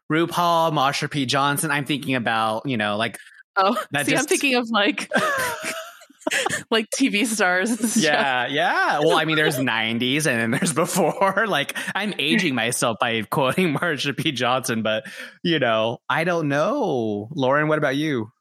RuPaul, 0.09 0.71
Marsha 0.71 1.11
P. 1.11 1.25
Johnson. 1.25 1.71
I'm 1.71 1.83
thinking 1.83 2.15
about, 2.15 2.65
you 2.65 2.77
know, 2.77 2.95
like 2.95 3.19
Oh, 3.57 3.75
That 3.91 4.05
see, 4.05 4.15
I'm 4.15 4.23
thinking 4.25 4.55
of 4.55 4.69
like 4.69 5.09
like 6.71 6.87
TV 6.97 7.25
stars. 7.25 7.69
and 7.71 7.79
stuff. 7.89 8.03
Yeah, 8.03 8.47
yeah. 8.47 8.99
Well, 8.99 9.17
I 9.17 9.25
mean, 9.25 9.35
there's 9.35 9.57
90s 9.57 10.25
and 10.25 10.39
then 10.39 10.51
there's 10.51 10.73
before. 10.85 11.45
Like, 11.47 11.77
I'm 11.95 12.13
aging 12.19 12.55
myself 12.55 12.97
by 12.99 13.21
quoting 13.23 13.73
Marsha 13.77 14.15
P. 14.15 14.31
Johnson, 14.31 14.81
but 14.83 15.05
you 15.43 15.59
know, 15.59 15.99
I 16.09 16.23
don't 16.23 16.47
know. 16.47 17.29
Lauren, 17.35 17.67
what 17.67 17.77
about 17.77 17.95
you? 17.95 18.31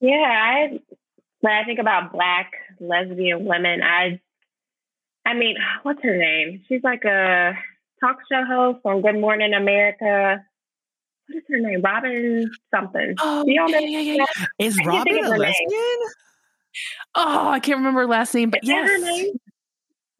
Yeah, 0.00 0.12
I 0.16 0.80
when 1.40 1.52
I 1.52 1.64
think 1.64 1.78
about 1.78 2.12
black 2.12 2.52
lesbian 2.80 3.44
women, 3.44 3.82
I 3.82 4.20
I 5.26 5.34
mean, 5.34 5.56
what's 5.82 6.02
her 6.02 6.16
name? 6.16 6.62
She's 6.68 6.82
like 6.82 7.04
a 7.04 7.52
talk 8.00 8.16
show 8.30 8.44
host 8.44 8.80
on 8.84 9.00
Good 9.02 9.18
Morning 9.18 9.54
America. 9.54 10.44
What 11.26 11.36
is 11.38 11.42
her 11.48 11.58
name? 11.60 11.80
Robin 11.80 12.50
something. 12.74 13.14
Oh, 13.18 13.44
y'all 13.46 13.70
yeah, 13.70 13.78
yeah, 13.78 13.98
yeah, 14.00 14.12
yeah. 14.28 14.46
Is 14.58 14.76
I 14.78 14.84
Robin 14.86 15.14
think 15.14 15.26
a 15.26 15.30
of 15.30 15.38
name. 15.38 15.40
lesbian? 15.40 15.98
Oh, 17.14 17.48
I 17.48 17.60
can't 17.60 17.78
remember 17.78 18.00
her 18.00 18.06
last 18.06 18.34
name, 18.34 18.50
but 18.50 18.62
Is 18.62 18.68
yes, 18.68 18.88
her 18.88 18.98
name? 18.98 19.34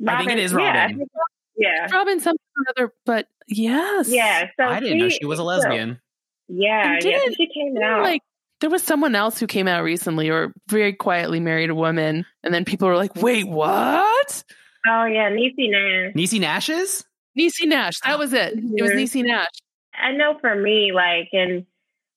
I 0.06 0.18
think 0.18 0.30
it 0.32 0.38
is 0.38 0.52
Yeah, 0.52 0.58
Robin. 0.82 0.98
think- 0.98 1.10
Yeah. 1.56 1.88
Robin 1.92 2.20
something 2.20 2.40
or 2.56 2.64
other. 2.76 2.94
But 3.06 3.28
yes, 3.48 4.08
Yeah. 4.08 4.48
So 4.58 4.64
I 4.66 4.80
didn't 4.80 4.98
know 4.98 5.08
she 5.08 5.24
was 5.24 5.38
a 5.38 5.44
lesbian. 5.44 6.00
Yeah, 6.48 6.94
yeah. 6.94 7.00
didn't- 7.00 7.36
She 7.36 7.46
came 7.52 7.76
out. 7.82 8.02
Like 8.02 8.22
there 8.60 8.70
was 8.70 8.82
someone 8.82 9.14
else 9.14 9.38
who 9.38 9.46
came 9.46 9.68
out 9.68 9.82
recently, 9.82 10.30
or 10.30 10.52
very 10.68 10.92
quietly 10.92 11.40
married 11.40 11.70
a 11.70 11.74
woman, 11.74 12.24
and 12.42 12.52
then 12.54 12.64
people 12.64 12.88
were 12.88 12.96
like, 12.96 13.14
"Wait, 13.16 13.46
what?" 13.46 14.44
oh 14.86 15.04
yeah, 15.06 15.30
Niecy 15.30 15.70
Nash. 15.70 16.14
Niecy 16.14 16.40
Nash's? 16.40 17.04
Niecy 17.38 17.66
Nash. 17.66 17.98
That 18.00 18.18
was 18.18 18.32
it. 18.32 18.54
It 18.56 18.82
was. 18.82 18.92
Niecy 18.92 19.24
Nash. 19.24 19.48
I 19.94 20.12
know 20.12 20.38
for 20.40 20.54
me, 20.54 20.92
like, 20.92 21.28
and 21.32 21.66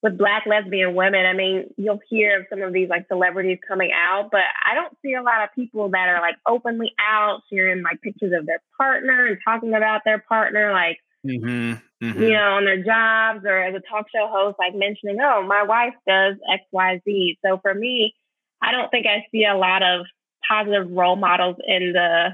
with 0.04 0.18
black 0.18 0.44
lesbian 0.46 0.94
women, 0.94 1.26
I 1.26 1.34
mean, 1.34 1.74
you'll 1.76 2.00
hear 2.10 2.40
of 2.40 2.46
some 2.50 2.62
of 2.62 2.72
these 2.72 2.90
like 2.90 3.08
celebrities 3.08 3.58
coming 3.68 3.92
out, 3.92 4.30
but 4.32 4.42
I 4.64 4.76
don't 4.76 4.96
see 5.02 5.14
a 5.14 5.24
lot 5.24 5.44
of 5.44 5.56
people 5.56 5.90
that 5.90 6.10
are 6.10 6.22
like 6.22 6.36
openly 6.48 6.94
out, 7.00 7.42
sharing 7.52 7.82
like 7.84 8.02
pictures 8.02 8.34
of 8.38 8.46
their 8.46 8.62
partner 8.78 9.26
and 9.26 9.38
talking 9.44 9.74
about 9.74 10.02
their 10.06 10.20
partner. 10.20 10.72
Like, 10.72 11.00
Mm-hmm, 11.26 12.06
mm-hmm. 12.06 12.22
you 12.22 12.30
know, 12.30 12.54
on 12.54 12.66
their 12.66 12.84
jobs 12.84 13.46
or 13.46 13.58
as 13.58 13.76
a 13.76 13.80
talk 13.80 14.06
show 14.14 14.28
host, 14.28 14.58
like 14.60 14.76
mentioning, 14.76 15.18
oh, 15.22 15.44
my 15.46 15.64
wife 15.64 15.94
does 16.08 16.36
X, 16.52 16.64
Y, 16.72 17.02
Z. 17.04 17.38
So 17.44 17.60
for 17.62 17.74
me, 17.74 18.14
I 18.62 18.72
don't 18.72 18.90
think 18.90 19.06
I 19.06 19.26
see 19.32 19.46
a 19.46 19.58
lot 19.58 19.84
of 19.84 20.06
positive 20.48 20.90
role 20.92 21.16
models 21.16 21.58
in 21.66 21.94
the, 21.94 22.30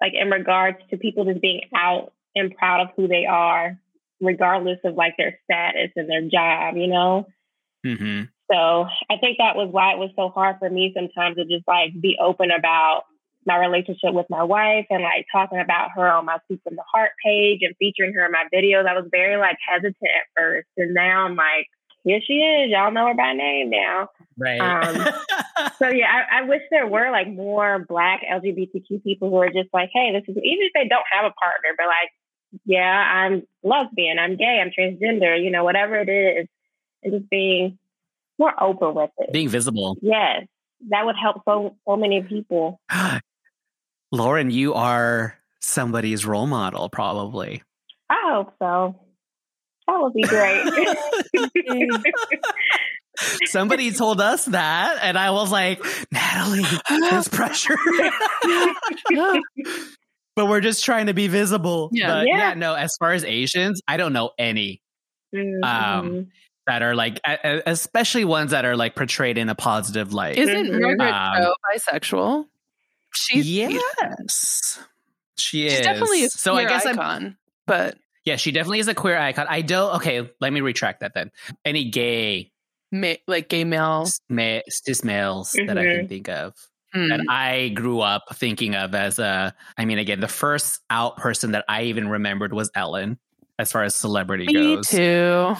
like 0.00 0.12
in 0.14 0.30
regards 0.30 0.78
to 0.90 0.98
people 0.98 1.24
just 1.24 1.40
being 1.40 1.62
out 1.74 2.12
and 2.34 2.54
proud 2.54 2.82
of 2.82 2.88
who 2.96 3.08
they 3.08 3.26
are, 3.26 3.78
regardless 4.20 4.78
of 4.84 4.94
like 4.94 5.14
their 5.16 5.38
status 5.44 5.90
and 5.96 6.08
their 6.08 6.22
job, 6.28 6.76
you 6.76 6.88
know? 6.88 7.26
Mm-hmm. 7.86 8.24
So 8.50 8.86
I 9.10 9.16
think 9.20 9.38
that 9.38 9.56
was 9.56 9.68
why 9.70 9.92
it 9.92 9.98
was 9.98 10.10
so 10.16 10.28
hard 10.28 10.56
for 10.58 10.68
me 10.68 10.92
sometimes 10.94 11.36
to 11.36 11.44
just 11.44 11.66
like 11.68 11.90
be 12.00 12.16
open 12.20 12.50
about 12.50 13.04
my 13.46 13.56
relationship 13.56 14.12
with 14.12 14.26
my 14.28 14.42
wife 14.42 14.86
and 14.90 15.02
like 15.02 15.26
talking 15.32 15.60
about 15.60 15.90
her 15.94 16.06
on 16.06 16.26
my 16.26 16.38
Soup 16.48 16.60
from 16.62 16.76
the 16.76 16.84
Heart 16.92 17.12
page 17.24 17.60
and 17.62 17.74
featuring 17.78 18.12
her 18.14 18.26
in 18.26 18.32
my 18.32 18.44
videos. 18.52 18.86
I 18.86 18.94
was 18.94 19.08
very 19.10 19.36
like 19.36 19.56
hesitant 19.66 19.96
at 20.02 20.28
first. 20.36 20.68
And 20.76 20.94
now 20.94 21.24
I'm 21.24 21.36
like, 21.36 21.66
here 22.04 22.20
she 22.26 22.34
is. 22.34 22.70
Y'all 22.70 22.92
know 22.92 23.06
her 23.06 23.14
by 23.14 23.32
name 23.32 23.70
now. 23.70 24.08
Right. 24.38 24.60
Um, 24.60 25.06
so 25.78 25.88
yeah, 25.90 26.08
I, 26.10 26.40
I, 26.40 26.42
wish 26.42 26.62
there 26.70 26.86
were 26.86 27.10
like 27.10 27.28
more 27.28 27.84
black 27.88 28.22
LGBTQ 28.30 29.02
people 29.04 29.28
who 29.30 29.36
are 29.36 29.48
just 29.50 29.68
like, 29.72 29.90
hey, 29.92 30.12
this 30.12 30.22
is 30.28 30.36
even 30.42 30.66
if 30.66 30.72
they 30.74 30.88
don't 30.88 31.04
have 31.10 31.24
a 31.24 31.34
partner, 31.34 31.70
but 31.76 31.86
like, 31.86 32.10
yeah, 32.64 32.82
I'm 32.82 33.46
lesbian, 33.62 34.18
I'm 34.18 34.36
gay, 34.36 34.60
I'm 34.62 34.70
transgender, 34.70 35.42
you 35.42 35.50
know, 35.50 35.64
whatever 35.64 35.96
it 35.96 36.08
is, 36.08 36.48
and 37.02 37.12
just 37.12 37.30
being 37.30 37.78
more 38.38 38.52
open 38.60 38.94
with 38.94 39.10
it. 39.18 39.32
Being 39.32 39.48
visible. 39.48 39.96
Yes. 40.00 40.46
That 40.88 41.04
would 41.04 41.16
help 41.20 41.42
so 41.44 41.76
so 41.86 41.96
many 41.96 42.22
people. 42.22 42.80
Lauren, 44.12 44.50
you 44.50 44.74
are 44.74 45.36
somebody's 45.60 46.24
role 46.24 46.46
model, 46.46 46.88
probably. 46.88 47.62
I 48.08 48.32
hope 48.32 48.54
so. 48.58 48.96
That 49.86 50.00
would 50.00 50.14
be 50.14 50.22
great. 50.22 50.66
Somebody 53.46 53.90
told 53.92 54.20
us 54.20 54.46
that, 54.46 54.98
and 55.02 55.18
I 55.18 55.30
was 55.30 55.52
like, 55.52 55.84
Natalie, 56.10 56.64
there's 56.88 57.28
pressure. 57.28 57.76
but 60.44 60.50
we're 60.50 60.60
just 60.60 60.84
trying 60.84 61.06
to 61.06 61.14
be 61.14 61.26
visible. 61.28 61.90
Yeah. 61.92 62.08
But 62.08 62.26
Yeah. 62.28 62.36
yeah, 62.38 62.54
no, 62.54 62.74
as 62.74 62.96
far 62.98 63.12
as 63.12 63.24
Asians, 63.24 63.80
I 63.86 63.96
don't 63.96 64.12
know 64.12 64.30
any 64.38 64.80
Mhm. 65.34 65.62
um, 65.64 66.26
that 66.66 66.82
are 66.82 66.94
like, 66.94 67.20
especially 67.24 68.24
ones 68.24 68.52
that 68.52 68.64
are 68.64 68.76
like 68.76 68.94
portrayed 68.94 69.36
in 69.38 69.48
a 69.48 69.54
positive 69.54 70.12
light. 70.12 70.38
Isn't 70.38 70.66
Mhm. 70.68 70.96
Margaret 70.98 71.46
Um, 71.46 71.54
bisexual? 71.74 72.46
She's 73.12 73.50
yes, 73.50 74.78
she 75.36 75.66
is. 75.66 75.72
she's 75.72 75.80
definitely 75.80 76.24
a 76.24 76.28
so 76.28 76.54
I 76.54 76.64
queer 76.64 76.68
guess 76.68 76.86
I'm 76.86 76.98
icon, 76.98 77.36
but 77.66 77.98
Yeah, 78.24 78.36
she 78.36 78.52
definitely 78.52 78.78
is 78.80 78.88
a 78.88 78.94
queer 78.94 79.18
icon. 79.18 79.46
I 79.48 79.62
don't. 79.62 79.96
Okay, 79.96 80.28
let 80.40 80.52
me 80.52 80.60
retract 80.60 81.00
that 81.00 81.14
then. 81.14 81.30
Any 81.64 81.90
gay 81.90 82.52
ma- 82.92 83.14
like 83.26 83.48
gay 83.48 83.64
male. 83.64 84.06
ma- 84.28 84.60
cis 84.68 85.02
males 85.02 85.52
that 85.66 85.76
I 85.78 85.84
can 85.84 86.08
think 86.08 86.28
of 86.28 86.54
Hmm. 86.92 87.08
that 87.08 87.20
I 87.28 87.68
grew 87.68 88.00
up 88.00 88.34
thinking 88.34 88.74
of 88.74 88.94
as 88.94 89.18
a. 89.18 89.54
I 89.76 89.84
mean, 89.84 89.98
again, 89.98 90.20
the 90.20 90.28
first 90.28 90.80
out 90.90 91.16
person 91.16 91.52
that 91.52 91.64
I 91.68 91.84
even 91.84 92.08
remembered 92.08 92.52
was 92.52 92.70
Ellen, 92.74 93.18
as 93.58 93.70
far 93.70 93.84
as 93.84 93.94
celebrity 93.94 94.46
Me 94.46 94.52
goes. 94.52 94.92
Me 94.92 94.98
too. 94.98 95.56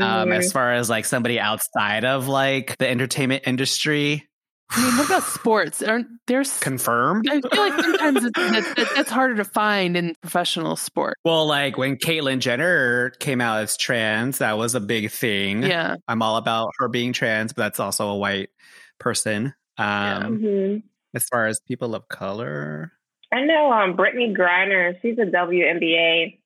Um, 0.00 0.30
as 0.30 0.52
far 0.52 0.72
as 0.72 0.88
like 0.88 1.04
somebody 1.04 1.40
outside 1.40 2.04
of 2.04 2.28
like 2.28 2.78
the 2.78 2.88
entertainment 2.88 3.44
industry, 3.46 4.28
I 4.70 4.84
mean, 4.84 4.96
what 4.96 5.06
about 5.06 5.22
sports? 5.24 5.82
Aren't 5.82 6.06
there's? 6.26 6.58
confirmed. 6.60 7.28
I 7.28 7.40
feel 7.40 7.60
like 7.60 7.82
sometimes 7.82 8.24
it's, 8.24 8.38
that, 8.38 8.92
that, 8.96 9.08
harder 9.08 9.36
to 9.36 9.44
find 9.44 9.96
in 9.96 10.14
professional 10.20 10.76
sport. 10.76 11.18
Well, 11.24 11.46
like 11.46 11.76
when 11.76 11.96
Caitlyn 11.96 12.38
Jenner 12.38 13.10
came 13.18 13.40
out 13.40 13.62
as 13.62 13.76
trans, 13.76 14.38
that 14.38 14.58
was 14.58 14.74
a 14.74 14.80
big 14.80 15.10
thing. 15.10 15.62
Yeah, 15.62 15.96
I'm 16.06 16.22
all 16.22 16.36
about 16.36 16.70
her 16.78 16.88
being 16.88 17.12
trans, 17.12 17.52
but 17.52 17.62
that's 17.62 17.80
also 17.80 18.08
a 18.10 18.16
white 18.16 18.50
person. 18.98 19.54
Um, 19.80 20.38
Mhm. 20.38 20.82
As 21.14 21.24
far 21.28 21.46
as 21.46 21.60
people 21.60 21.94
of 21.94 22.06
color, 22.08 22.92
I 23.32 23.42
know 23.42 23.72
um 23.72 23.96
Brittney 23.96 24.36
Griner, 24.36 25.00
she's 25.02 25.18
a 25.18 25.26
WNBA. 25.26 26.38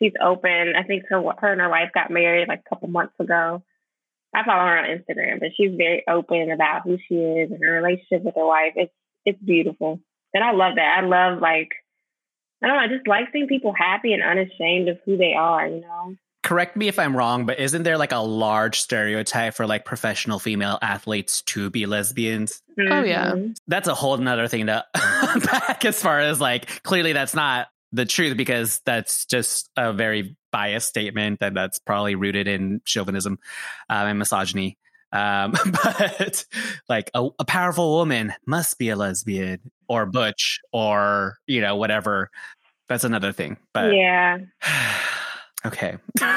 She's 0.00 0.12
open. 0.20 0.74
I 0.76 0.82
think 0.82 1.06
her 1.08 1.22
her 1.38 1.52
and 1.52 1.60
her 1.60 1.68
wife 1.68 1.90
got 1.94 2.10
married 2.10 2.48
like 2.48 2.60
a 2.60 2.68
couple 2.68 2.88
months 2.88 3.14
ago. 3.18 3.62
I 4.34 4.44
follow 4.44 4.64
her 4.64 4.78
on 4.78 4.84
Instagram, 4.86 5.40
but 5.40 5.50
she's 5.56 5.74
very 5.76 6.04
open 6.08 6.50
about 6.50 6.82
who 6.82 6.98
she 7.08 7.14
is 7.16 7.50
and 7.50 7.62
her 7.62 7.72
relationship 7.72 8.22
with 8.24 8.34
her 8.34 8.46
wife. 8.46 8.72
It's 8.76 8.92
it's 9.24 9.42
beautiful. 9.42 10.00
And 10.34 10.42
I 10.42 10.52
love 10.52 10.74
that. 10.76 10.98
I 10.98 11.06
love 11.06 11.40
like 11.40 11.68
I 12.62 12.68
don't 12.68 12.76
know, 12.76 12.82
I 12.82 12.88
just 12.88 13.06
like 13.08 13.28
seeing 13.32 13.48
people 13.48 13.72
happy 13.72 14.12
and 14.12 14.22
unashamed 14.22 14.88
of 14.88 14.98
who 15.04 15.16
they 15.16 15.34
are, 15.34 15.66
you 15.66 15.80
know? 15.80 16.16
Correct 16.42 16.76
me 16.76 16.88
if 16.88 16.98
I'm 16.98 17.16
wrong, 17.16 17.46
but 17.46 17.58
isn't 17.60 17.84
there 17.84 17.98
like 17.98 18.12
a 18.12 18.18
large 18.18 18.80
stereotype 18.80 19.54
for 19.54 19.66
like 19.66 19.84
professional 19.84 20.38
female 20.38 20.78
athletes 20.82 21.42
to 21.42 21.70
be 21.70 21.86
lesbians? 21.86 22.62
Oh, 22.78 23.02
yeah. 23.02 23.34
That's 23.68 23.88
a 23.88 23.94
whole 23.94 24.16
nother 24.16 24.48
thing 24.48 24.66
to 24.66 24.84
unpack 24.94 25.84
as 25.84 26.00
far 26.00 26.20
as 26.20 26.40
like 26.40 26.82
clearly 26.82 27.12
that's 27.12 27.34
not 27.34 27.68
the 27.92 28.06
truth 28.06 28.36
because 28.36 28.80
that's 28.84 29.26
just 29.26 29.70
a 29.76 29.92
very 29.92 30.36
biased 30.50 30.88
statement 30.88 31.38
and 31.40 31.56
that's 31.56 31.78
probably 31.78 32.14
rooted 32.14 32.48
in 32.48 32.80
chauvinism 32.84 33.38
um, 33.88 34.08
and 34.08 34.18
misogyny. 34.18 34.78
Um, 35.12 35.52
but 35.72 36.44
like 36.88 37.10
a, 37.14 37.28
a 37.38 37.44
powerful 37.44 37.92
woman 37.98 38.32
must 38.46 38.78
be 38.78 38.88
a 38.88 38.96
lesbian 38.96 39.70
or 39.88 40.06
butch 40.06 40.58
or 40.72 41.36
you 41.46 41.60
know 41.60 41.76
whatever. 41.76 42.30
That's 42.88 43.04
another 43.04 43.30
thing. 43.30 43.58
But 43.72 43.94
Yeah. 43.94 44.38
okay. 45.66 45.96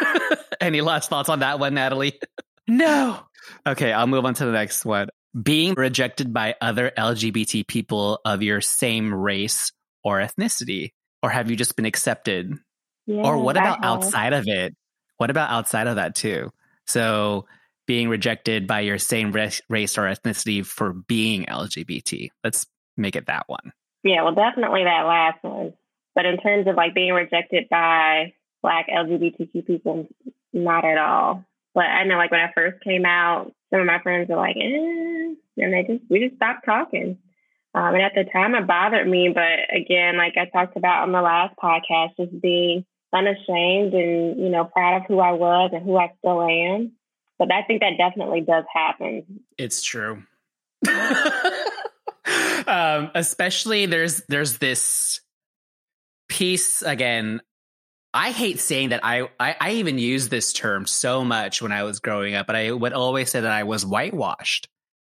Any 0.61 0.81
last 0.81 1.09
thoughts 1.09 1.29
on 1.29 1.39
that 1.39 1.59
one, 1.59 1.73
Natalie? 1.73 2.19
no. 2.67 3.19
Okay, 3.67 3.91
I'll 3.91 4.07
move 4.07 4.25
on 4.25 4.33
to 4.35 4.45
the 4.45 4.51
next 4.51 4.85
one. 4.85 5.09
Being 5.41 5.73
rejected 5.73 6.33
by 6.33 6.55
other 6.61 6.91
LGBT 6.97 7.67
people 7.67 8.19
of 8.25 8.41
your 8.41 8.61
same 8.61 9.13
race 9.13 9.71
or 10.03 10.19
ethnicity, 10.19 10.91
or 11.21 11.29
have 11.29 11.49
you 11.49 11.55
just 11.55 11.75
been 11.75 11.85
accepted? 11.85 12.57
yeah 13.07 13.21
or 13.23 13.37
what 13.37 13.57
about 13.57 13.83
outside 13.83 14.33
of 14.33 14.47
it? 14.47 14.75
What 15.17 15.29
about 15.29 15.49
outside 15.49 15.87
of 15.87 15.95
that 15.95 16.15
too? 16.15 16.51
So 16.87 17.45
being 17.87 18.09
rejected 18.09 18.67
by 18.67 18.81
your 18.81 18.97
same 18.97 19.31
race, 19.31 19.61
race 19.69 19.97
or 19.97 20.03
ethnicity 20.03 20.65
for 20.65 20.93
being 20.93 21.45
LGBT. 21.45 22.29
Let's 22.43 22.65
make 22.97 23.15
it 23.15 23.27
that 23.27 23.47
one. 23.47 23.71
Yeah, 24.03 24.23
well, 24.23 24.35
definitely 24.35 24.83
that 24.83 25.05
last 25.05 25.43
one. 25.43 25.73
But 26.13 26.25
in 26.25 26.37
terms 26.37 26.67
of 26.67 26.75
like 26.75 26.93
being 26.93 27.13
rejected 27.13 27.67
by 27.69 28.33
Black 28.65 28.87
LGBTQ 28.89 29.67
people, 29.67 30.07
not 30.51 30.83
at 30.85 30.97
all. 30.97 31.45
But 31.75 31.85
I 31.85 32.03
know, 32.03 32.17
like 32.17 32.31
when 32.31 32.39
I 32.39 32.51
first 32.55 32.83
came 32.83 33.05
out, 33.05 33.53
some 33.69 33.79
of 33.79 33.85
my 33.85 34.01
friends 34.01 34.27
were 34.27 34.37
like, 34.37 34.55
eh, 34.55 35.35
and 35.57 35.71
they 35.71 35.85
just 35.87 36.03
we 36.09 36.25
just 36.25 36.37
stopped 36.37 36.65
talking. 36.65 37.19
Um, 37.75 37.93
and 37.93 38.01
at 38.01 38.13
the 38.15 38.23
time, 38.23 38.55
it 38.55 38.65
bothered 38.65 39.07
me. 39.07 39.29
But 39.31 39.71
again, 39.71 40.17
like 40.17 40.33
I 40.35 40.45
talked 40.45 40.77
about 40.77 41.03
on 41.03 41.11
the 41.11 41.21
last 41.21 41.55
podcast, 41.61 42.17
just 42.17 42.41
being 42.41 42.85
unashamed 43.13 43.93
and 43.93 44.39
you 44.39 44.49
know 44.49 44.65
proud 44.65 44.97
of 45.01 45.03
who 45.07 45.19
I 45.19 45.33
was 45.33 45.69
and 45.71 45.83
who 45.83 45.95
I 45.95 46.11
still 46.17 46.41
am. 46.41 46.93
But 47.37 47.53
I 47.53 47.61
think 47.61 47.81
that 47.81 47.99
definitely 47.99 48.41
does 48.41 48.65
happen. 48.73 49.41
It's 49.59 49.83
true. 49.83 50.23
um, 52.65 53.11
especially 53.13 53.85
there's 53.85 54.23
there's 54.27 54.57
this 54.57 55.21
piece 56.29 56.81
again. 56.81 57.41
I 58.15 58.31
hate 58.31 58.61
saying 58.61 58.89
that 58.89 59.01
I, 59.03 59.27
I 59.41 59.57
I 59.59 59.71
even 59.71 59.97
used 59.97 60.31
this 60.31 60.53
term 60.53 60.85
so 60.85 61.25
much 61.25 61.61
when 61.61 61.73
I 61.73 61.83
was 61.83 61.99
growing 61.99 62.33
up, 62.33 62.47
but 62.47 62.55
I 62.55 62.71
would 62.71 62.93
always 62.93 63.29
say 63.29 63.41
that 63.41 63.51
I 63.51 63.63
was 63.63 63.85
whitewashed. 63.85 64.69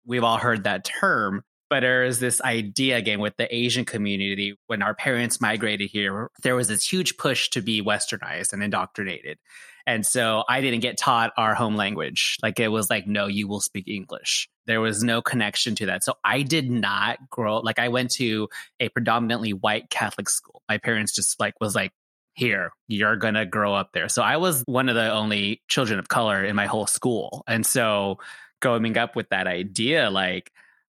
We've 0.07 0.23
all 0.23 0.39
heard 0.39 0.63
that 0.65 0.85
term, 0.85 1.43
but 1.69 1.81
there 1.81 2.05
is 2.05 2.21
this 2.21 2.41
idea 2.41 2.97
again 2.97 3.19
with 3.19 3.37
the 3.37 3.53
Asian 3.53 3.85
community. 3.85 4.57
When 4.69 4.83
our 4.83 4.95
parents 4.95 5.41
migrated 5.41 5.91
here, 5.91 6.31
there 6.45 6.55
was 6.55 6.69
this 6.69 6.89
huge 6.89 7.17
push 7.17 7.51
to 7.51 7.61
be 7.61 7.83
westernized 7.83 8.53
and 8.53 8.63
indoctrinated. 8.63 9.39
And 9.85 10.07
so 10.07 10.45
I 10.49 10.61
didn't 10.61 10.79
get 10.79 10.97
taught 10.97 11.33
our 11.37 11.57
home 11.57 11.75
language. 11.75 12.37
Like 12.41 12.61
it 12.61 12.69
was 12.69 12.89
like, 12.89 13.09
no, 13.09 13.27
you 13.27 13.49
will 13.49 13.61
speak 13.61 13.89
English. 13.89 14.49
There 14.67 14.81
was 14.81 15.03
no 15.03 15.23
connection 15.23 15.75
to 15.75 15.87
that. 15.87 16.05
So 16.05 16.15
I 16.23 16.43
did 16.43 16.71
not 16.71 17.19
grow 17.31 17.59
like 17.59 17.81
I 17.81 17.89
went 17.89 18.13
to 18.13 18.49
a 18.79 18.91
predominantly 18.91 19.53
white 19.53 19.91
Catholic 19.91 20.31
school. 20.31 20.63
My 20.69 20.79
parents 20.79 21.13
just 21.13 21.41
like 21.41 21.55
was 21.61 21.75
like, 21.75 21.91
here, 22.35 22.73
you're 22.89 23.17
gonna 23.17 23.47
grow 23.47 23.75
up 23.75 23.91
there. 23.93 24.09
So 24.09 24.23
I 24.23 24.37
was 24.37 24.63
one 24.67 24.89
of 24.89 24.95
the 24.95 25.13
only 25.13 25.63
children 25.69 25.99
of 25.99 26.09
color 26.09 26.45
in 26.45 26.57
my 26.57 26.67
whole 26.67 26.87
school. 26.87 27.45
And 27.47 27.65
so 27.67 28.19
growing 28.61 28.97
up 28.97 29.17
with 29.17 29.29
that 29.31 29.47
idea, 29.47 30.11
like 30.11 30.51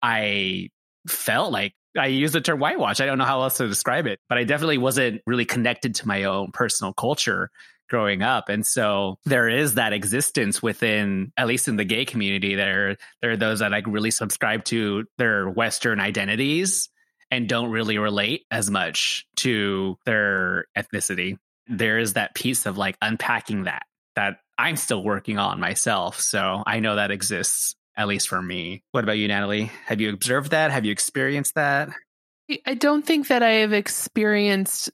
I 0.03 0.69
felt 1.09 1.53
like 1.53 1.75
I 1.99 2.07
use 2.07 2.33
the 2.33 2.41
term 2.41 2.61
whitewash. 2.61 3.01
I 3.01 3.07
don't 3.07 3.19
know 3.19 3.25
how 3.25 3.43
else 3.43 3.59
to 3.59 3.69
describe 3.69 4.07
it, 4.07 4.19
but 4.29 4.39
I 4.39 4.45
definitely 4.45 4.79
wasn't 4.79 5.23
really 5.27 5.45
connected 5.45 5.95
to 5.97 6.09
my 6.09 6.25
own 6.25 6.51
personal 6.53 6.93
culture 6.93 7.51
growing 7.89 8.23
up. 8.23 8.49
And 8.49 8.65
so 8.67 9.19
there 9.25 9.49
is 9.49 9.75
that 9.75 9.93
existence 9.93 10.63
within, 10.63 11.33
at 11.37 11.47
least 11.47 11.69
in 11.69 11.77
the 11.77 11.85
gay 11.85 12.05
community, 12.05 12.55
there, 12.55 12.97
there 13.23 13.33
are 13.33 13.37
those 13.37 13.61
that 13.61 13.71
like 13.71 13.87
really 13.87 14.11
subscribe 14.11 14.65
to 14.65 15.05
their 15.19 15.49
Western 15.49 16.01
identities 16.01 16.89
and 17.31 17.49
don't 17.49 17.71
really 17.71 17.99
relate 17.99 18.45
as 18.51 18.71
much 18.71 19.27
to 19.37 19.97
their 20.05 20.67
ethnicity. 20.77 21.39
there 21.67 21.99
is 21.99 22.13
that 22.13 22.35
piece 22.35 22.67
of 22.67 22.77
like 22.77 22.97
unpacking 23.01 23.65
that 23.65 23.85
that 24.17 24.39
I'm 24.59 24.77
still 24.77 25.03
working 25.03 25.39
on 25.39 25.59
myself. 25.59 26.21
So 26.21 26.63
I 26.67 26.81
know 26.81 26.97
that 26.97 27.11
exists, 27.11 27.75
at 27.97 28.07
least 28.07 28.29
for 28.29 28.41
me. 28.41 28.83
What 28.93 29.03
about 29.05 29.19
you, 29.19 29.27
Natalie? 29.27 29.73
Have 29.87 30.01
you 30.01 30.11
observed 30.11 30.53
that? 30.53 30.71
Have 30.71 30.85
you 30.85 30.93
experienced 30.93 31.55
that? 31.57 31.89
I 32.67 32.75
don't 32.75 33.05
think 33.05 33.29
that 33.29 33.43
I 33.43 33.53
have 33.53 33.73
experienced 33.73 34.91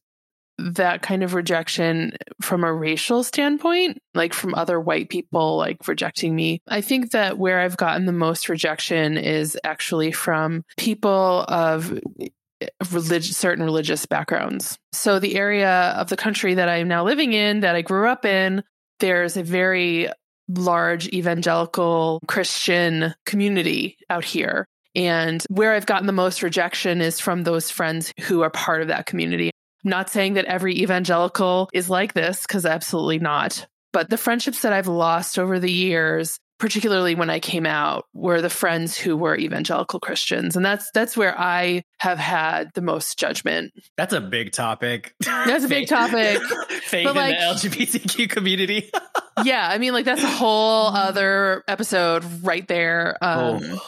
that 0.75 1.03
kind 1.03 1.23
of 1.23 1.35
rejection 1.35 2.13
from 2.41 2.65
a 2.65 2.73
racial 2.73 3.23
standpoint, 3.23 3.99
like 4.15 4.33
from 4.35 4.55
other 4.55 4.81
white 4.81 5.09
people, 5.09 5.57
like 5.57 5.87
rejecting 5.87 6.35
me. 6.35 6.63
I 6.69 6.81
think 6.81 7.13
that 7.13 7.39
where 7.39 7.61
I've 7.61 7.77
gotten 7.77 8.07
the 8.07 8.13
most 8.13 8.49
rejection 8.49 9.17
is 9.17 9.59
actually 9.65 10.13
from 10.13 10.65
people 10.77 11.45
of 11.49 11.99
eh, 12.21 12.69
religious, 12.91 13.37
certain 13.37 13.65
religious 13.65 14.07
backgrounds. 14.07 14.79
So 14.93 15.19
the 15.19 15.37
area 15.37 15.95
of 15.97 16.09
the 16.09 16.17
country 16.17 16.55
that 16.55 16.69
I'm 16.69 16.89
now 16.89 17.05
living 17.05 17.33
in, 17.33 17.61
that 17.61 17.75
I 17.75 17.83
grew 17.83 18.09
up 18.09 18.25
in, 18.25 18.63
there's 19.01 19.37
a 19.37 19.43
very 19.43 20.09
large 20.49 21.09
evangelical 21.09 22.21
Christian 22.27 23.15
community 23.25 23.97
out 24.09 24.25
here. 24.25 24.67
And 24.95 25.45
where 25.49 25.73
I've 25.73 25.87
gotten 25.87 26.07
the 26.07 26.13
most 26.13 26.43
rejection 26.43 27.01
is 27.01 27.21
from 27.21 27.45
those 27.45 27.71
friends 27.71 28.13
who 28.23 28.43
are 28.43 28.51
part 28.51 28.83
of 28.83 28.89
that 28.89 29.07
community. 29.07 29.51
I'm 29.85 29.91
not 29.91 30.11
saying 30.11 30.35
that 30.35 30.45
every 30.45 30.81
evangelical 30.81 31.69
is 31.73 31.89
like 31.89 32.13
this, 32.13 32.43
because 32.43 32.67
absolutely 32.67 33.19
not. 33.19 33.67
But 33.93 34.11
the 34.11 34.19
friendships 34.19 34.63
that 34.63 34.73
I've 34.73 34.87
lost 34.87 35.39
over 35.39 35.59
the 35.59 35.71
years, 35.71 36.39
particularly 36.59 37.15
when 37.15 37.31
I 37.31 37.41
came 37.41 37.67
out, 37.67 38.05
were 38.13 38.41
the 38.41 38.51
friends 38.51 38.97
who 38.97 39.17
were 39.17 39.37
evangelical 39.37 39.99
Christians. 39.99 40.55
And 40.55 40.65
that's 40.65 40.91
that's 40.93 41.17
where 41.17 41.39
I 41.39 41.83
have 41.99 42.19
had 42.19 42.71
the 42.75 42.83
most 42.83 43.19
judgment. 43.19 43.73
That's 43.97 44.13
a 44.13 44.21
big 44.21 44.53
topic. 44.53 45.15
That's 45.21 45.65
a 45.65 45.69
big 45.69 45.89
topic. 45.89 46.41
Faith 46.83 47.09
in 47.09 47.17
like, 47.17 47.37
the 47.37 47.69
LGBTQ 47.69 48.31
community. 48.31 48.91
yeah, 49.45 49.67
I 49.69 49.79
mean, 49.79 49.93
like 49.93 50.05
that's 50.05 50.23
a 50.23 50.29
whole 50.31 50.89
other 50.89 51.65
episode 51.67 52.25
right 52.45 52.67
there. 52.69 53.17
Um, 53.21 53.61
oh. 53.63 53.87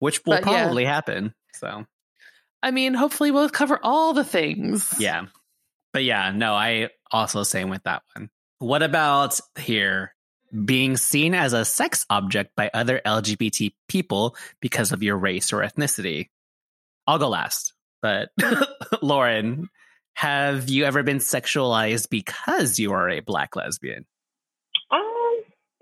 Which 0.00 0.24
will 0.24 0.40
probably 0.40 0.84
yeah. 0.84 0.94
happen. 0.94 1.34
So 1.52 1.84
I 2.62 2.70
mean, 2.70 2.94
hopefully 2.94 3.30
we'll 3.30 3.48
cover 3.48 3.78
all 3.82 4.12
the 4.12 4.24
things. 4.24 4.94
Yeah. 4.98 5.26
But 5.92 6.04
yeah, 6.04 6.32
no, 6.34 6.54
I 6.54 6.90
also 7.10 7.42
same 7.42 7.70
with 7.70 7.82
that 7.84 8.02
one. 8.14 8.30
What 8.58 8.82
about 8.82 9.40
here? 9.58 10.14
Being 10.64 10.96
seen 10.96 11.34
as 11.34 11.52
a 11.52 11.64
sex 11.64 12.04
object 12.10 12.56
by 12.56 12.70
other 12.74 13.00
LGBT 13.06 13.72
people 13.88 14.36
because 14.60 14.90
of 14.92 15.02
your 15.02 15.16
race 15.16 15.52
or 15.52 15.58
ethnicity. 15.58 16.28
I'll 17.06 17.18
go 17.18 17.28
last. 17.28 17.72
But 18.02 18.30
Lauren, 19.02 19.68
have 20.14 20.68
you 20.68 20.84
ever 20.84 21.02
been 21.02 21.18
sexualized 21.18 22.10
because 22.10 22.78
you 22.78 22.92
are 22.92 23.08
a 23.08 23.20
black 23.20 23.56
lesbian? 23.56 24.06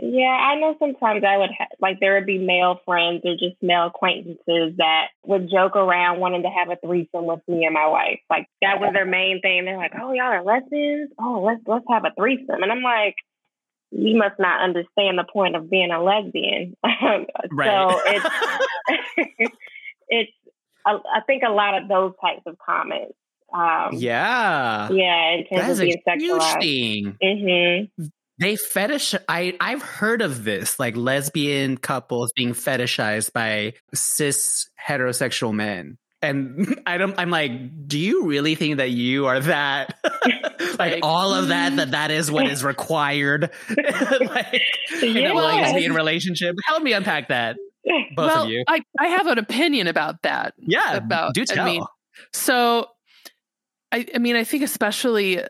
Yeah, 0.01 0.27
I 0.27 0.55
know 0.55 0.77
sometimes 0.79 1.25
I 1.25 1.37
would 1.37 1.51
ha- 1.51 1.75
like 1.81 1.99
there 1.99 2.15
would 2.15 2.27
be 2.27 2.39
male 2.39 2.81
friends 2.85 3.23
or 3.25 3.35
just 3.35 3.61
male 3.61 3.89
acquaintances 3.89 4.77
that 4.77 5.09
would 5.25 5.51
joke 5.51 5.75
around 5.75 6.21
wanting 6.21 6.43
to 6.43 6.49
have 6.49 6.71
a 6.71 6.77
threesome 6.77 7.27
with 7.27 7.41
me 7.49 7.65
and 7.65 7.75
my 7.75 7.89
wife. 7.89 8.21
Like 8.31 8.47
that 8.63 8.81
was 8.81 8.93
their 8.93 9.05
main 9.05 9.41
thing. 9.41 9.65
They're 9.65 9.77
like, 9.77 9.95
"Oh, 10.01 10.13
y'all 10.13 10.27
are 10.27 10.45
lesbians? 10.45 11.11
Oh, 11.19 11.43
let's 11.45 11.63
let's 11.67 11.85
have 11.91 12.05
a 12.05 12.13
threesome." 12.17 12.63
And 12.63 12.71
I'm 12.71 12.83
like, 12.83 13.17
"You 13.91 14.17
must 14.17 14.39
not 14.39 14.61
understand 14.61 15.19
the 15.19 15.25
point 15.25 15.57
of 15.57 15.69
being 15.69 15.91
a 15.91 16.01
lesbian." 16.01 16.77
right. 17.51 17.91
So 17.91 18.01
it's 18.07 19.53
it's 20.09 20.33
I 20.87 21.21
think 21.27 21.43
a 21.43 21.51
lot 21.51 21.83
of 21.83 21.89
those 21.89 22.13
types 22.23 22.43
of 22.47 22.57
comments 22.65 23.15
um, 23.53 23.95
yeah. 23.95 24.91
Yeah. 24.91 25.31
In 25.31 25.47
terms 25.47 25.79
that 25.79 25.89
is 25.89 25.97
a 26.07 26.19
huge 26.19 26.43
thing. 26.61 27.17
Mm-hmm. 27.23 28.05
They 28.39 28.57
fetish. 28.57 29.15
I 29.29 29.57
I've 29.61 29.83
heard 29.83 30.23
of 30.23 30.45
this, 30.45 30.79
like 30.79 30.97
lesbian 30.97 31.77
couples 31.77 32.33
being 32.35 32.53
fetishized 32.53 33.33
by 33.33 33.75
cis 33.95 34.69
heterosexual 34.81 35.53
men. 35.53 35.99
And 36.23 36.81
I 36.87 36.99
don't, 36.99 37.19
I'm 37.19 37.31
like, 37.31 37.53
do 37.87 37.99
you 37.99 38.27
really 38.27 38.55
think 38.55 38.79
that 38.79 38.91
you 38.91 39.27
are 39.27 39.41
that? 39.41 39.99
like 40.79 41.01
all 41.03 41.35
of 41.35 41.49
that, 41.49 41.73
mm. 41.73 41.77
that 41.77 41.93
that 41.93 42.11
is 42.11 42.31
what 42.31 42.47
is 42.47 42.65
required 42.65 43.51
like, 44.21 44.63
in 45.03 45.17
a 45.17 45.35
lesbian 45.35 45.93
relationship? 45.93 46.57
Help 46.67 46.83
me 46.83 46.93
unpack 46.93 47.29
that. 47.29 47.57
Both 48.15 48.27
well, 48.27 48.45
of 48.45 48.51
you. 48.51 48.65
I, 48.69 48.83
I 48.99 49.09
have 49.09 49.27
an 49.29 49.39
opinion 49.39 49.87
about 49.87 50.23
that. 50.23 50.55
Yeah. 50.59 50.97
About, 50.97 51.35
do 51.35 51.45
tell. 51.45 51.65
I 51.65 51.71
mean, 51.71 51.83
so 52.33 52.89
I, 53.93 54.07
I 54.15 54.19
mean, 54.19 54.37
I 54.37 54.45
think 54.45 54.63
especially 54.63 55.43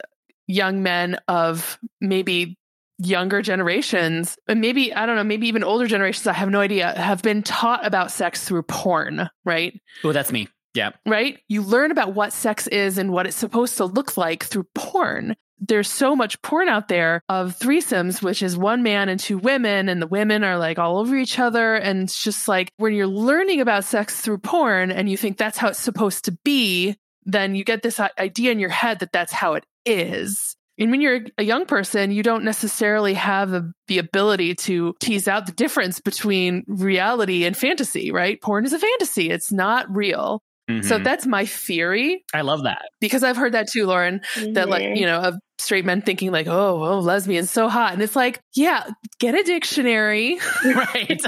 young 0.46 0.82
men 0.82 1.18
of 1.26 1.78
maybe 2.00 2.56
younger 2.98 3.42
generations, 3.42 4.36
and 4.48 4.60
maybe, 4.60 4.92
I 4.92 5.06
don't 5.06 5.16
know, 5.16 5.24
maybe 5.24 5.46
even 5.48 5.64
older 5.64 5.86
generations, 5.86 6.26
I 6.26 6.32
have 6.32 6.50
no 6.50 6.60
idea, 6.60 6.92
have 6.98 7.22
been 7.22 7.42
taught 7.42 7.86
about 7.86 8.10
sex 8.10 8.44
through 8.44 8.62
porn, 8.62 9.30
right? 9.44 9.80
Oh, 10.04 10.12
that's 10.12 10.32
me. 10.32 10.48
Yeah. 10.74 10.90
Right? 11.06 11.38
You 11.48 11.62
learn 11.62 11.90
about 11.90 12.14
what 12.14 12.32
sex 12.32 12.66
is 12.66 12.98
and 12.98 13.12
what 13.12 13.26
it's 13.26 13.36
supposed 13.36 13.76
to 13.78 13.84
look 13.84 14.16
like 14.16 14.44
through 14.44 14.66
porn. 14.74 15.34
There's 15.60 15.90
so 15.90 16.14
much 16.14 16.40
porn 16.42 16.68
out 16.68 16.86
there 16.86 17.22
of 17.28 17.58
threesomes, 17.58 18.22
which 18.22 18.42
is 18.42 18.56
one 18.56 18.84
man 18.84 19.08
and 19.08 19.18
two 19.18 19.38
women, 19.38 19.88
and 19.88 20.00
the 20.00 20.06
women 20.06 20.44
are 20.44 20.56
like 20.56 20.78
all 20.78 20.98
over 20.98 21.16
each 21.16 21.38
other. 21.40 21.74
And 21.74 22.04
it's 22.04 22.22
just 22.22 22.46
like 22.46 22.70
when 22.76 22.94
you're 22.94 23.08
learning 23.08 23.60
about 23.60 23.84
sex 23.84 24.20
through 24.20 24.38
porn 24.38 24.92
and 24.92 25.08
you 25.10 25.16
think 25.16 25.36
that's 25.36 25.58
how 25.58 25.68
it's 25.68 25.78
supposed 25.80 26.26
to 26.26 26.38
be, 26.44 26.96
then 27.24 27.56
you 27.56 27.64
get 27.64 27.82
this 27.82 27.98
idea 27.98 28.52
in 28.52 28.60
your 28.60 28.70
head 28.70 29.00
that 29.00 29.10
that's 29.10 29.32
how 29.32 29.54
it 29.54 29.64
is. 29.84 30.56
And 30.78 30.90
when 30.90 31.00
you're 31.00 31.20
a 31.36 31.42
young 31.42 31.66
person, 31.66 32.10
you 32.10 32.22
don't 32.22 32.44
necessarily 32.44 33.14
have 33.14 33.50
the, 33.50 33.72
the 33.88 33.98
ability 33.98 34.54
to 34.54 34.94
tease 35.00 35.26
out 35.28 35.46
the 35.46 35.52
difference 35.52 36.00
between 36.00 36.64
reality 36.68 37.44
and 37.44 37.56
fantasy, 37.56 38.12
right? 38.12 38.40
Porn 38.40 38.64
is 38.64 38.72
a 38.72 38.78
fantasy, 38.78 39.30
it's 39.30 39.52
not 39.52 39.86
real. 39.94 40.42
Mm-hmm. 40.68 40.86
So 40.86 40.98
that's 40.98 41.26
my 41.26 41.46
theory. 41.46 42.24
I 42.34 42.42
love 42.42 42.64
that. 42.64 42.90
Because 43.00 43.22
I've 43.22 43.38
heard 43.38 43.52
that 43.52 43.68
too, 43.70 43.86
Lauren, 43.86 44.20
mm-hmm. 44.34 44.52
that 44.52 44.68
like, 44.68 44.98
you 44.98 45.06
know, 45.06 45.18
of 45.18 45.34
straight 45.58 45.86
men 45.86 46.02
thinking 46.02 46.30
like, 46.30 46.46
oh, 46.46 46.84
oh, 46.84 46.98
lesbian's 47.00 47.50
so 47.50 47.68
hot. 47.68 47.94
And 47.94 48.02
it's 48.02 48.14
like, 48.14 48.40
yeah, 48.54 48.84
get 49.18 49.34
a 49.34 49.42
dictionary. 49.42 50.38
Right. 50.64 51.20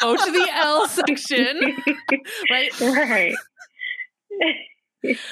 Go 0.00 0.16
to 0.16 0.32
the 0.32 0.48
L 0.54 0.86
section. 0.88 1.60
right. 2.50 2.80
Right 2.80 3.34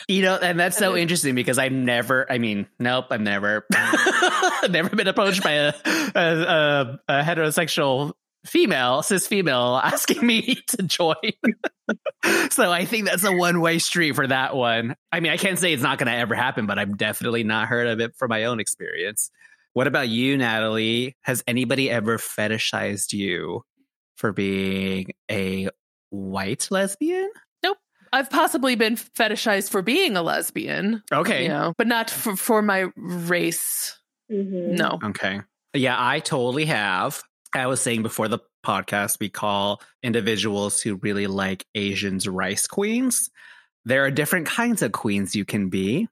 you 0.08 0.22
know, 0.22 0.36
and 0.36 0.58
that's 0.58 0.76
so 0.76 0.96
interesting 0.96 1.34
because 1.34 1.58
I 1.58 1.68
never, 1.68 2.30
I 2.30 2.38
mean, 2.38 2.66
nope, 2.78 3.06
I've 3.10 3.20
never, 3.20 3.66
never 4.70 4.94
been 4.94 5.08
approached 5.08 5.42
by 5.42 5.52
a, 5.52 5.72
a, 6.14 6.20
a, 6.20 6.98
a 7.08 7.22
heterosexual 7.22 8.12
female, 8.46 9.02
cis 9.02 9.26
female, 9.26 9.80
asking 9.82 10.26
me 10.26 10.58
to 10.68 10.82
join. 10.82 11.14
so 12.50 12.70
I 12.70 12.84
think 12.84 13.06
that's 13.06 13.24
a 13.24 13.32
one 13.32 13.60
way 13.60 13.78
street 13.78 14.14
for 14.14 14.26
that 14.26 14.56
one. 14.56 14.96
I 15.12 15.20
mean, 15.20 15.32
I 15.32 15.36
can't 15.36 15.58
say 15.58 15.72
it's 15.72 15.82
not 15.82 15.98
going 15.98 16.10
to 16.10 16.16
ever 16.16 16.34
happen, 16.34 16.66
but 16.66 16.78
I've 16.78 16.96
definitely 16.96 17.44
not 17.44 17.68
heard 17.68 17.88
of 17.88 18.00
it 18.00 18.16
from 18.16 18.30
my 18.30 18.44
own 18.44 18.60
experience. 18.60 19.30
What 19.72 19.86
about 19.86 20.08
you, 20.08 20.38
Natalie? 20.38 21.16
Has 21.22 21.44
anybody 21.46 21.90
ever 21.90 22.16
fetishized 22.16 23.12
you 23.12 23.62
for 24.16 24.32
being 24.32 25.08
a 25.30 25.68
white 26.10 26.68
lesbian? 26.70 27.30
I've 28.12 28.30
possibly 28.30 28.76
been 28.76 28.96
fetishized 28.96 29.70
for 29.70 29.82
being 29.82 30.16
a 30.16 30.22
lesbian. 30.22 31.02
Okay. 31.12 31.44
You 31.44 31.48
know, 31.48 31.74
but 31.76 31.86
not 31.86 32.10
for, 32.10 32.36
for 32.36 32.62
my 32.62 32.86
race. 32.96 33.98
Mm-hmm. 34.30 34.74
No. 34.74 34.98
Okay. 35.02 35.40
Yeah, 35.74 35.96
I 35.98 36.20
totally 36.20 36.66
have. 36.66 37.22
I 37.54 37.66
was 37.66 37.80
saying 37.80 38.02
before 38.02 38.28
the 38.28 38.40
podcast, 38.64 39.18
we 39.20 39.28
call 39.28 39.80
individuals 40.02 40.80
who 40.80 40.96
really 40.96 41.26
like 41.26 41.64
Asians 41.74 42.26
rice 42.28 42.66
queens. 42.66 43.30
There 43.84 44.04
are 44.04 44.10
different 44.10 44.46
kinds 44.46 44.82
of 44.82 44.92
queens 44.92 45.36
you 45.36 45.44
can 45.44 45.68
be. 45.68 46.08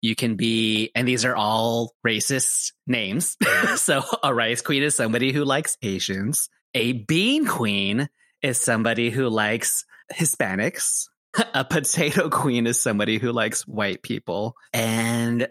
You 0.00 0.14
can 0.14 0.36
be, 0.36 0.90
and 0.94 1.06
these 1.06 1.24
are 1.24 1.36
all 1.36 1.92
racist 2.06 2.72
names. 2.86 3.36
so 3.76 4.02
a 4.22 4.32
rice 4.32 4.62
queen 4.62 4.82
is 4.82 4.94
somebody 4.94 5.32
who 5.32 5.44
likes 5.44 5.76
Asians. 5.82 6.48
A 6.74 6.92
bean 6.92 7.46
queen 7.46 8.08
is 8.40 8.60
somebody 8.60 9.10
who 9.10 9.28
likes 9.28 9.84
Hispanics 10.14 11.08
a 11.54 11.64
potato 11.64 12.28
queen 12.28 12.66
is 12.66 12.80
somebody 12.80 13.18
who 13.18 13.32
likes 13.32 13.66
white 13.66 14.02
people. 14.02 14.56
And 14.72 15.48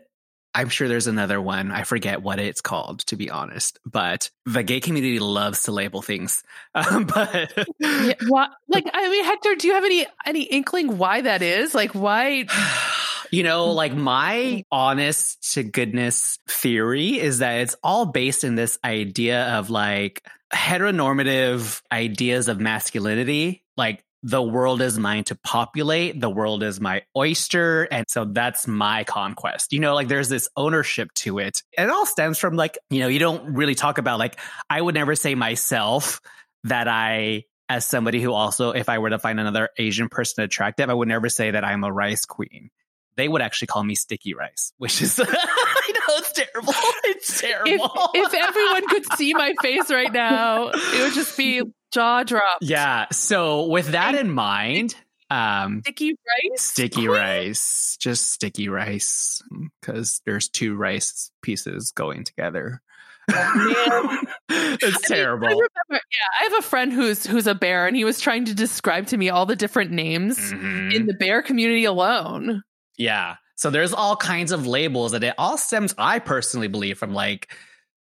I'm 0.54 0.70
sure 0.70 0.88
there's 0.88 1.08
another 1.08 1.40
one. 1.40 1.72
I 1.72 1.84
forget 1.84 2.24
what 2.24 2.40
it's 2.40 2.62
called, 2.62 3.00
to 3.08 3.16
be 3.16 3.30
honest. 3.30 3.80
But 3.86 4.32
the 4.46 4.64
gay 4.64 4.80
community 4.80 5.20
loves 5.20 5.64
to 5.64 5.72
label 5.72 6.02
things. 6.02 6.44
Um, 6.76 7.06
but 7.06 7.52
yeah, 7.80 8.14
why, 8.28 8.50
like, 8.68 8.86
I 8.94 9.10
mean, 9.10 9.26
Hector, 9.26 9.56
do 9.56 9.68
you 9.68 9.74
have 9.74 9.84
any 9.84 10.06
any 10.28 10.44
inkling 10.44 11.00
why 11.00 11.22
that 11.22 11.42
is? 11.42 11.74
Like, 11.74 11.94
why? 11.96 12.46
You 13.30 13.44
know, 13.44 13.72
like 13.72 13.94
my 13.94 14.64
honest 14.72 15.52
to 15.52 15.64
goodness 15.64 16.40
theory 16.48 17.20
is 17.20 17.40
that 17.40 17.60
it's 17.60 17.76
all 17.84 18.06
based 18.06 18.46
in 18.46 18.56
this 18.56 18.80
idea 18.86 19.58
of 19.58 19.70
like 19.70 20.26
heteronormative 20.54 21.82
ideas 21.92 22.48
of 22.48 22.62
masculinity 22.62 23.66
like 23.76 24.04
the 24.24 24.42
world 24.42 24.82
is 24.82 24.98
mine 24.98 25.24
to 25.26 25.36
populate, 25.36 26.20
the 26.20 26.30
world 26.30 26.64
is 26.64 26.82
my 26.82 27.04
oyster. 27.16 27.84
And 27.84 28.06
so 28.10 28.26
that's 28.26 28.68
my 28.68 29.04
conquest. 29.04 29.74
You 29.74 29.80
know, 29.80 29.94
like 29.94 30.08
there's 30.08 30.30
this 30.30 30.50
ownership 30.58 31.14
to 31.16 31.40
it. 31.40 31.62
It 31.78 31.90
all 31.90 32.06
stems 32.06 32.38
from 32.38 32.56
like, 32.56 32.78
you 32.90 33.00
know, 33.00 33.08
you 33.08 33.20
don't 33.20 33.56
really 33.56 33.76
talk 33.76 33.98
about 33.98 34.20
like, 34.20 34.40
I 34.70 34.82
would 34.82 34.96
never 34.96 35.16
say 35.16 35.36
myself 35.36 36.20
that 36.64 36.88
I, 36.88 37.44
as 37.70 37.86
somebody 37.86 38.22
who 38.22 38.34
also, 38.34 38.72
if 38.72 38.90
I 38.90 38.98
were 38.98 39.10
to 39.10 39.20
find 39.20 39.40
another 39.40 39.70
Asian 39.78 40.10
person 40.10 40.44
attractive, 40.44 40.90
I 40.90 40.94
would 40.94 41.08
never 41.08 41.30
say 41.30 41.52
that 41.52 41.64
I'm 41.64 41.84
a 41.84 41.92
rice 41.92 42.26
queen. 42.26 42.70
They 43.18 43.28
would 43.28 43.42
actually 43.42 43.68
call 43.68 43.84
me 43.84 43.96
sticky 43.96 44.34
rice, 44.34 44.74
which 44.78 45.02
is, 45.02 45.20
it's 46.24 46.34
terrible. 46.34 46.74
It's 47.04 47.42
terrible. 47.42 48.10
If, 48.14 48.34
if 48.34 48.34
everyone 48.34 48.88
could 48.88 49.06
see 49.18 49.34
my 49.34 49.54
face 49.62 49.90
right 49.92 50.12
now, 50.12 50.70
it 50.70 51.02
would 51.02 51.14
just 51.14 51.38
be 51.38 51.62
jaw 51.94 52.24
drop. 52.24 52.58
Yeah. 52.62 53.06
So 53.12 53.68
with 53.68 53.88
that 53.90 54.16
in 54.16 54.30
mind, 54.32 54.96
um, 55.30 55.82
Sticky 55.82 56.12
rice. 56.12 56.62
sticky 56.62 57.08
rice, 57.08 57.98
just 58.00 58.32
sticky 58.32 58.70
rice, 58.70 59.42
because 59.82 60.22
there's 60.26 60.48
two 60.50 60.76
rice 60.76 61.32
pieces 61.42 61.92
going 61.92 62.24
together. 62.24 62.82
it's 63.30 63.38
I 64.50 65.08
terrible. 65.08 65.48
remember, 65.50 65.70
yeah, 65.90 66.00
I 66.40 66.44
have 66.44 66.54
a 66.60 66.62
friend 66.62 66.94
who's 66.94 67.26
who's 67.26 67.46
a 67.48 67.56
bear, 67.56 67.88
and 67.88 67.96
he 67.96 68.06
was 68.06 68.22
trying 68.22 68.46
to 68.46 68.54
describe 68.56 69.08
to 69.08 69.18
me 69.18 69.30
all 69.30 69.46
the 69.46 69.56
different 69.58 69.92
names 69.92 70.38
Mhm. 70.38 70.94
in 70.94 71.06
the 71.08 71.14
bear 71.14 71.42
community 71.42 71.84
alone. 71.86 72.64
Yeah. 72.98 73.36
So 73.58 73.70
there's 73.70 73.94
all 73.94 74.16
kinds 74.16 74.52
of 74.52 74.66
labels, 74.66 75.14
and 75.14 75.24
it 75.24 75.34
all 75.38 75.58
stems, 75.58 75.94
I 75.98 76.20
personally 76.20 76.68
believe, 76.68 76.98
from 76.98 77.14
like 77.14 77.52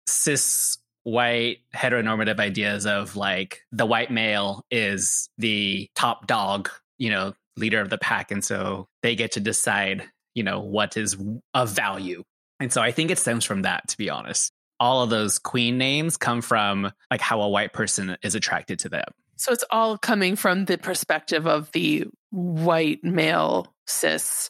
cis 0.08 0.78
white 1.04 1.60
heteronormative 1.76 2.40
ideas 2.40 2.86
of 2.86 3.16
like 3.16 3.62
the 3.72 3.86
white 3.86 4.12
male 4.12 4.66
is 4.72 5.30
the 5.38 5.90
top 5.96 6.26
dog, 6.28 6.70
you 6.98 7.10
know, 7.10 7.34
leader 7.58 7.82
of 7.82 7.90
the 7.90 7.98
pack. 7.98 8.32
And 8.32 8.44
so 8.44 8.88
they 9.02 9.16
get 9.16 9.34
to 9.34 9.40
decide, 9.40 10.04
you 10.34 10.44
know, 10.44 10.62
what 10.62 10.96
is 10.96 11.18
of 11.54 11.70
value. 11.70 12.24
And 12.60 12.72
so 12.72 12.82
I 12.82 12.92
think 12.92 13.12
it 13.12 13.20
stems 13.20 13.44
from 13.44 13.64
that, 13.64 13.88
to 13.90 13.98
be 13.98 14.10
honest. 14.10 14.52
All 14.80 15.04
of 15.04 15.10
those 15.10 15.38
queen 15.38 15.78
names 15.78 16.18
come 16.18 16.42
from 16.42 16.92
like 17.10 17.22
how 17.22 17.42
a 17.42 17.50
white 17.50 17.74
person 17.74 18.18
is 18.24 18.36
attracted 18.36 18.80
to 18.80 18.90
them. 18.90 19.06
So 19.36 19.52
it's 19.52 19.66
all 19.70 19.98
coming 19.98 20.36
from 20.36 20.66
the 20.66 20.78
perspective 20.78 21.48
of 21.48 21.72
the 21.72 22.06
white 22.30 23.04
male 23.04 23.74
cis. 23.88 24.50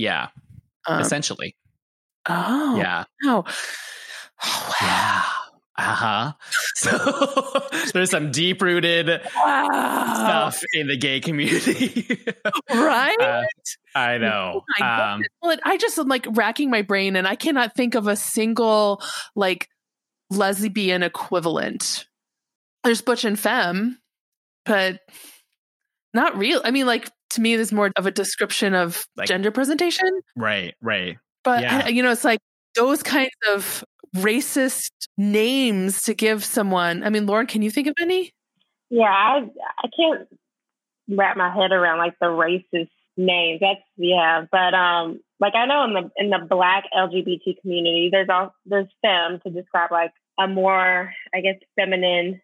Yeah, 0.00 0.28
Um, 0.86 1.00
essentially. 1.00 1.54
oh, 2.28 2.76
Yeah. 2.78 3.04
wow. 3.24 3.44
Oh, 3.46 4.74
wow. 4.80 4.86
Yeah. 4.86 5.22
Uh 5.76 5.94
huh. 5.94 6.32
So 6.74 7.68
there's 7.92 8.10
some 8.10 8.32
deep 8.32 8.60
rooted 8.62 9.08
Wow. 9.36 10.12
stuff 10.14 10.62
in 10.74 10.86
the 10.88 10.96
gay 10.96 11.20
community. 11.20 12.18
Right? 12.70 13.16
Uh, 13.20 13.44
I 13.94 14.18
know. 14.18 14.62
Oh 14.80 14.84
Um, 14.84 15.22
I 15.64 15.76
just 15.76 15.98
am 15.98 16.08
like 16.08 16.26
racking 16.30 16.70
my 16.70 16.82
brain 16.82 17.16
and 17.16 17.26
I 17.26 17.34
cannot 17.34 17.74
think 17.74 17.94
of 17.94 18.06
a 18.06 18.16
single 18.16 19.02
like 19.36 19.68
lesbian 20.30 21.02
equivalent. 21.02 22.06
There's 22.84 23.02
Butch 23.02 23.24
and 23.24 23.38
Femme, 23.38 23.98
but 24.64 25.00
not 26.14 26.36
real. 26.36 26.60
I 26.64 26.70
mean, 26.70 26.86
like 26.86 27.10
to 27.30 27.40
me, 27.40 27.56
there's 27.56 27.72
more 27.72 27.90
of 27.96 28.06
a 28.06 28.10
description 28.10 28.74
of 28.74 29.06
Like- 29.16 29.28
gender 29.28 29.50
presentation. 29.50 30.08
right, 30.36 30.74
right. 30.80 31.18
But 31.44 31.62
Yeah. 31.62 31.88
You 31.88 32.02
know, 32.02 32.10
it's 32.10 32.24
like 32.24 32.40
those 32.74 33.02
kinds 33.02 33.30
of 33.50 33.84
racist 34.16 34.90
names 35.16 36.02
to 36.02 36.14
give 36.14 36.44
someone. 36.44 37.02
I 37.02 37.10
mean, 37.10 37.26
Lauren, 37.26 37.46
can 37.46 37.62
you 37.62 37.70
think 37.70 37.86
of 37.86 37.94
any? 38.00 38.32
Yeah, 38.90 39.04
I 39.10 39.48
I 39.82 39.88
can't 39.96 40.28
wrap 41.08 41.36
my 41.36 41.52
head 41.54 41.72
around 41.72 41.98
like 41.98 42.18
the 42.20 42.26
racist 42.26 42.90
names. 43.16 43.60
That's 43.60 43.80
yeah, 43.96 44.44
but 44.50 44.74
um, 44.74 45.20
like 45.38 45.54
I 45.54 45.66
know 45.66 45.84
in 45.84 45.94
the 45.94 46.10
in 46.16 46.30
the 46.30 46.44
Black 46.48 46.84
LGBT 46.94 47.60
community, 47.62 48.08
there's 48.10 48.28
all 48.28 48.52
there's 48.66 48.88
fem 49.02 49.40
to 49.46 49.50
describe 49.50 49.90
like 49.92 50.12
a 50.38 50.48
more 50.48 51.12
I 51.34 51.40
guess 51.40 51.56
feminine 51.76 52.40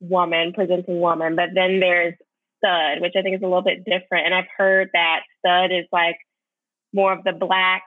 woman, 0.00 0.52
presenting 0.52 1.00
woman, 1.00 1.36
but 1.36 1.50
then 1.54 1.80
there's 1.80 2.14
stud, 2.58 3.00
which 3.00 3.14
I 3.16 3.22
think 3.22 3.36
is 3.36 3.42
a 3.42 3.46
little 3.46 3.62
bit 3.62 3.84
different. 3.84 4.26
And 4.26 4.34
I've 4.34 4.50
heard 4.56 4.90
that 4.92 5.20
stud 5.38 5.72
is 5.72 5.86
like 5.92 6.16
more 6.92 7.12
of 7.12 7.24
the 7.24 7.32
black 7.32 7.82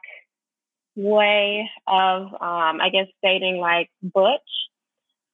way 0.96 1.70
of 1.88 2.24
um, 2.34 2.82
I 2.82 2.90
guess 2.92 3.08
dating 3.24 3.58
like 3.58 3.90
butch. 4.02 4.42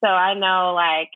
So 0.03 0.07
I 0.09 0.33
know 0.33 0.73
like 0.75 1.09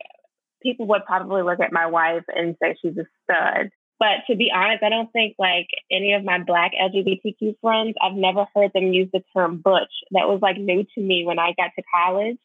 people 0.61 0.87
would 0.87 1.05
probably 1.05 1.43
look 1.43 1.59
at 1.59 1.71
my 1.71 1.87
wife 1.87 2.23
and 2.27 2.55
say 2.61 2.75
she's 2.81 2.97
a 2.97 3.05
stud. 3.23 3.69
But 3.99 4.25
to 4.27 4.35
be 4.35 4.51
honest, 4.53 4.83
I 4.83 4.89
don't 4.89 5.11
think 5.11 5.35
like 5.37 5.67
any 5.91 6.13
of 6.13 6.23
my 6.23 6.39
black 6.43 6.71
LGBTQ 6.73 7.55
friends, 7.61 7.95
I've 8.01 8.15
never 8.15 8.47
heard 8.55 8.71
them 8.73 8.93
use 8.93 9.09
the 9.13 9.23
term 9.35 9.61
butch. 9.63 9.93
That 10.11 10.27
was 10.27 10.39
like 10.41 10.57
new 10.57 10.83
to 10.95 11.01
me 11.01 11.23
when 11.25 11.37
I 11.37 11.53
got 11.55 11.69
to 11.75 11.83
college. 11.93 12.37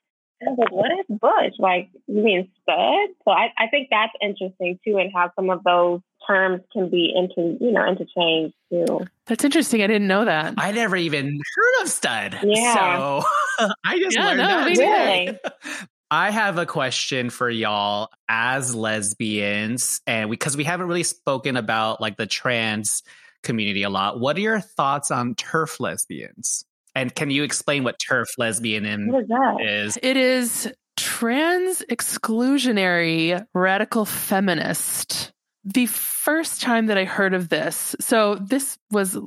I 0.42 0.50
was 0.50 0.58
like, 0.58 0.72
what 0.72 0.90
is 0.92 1.06
butch? 1.08 1.54
Like, 1.58 1.88
you 2.06 2.22
mean 2.22 2.50
stud? 2.62 3.08
So 3.24 3.30
I, 3.30 3.52
I 3.58 3.68
think 3.70 3.88
that's 3.90 4.12
interesting 4.20 4.78
too, 4.84 4.98
and 4.98 5.10
how 5.14 5.30
some 5.34 5.50
of 5.50 5.64
those 5.64 6.00
terms 6.26 6.62
can 6.72 6.90
be 6.90 7.12
inter, 7.14 7.56
you 7.60 7.72
know, 7.72 7.86
interchanged 7.86 8.54
too. 8.70 9.06
That's 9.26 9.44
interesting. 9.44 9.82
I 9.82 9.86
didn't 9.86 10.08
know 10.08 10.24
that. 10.24 10.54
I 10.58 10.72
never 10.72 10.96
even 10.96 11.40
heard 11.54 11.82
of 11.82 11.88
stud. 11.88 12.38
Yeah. 12.42 12.74
So 12.74 13.68
I 13.84 13.98
just 13.98 14.16
Yeah, 14.16 14.26
learned 14.26 14.38
no, 14.38 14.48
that 14.48 14.66
me 14.66 14.74
today. 14.74 15.38
neither. 15.42 15.86
I 16.10 16.30
have 16.30 16.58
a 16.58 16.66
question 16.66 17.30
for 17.30 17.50
y'all 17.50 18.10
as 18.28 18.74
lesbians, 18.74 20.00
and 20.06 20.30
because 20.30 20.56
we, 20.56 20.62
haven't 20.62 20.86
really 20.86 21.02
spoken 21.02 21.56
about 21.56 22.00
like 22.00 22.16
the 22.16 22.26
trans 22.26 23.02
community 23.42 23.82
a 23.82 23.90
lot. 23.90 24.20
What 24.20 24.36
are 24.36 24.40
your 24.40 24.60
thoughts 24.60 25.10
on 25.10 25.34
TERF 25.34 25.80
lesbians? 25.80 26.64
And 26.96 27.14
can 27.14 27.30
you 27.30 27.44
explain 27.44 27.84
what 27.84 28.00
TERF 28.00 28.24
lesbianism 28.40 29.12
What 29.12 29.22
is 29.24 29.28
that? 29.28 29.56
is? 29.60 29.98
It 30.02 30.16
is 30.16 30.72
trans 30.96 31.82
exclusionary 31.90 33.46
radical 33.52 34.06
feminist. 34.06 35.30
The 35.62 35.84
first 35.86 36.62
time 36.62 36.86
that 36.86 36.96
I 36.96 37.04
heard 37.04 37.34
of 37.34 37.50
this, 37.50 37.94
so 38.00 38.36
this 38.36 38.78
was 38.90 39.18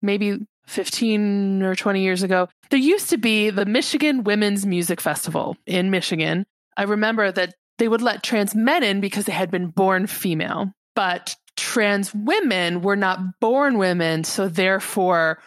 maybe 0.00 0.38
15 0.68 1.62
or 1.64 1.74
20 1.74 2.00
years 2.00 2.22
ago, 2.22 2.48
there 2.70 2.78
used 2.78 3.10
to 3.10 3.18
be 3.18 3.50
the 3.50 3.66
Michigan 3.66 4.22
Women's 4.22 4.64
Music 4.64 5.00
Festival 5.00 5.56
in 5.66 5.90
Michigan. 5.90 6.46
I 6.76 6.84
remember 6.84 7.32
that 7.32 7.54
they 7.78 7.88
would 7.88 8.02
let 8.02 8.22
trans 8.22 8.54
men 8.54 8.84
in 8.84 9.00
because 9.00 9.24
they 9.24 9.32
had 9.32 9.50
been 9.50 9.66
born 9.68 10.06
female, 10.06 10.70
but 10.94 11.34
trans 11.56 12.14
women 12.14 12.82
were 12.82 12.96
not 12.96 13.40
born 13.40 13.78
women, 13.78 14.22
so 14.22 14.46
therefore 14.46 15.40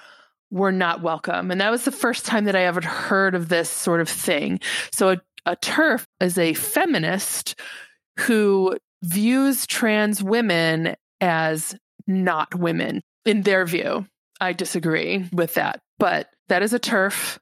were 0.52 0.72
not 0.72 1.02
welcome. 1.02 1.52
And 1.52 1.62
that 1.62 1.72
was 1.72 1.86
the 1.86 1.92
first 1.92 2.26
time 2.26 2.46
that 2.46 2.56
I 2.56 2.64
ever 2.64 2.82
heard 2.82 3.36
of 3.36 3.50
this 3.50 3.70
sort 3.70 4.02
of 4.02 4.10
thing. 4.10 4.60
So 4.92 5.12
a, 5.12 5.18
a 5.46 5.56
TERF 5.56 6.06
is 6.20 6.38
a 6.38 6.54
feminist 6.54 7.60
who 8.20 8.78
views 9.04 9.66
trans 9.66 10.24
women 10.24 10.96
as 11.22 11.76
not 12.08 12.56
women 12.56 13.02
in 13.26 13.44
their 13.44 13.66
view. 13.66 14.06
I 14.42 14.54
disagree 14.54 15.26
with 15.32 15.56
that, 15.56 15.82
but 15.98 16.30
that 16.48 16.64
is 16.64 16.74
a 16.74 16.80
TERF. 16.80 17.38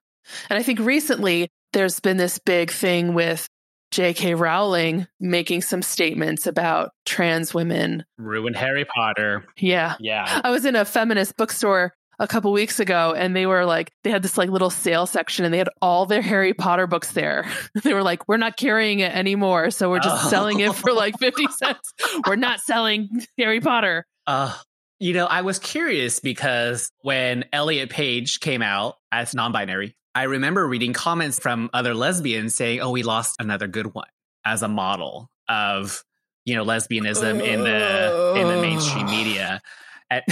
And 0.50 0.60
I 0.60 0.64
think 0.64 0.80
recently 0.80 1.50
there's 1.74 2.00
been 2.00 2.18
this 2.18 2.40
big 2.40 2.72
thing 2.72 3.14
with 3.14 3.48
J.K. 3.92 4.36
Rowling 4.36 5.08
making 5.20 5.62
some 5.62 5.82
statements 5.82 6.46
about 6.46 6.92
trans 7.06 7.54
women. 7.54 8.04
Ruin 8.18 8.54
Harry 8.54 8.84
Potter. 8.84 9.46
Yeah. 9.58 9.96
Yeah. 10.00 10.42
I 10.44 10.50
was 10.50 10.66
in 10.66 10.76
a 10.76 10.84
feminist 10.84 11.38
bookstore 11.38 11.94
a 12.20 12.28
couple 12.28 12.52
weeks 12.52 12.80
ago 12.80 13.14
and 13.16 13.36
they 13.36 13.46
were 13.46 13.64
like 13.66 13.92
they 14.04 14.10
had 14.10 14.22
this 14.24 14.38
like 14.38 14.50
little 14.50 14.70
sale 14.72 15.06
section 15.06 15.46
and 15.46 15.54
they 15.54 15.58
had 15.60 15.70
all 15.82 16.06
their 16.06 16.22
Harry 16.22 16.54
Potter 16.54 16.88
books 16.88 17.12
there. 17.12 17.46
they 17.84 17.94
were 17.94 18.04
like 18.04 18.28
we're 18.28 18.38
not 18.38 18.58
carrying 18.58 19.00
it 19.00 19.14
anymore 19.16 19.70
so 19.72 19.90
we're 19.90 20.00
just 20.00 20.26
Oh. 20.26 20.30
selling 20.30 20.60
it 20.60 20.74
for 20.74 20.92
like 20.94 21.18
50 21.20 21.48
cents. 21.58 21.94
we're 22.26 22.36
not 22.36 22.60
selling 22.60 23.10
Harry 23.38 23.62
Potter. 23.62 24.06
Uh, 24.26 24.54
you 25.00 25.14
know, 25.14 25.26
I 25.28 25.42
was 25.42 25.60
curious 25.60 26.20
because 26.20 26.92
when 27.02 27.46
Elliot 27.54 27.90
Page 27.92 28.40
came 28.40 28.64
out 28.64 28.96
as 29.12 29.36
non 29.36 29.52
binary, 29.52 29.96
I 30.16 30.24
remember 30.24 30.68
reading 30.68 30.94
comments 30.94 31.38
from 31.40 31.70
other 31.72 31.94
lesbians 31.94 32.56
saying, 32.56 32.80
oh, 32.82 32.90
we 32.90 33.04
lost 33.04 33.36
another 33.40 33.68
good 33.68 33.94
one 33.94 34.08
as 34.44 34.64
a 34.64 34.68
model 34.68 35.30
of, 35.48 36.04
you 36.46 36.56
know, 36.56 36.66
lesbianism 36.66 37.44
in 37.46 37.62
the 37.64 38.34
in 38.38 38.48
the 38.48 38.60
mainstream 38.60 39.06
media. 39.06 39.62
And, 40.10 40.24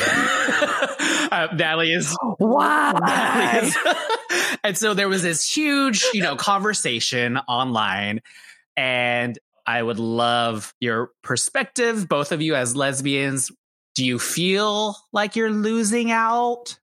uh, 1.32 1.48
Natalie 1.54 1.94
is 1.94 2.16
Why? 2.38 3.72
and 4.64 4.78
so 4.78 4.94
there 4.94 5.10
was 5.10 5.24
this 5.24 5.50
huge, 5.50 6.06
you 6.14 6.22
know, 6.22 6.36
conversation 6.36 7.38
online. 7.38 8.22
And 8.78 9.38
I 9.66 9.82
would 9.82 10.00
love 10.00 10.74
your 10.80 11.12
perspective, 11.24 12.08
both 12.08 12.32
of 12.32 12.42
you 12.42 12.56
as 12.56 12.76
lesbians. 12.76 13.52
Do 13.96 14.06
you 14.06 14.20
feel 14.20 14.96
like 15.12 15.36
you're 15.36 15.52
losing 15.52 16.12
out? 16.12 16.78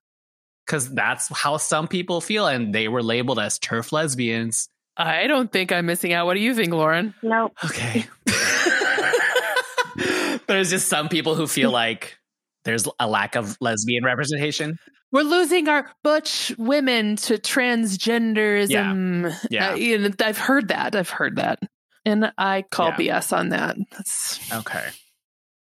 Because 0.66 0.92
that's 0.92 1.28
how 1.28 1.58
some 1.58 1.88
people 1.88 2.20
feel, 2.20 2.46
and 2.46 2.74
they 2.74 2.88
were 2.88 3.02
labeled 3.02 3.38
as 3.38 3.58
TERF 3.58 3.92
lesbians. 3.92 4.68
I 4.96 5.26
don't 5.26 5.50
think 5.50 5.72
I'm 5.72 5.86
missing 5.86 6.12
out. 6.12 6.26
What 6.26 6.34
do 6.34 6.40
you 6.40 6.54
think, 6.54 6.72
Lauren? 6.72 7.14
Nope. 7.22 7.52
Okay. 7.64 8.06
there's 10.46 10.70
just 10.70 10.88
some 10.88 11.08
people 11.08 11.34
who 11.34 11.46
feel 11.46 11.70
like 11.70 12.18
there's 12.64 12.86
a 12.98 13.08
lack 13.08 13.34
of 13.34 13.56
lesbian 13.60 14.04
representation. 14.04 14.78
We're 15.10 15.22
losing 15.22 15.68
our 15.68 15.90
butch 16.02 16.52
women 16.58 17.16
to 17.16 17.34
transgenderism. 17.34 19.34
Yeah. 19.50 19.72
Uh, 19.72 19.74
you 19.74 19.98
know, 19.98 20.10
I've 20.20 20.38
heard 20.38 20.68
that. 20.68 20.96
I've 20.96 21.10
heard 21.10 21.36
that. 21.36 21.58
And 22.04 22.32
I 22.38 22.62
call 22.62 22.88
Yeah. 22.98 23.20
BS 23.20 23.36
on 23.36 23.50
that. 23.50 23.76
That's 23.90 24.52
Okay. 24.52 24.88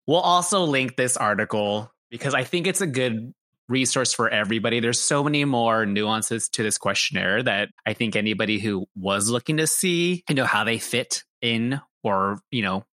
We'll 0.06 0.20
also 0.20 0.64
link 0.64 0.96
this 0.96 1.16
article 1.16 1.90
because 2.10 2.34
I 2.34 2.44
think 2.44 2.66
it's 2.66 2.80
a 2.80 2.86
good 2.86 3.32
resource 3.68 4.14
for 4.14 4.28
everybody. 4.28 4.80
There's 4.80 5.00
so 5.00 5.22
many 5.22 5.44
more 5.44 5.84
nuances 5.84 6.48
to 6.50 6.62
this 6.62 6.78
questionnaire 6.78 7.42
that 7.42 7.68
I 7.84 7.92
think 7.92 8.16
anybody 8.16 8.58
who 8.58 8.86
was 8.96 9.28
looking 9.28 9.58
to 9.58 9.66
see, 9.66 10.24
you 10.28 10.34
know, 10.34 10.46
how 10.46 10.64
they 10.64 10.78
fit 10.78 11.24
in 11.42 11.80
or, 12.02 12.38
you 12.50 12.62
know, 12.62 12.84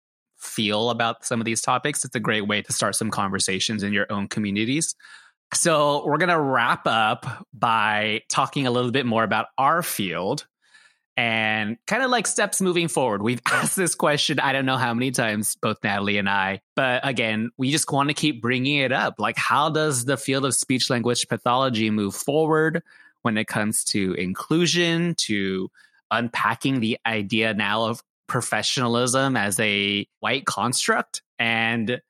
feel 0.46 0.90
about 0.90 1.26
some 1.26 1.42
of 1.42 1.46
these 1.46 1.62
topics, 1.62 2.06
it's 2.06 2.16
a 2.16 2.20
great 2.20 2.48
way 2.48 2.62
to 2.62 2.72
start 2.72 2.96
some 2.96 3.12
conversations 3.12 3.84
in 3.84 3.94
your 3.94 4.06
own 4.12 4.28
communities. 4.28 4.96
So, 5.54 6.06
we're 6.06 6.18
going 6.18 6.30
to 6.30 6.40
wrap 6.40 6.88
up 6.88 7.46
by 7.54 8.22
talking 8.30 8.68
a 8.68 8.72
little 8.72 8.92
bit 8.92 9.06
more 9.06 9.24
about 9.24 9.48
our 9.58 9.84
field 9.84 10.46
and 11.18 11.78
kind 11.88 12.04
of 12.04 12.10
like 12.10 12.28
steps 12.28 12.62
moving 12.62 12.88
forward. 12.88 13.22
We've 13.22 13.42
asked 13.52 13.76
this 13.76 13.96
question, 13.96 14.40
I 14.40 14.52
don't 14.54 14.66
know 14.66 14.78
how 14.78 14.94
many 14.94 15.12
times, 15.12 15.56
both 15.56 15.78
Natalie 15.84 16.18
and 16.18 16.30
I, 16.30 16.62
but 16.76 17.08
again, 17.08 17.52
we 17.58 17.72
just 17.72 17.92
want 17.92 18.10
to 18.10 18.14
keep 18.14 18.42
bringing 18.42 18.80
it 18.80 18.92
up. 18.92 19.16
Like, 19.20 19.38
how 19.38 19.70
does 19.70 20.06
the 20.06 20.18
field 20.18 20.46
of 20.46 20.56
speech 20.56 20.90
language 20.90 21.28
pathology 21.28 21.90
move 21.90 22.16
forward 22.16 22.84
when 23.22 23.38
it 23.38 23.48
comes 23.48 23.84
to 23.86 24.14
inclusion, 24.14 25.16
to 25.16 25.70
unpacking 26.12 26.80
the 26.80 27.00
idea 27.06 27.54
now 27.54 27.86
of 27.86 28.04
professionalism 28.28 29.38
as 29.38 29.60
a 29.60 30.08
white 30.20 30.46
construct? 30.46 31.22
And 31.40 32.02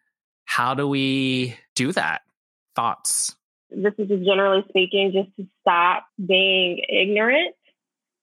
how 0.45 0.73
do 0.73 0.87
we 0.87 1.57
do 1.75 1.91
that? 1.91 2.21
Thoughts? 2.75 3.35
this 3.75 3.93
is 3.97 4.07
just 4.07 4.25
generally 4.25 4.63
speaking, 4.69 5.11
just 5.13 5.35
to 5.37 5.47
stop 5.61 6.05
being 6.23 6.81
ignorant. 6.89 7.55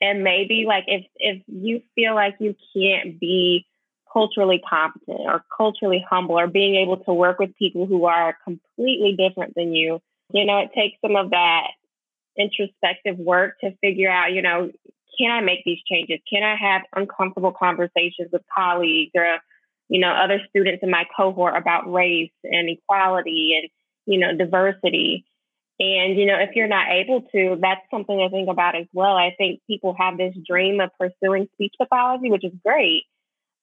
And 0.01 0.25
maybe 0.25 0.65
like 0.67 0.85
if 0.89 1.05
if 1.17 1.43
you 1.47 1.83
feel 1.95 2.15
like 2.15 2.37
you 2.41 2.57
can't 2.75 3.21
be 3.21 3.67
culturally 4.13 4.61
competent 4.69 5.21
or 5.21 5.45
culturally 5.57 6.05
humble 6.09 6.39
or 6.39 6.49
being 6.49 6.77
able 6.77 6.99
to 6.99 7.13
work 7.15 7.39
with 7.39 7.57
people 7.57 7.87
who 7.87 8.05
are 8.05 8.37
completely 8.45 9.17
different 9.17 9.55
than 9.55 9.73
you, 9.73 10.01
you 10.33 10.45
know, 10.45 10.59
it 10.59 10.71
takes 10.75 11.01
some 11.01 11.17
of 11.17 11.31
that 11.31 11.69
introspective 12.37 13.19
work 13.19 13.59
to 13.61 13.77
figure 13.81 14.11
out, 14.11 14.33
you 14.33 14.43
know, 14.43 14.71
can 15.19 15.31
I 15.31 15.41
make 15.41 15.65
these 15.65 15.81
changes? 15.91 16.21
Can 16.31 16.43
I 16.43 16.57
have 16.57 16.83
uncomfortable 16.95 17.53
conversations 17.53 18.31
with 18.33 18.43
colleagues 18.57 19.13
or, 19.15 19.39
you 19.89 20.01
know, 20.01 20.11
other 20.11 20.41
students 20.49 20.83
in 20.83 20.91
my 20.91 21.05
cohort 21.17 21.57
about 21.57 21.93
race 21.93 22.33
and 22.45 22.69
equality 22.69 23.61
and, 23.61 23.71
you 24.07 24.19
know, 24.19 24.37
diversity? 24.37 25.25
And, 25.79 26.19
you 26.19 26.27
know, 26.27 26.39
if 26.39 26.51
you're 26.55 26.69
not 26.69 26.89
able 26.91 27.23
to, 27.33 27.59
that's 27.61 27.81
something 27.91 28.17
to 28.17 28.31
think 28.31 28.49
about 28.49 28.77
as 28.77 28.87
well. 28.93 29.17
I 29.17 29.35
think 29.37 29.61
people 29.67 29.97
have 29.99 30.17
this 30.17 30.35
dream 30.47 30.81
of 30.81 30.91
pursuing 30.99 31.49
speech 31.55 31.75
pathology, 31.81 32.31
which 32.31 32.45
is 32.45 32.53
great, 32.65 33.05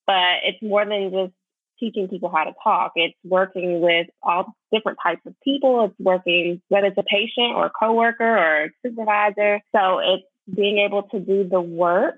but 0.05 0.43
it's 0.43 0.61
more 0.61 0.85
than 0.85 1.11
just 1.11 1.33
teaching 1.79 2.09
people 2.09 2.29
how 2.29 2.43
to 2.43 2.53
talk. 2.61 2.91
It's 2.95 3.15
working 3.23 3.79
with 3.79 4.07
all 4.21 4.53
different 4.73 4.97
types 5.01 5.21
of 5.25 5.33
people. 5.43 5.85
It's 5.85 5.95
working, 5.99 6.61
whether 6.67 6.87
it's 6.87 6.97
a 6.97 7.03
patient 7.03 7.55
or 7.55 7.67
a 7.67 7.71
coworker 7.71 8.37
or 8.37 8.65
a 8.65 8.69
supervisor. 8.85 9.61
So 9.73 9.99
it's 9.99 10.23
being 10.55 10.79
able 10.79 11.03
to 11.03 11.19
do 11.19 11.47
the 11.47 11.61
work 11.61 12.15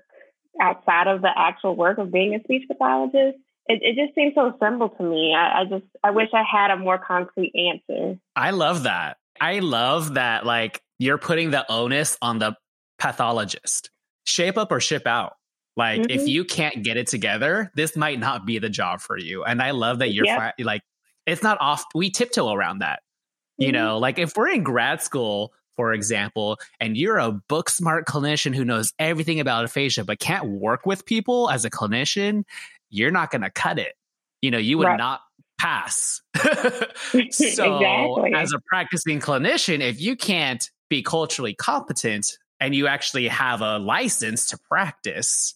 outside 0.60 1.06
of 1.06 1.22
the 1.22 1.30
actual 1.36 1.74
work 1.76 1.98
of 1.98 2.12
being 2.12 2.34
a 2.34 2.42
speech 2.44 2.64
pathologist. 2.68 3.38
It, 3.68 3.80
it 3.82 3.96
just 3.96 4.14
seems 4.14 4.34
so 4.34 4.56
simple 4.60 4.88
to 4.90 5.02
me. 5.02 5.34
I, 5.34 5.60
I 5.60 5.64
just, 5.64 5.84
I 6.02 6.10
wish 6.10 6.28
I 6.34 6.42
had 6.42 6.70
a 6.70 6.76
more 6.76 6.98
concrete 6.98 7.52
answer. 7.54 8.18
I 8.34 8.50
love 8.50 8.82
that. 8.82 9.18
I 9.40 9.60
love 9.60 10.14
that, 10.14 10.44
like, 10.44 10.82
you're 10.98 11.18
putting 11.18 11.50
the 11.50 11.64
onus 11.70 12.16
on 12.20 12.38
the 12.38 12.56
pathologist. 12.98 13.90
Shape 14.24 14.56
up 14.58 14.70
or 14.70 14.80
ship 14.80 15.06
out. 15.06 15.34
Like, 15.76 16.10
if 16.10 16.22
Mhm. 16.22 16.28
you 16.28 16.44
can't 16.44 16.82
get 16.84 16.96
it 16.96 17.06
together, 17.06 17.72
this 17.74 17.96
might 17.96 18.18
not 18.18 18.44
be 18.44 18.58
the 18.58 18.68
job 18.68 19.00
for 19.00 19.18
you. 19.18 19.42
And 19.42 19.62
I 19.62 19.70
love 19.70 20.00
that 20.00 20.12
you're 20.12 20.26
Yep. 20.26 20.38
fi- 20.38 20.62
like, 20.62 20.82
it's 21.26 21.42
not 21.42 21.56
off. 21.60 21.84
We 21.94 22.10
tiptoe 22.10 22.52
around 22.52 22.80
that. 22.80 23.00
You 23.58 23.68
Mhm. 23.68 23.72
know, 23.72 23.98
like 23.98 24.18
if 24.18 24.36
we're 24.36 24.48
in 24.50 24.62
grad 24.62 25.00
school, 25.02 25.52
for 25.76 25.92
example, 25.92 26.58
and 26.80 26.96
you're 26.96 27.18
a 27.18 27.32
book 27.32 27.70
smart 27.70 28.06
clinician 28.06 28.54
who 28.54 28.64
knows 28.64 28.92
everything 28.98 29.40
about 29.40 29.64
aphasia, 29.64 30.04
but 30.04 30.18
can't 30.18 30.46
work 30.46 30.86
with 30.86 31.06
people 31.06 31.50
as 31.50 31.64
a 31.64 31.70
clinician, 31.70 32.44
you're 32.90 33.10
not 33.10 33.30
going 33.30 33.42
to 33.42 33.50
cut 33.50 33.78
it. 33.78 33.94
You 34.42 34.50
know, 34.50 34.58
you 34.58 34.78
would 34.78 34.86
Right. 34.86 34.98
not 34.98 35.20
pass. 35.58 36.20
so, 36.36 36.46
Exactly. 37.22 38.34
as 38.34 38.52
a 38.52 38.58
practicing 38.66 39.20
clinician, 39.20 39.80
if 39.80 40.00
you 40.00 40.16
can't 40.16 40.68
be 40.90 41.02
culturally 41.02 41.54
competent 41.54 42.26
and 42.60 42.74
you 42.74 42.86
actually 42.86 43.28
have 43.28 43.60
a 43.60 43.78
license 43.78 44.46
to 44.48 44.58
practice, 44.68 45.54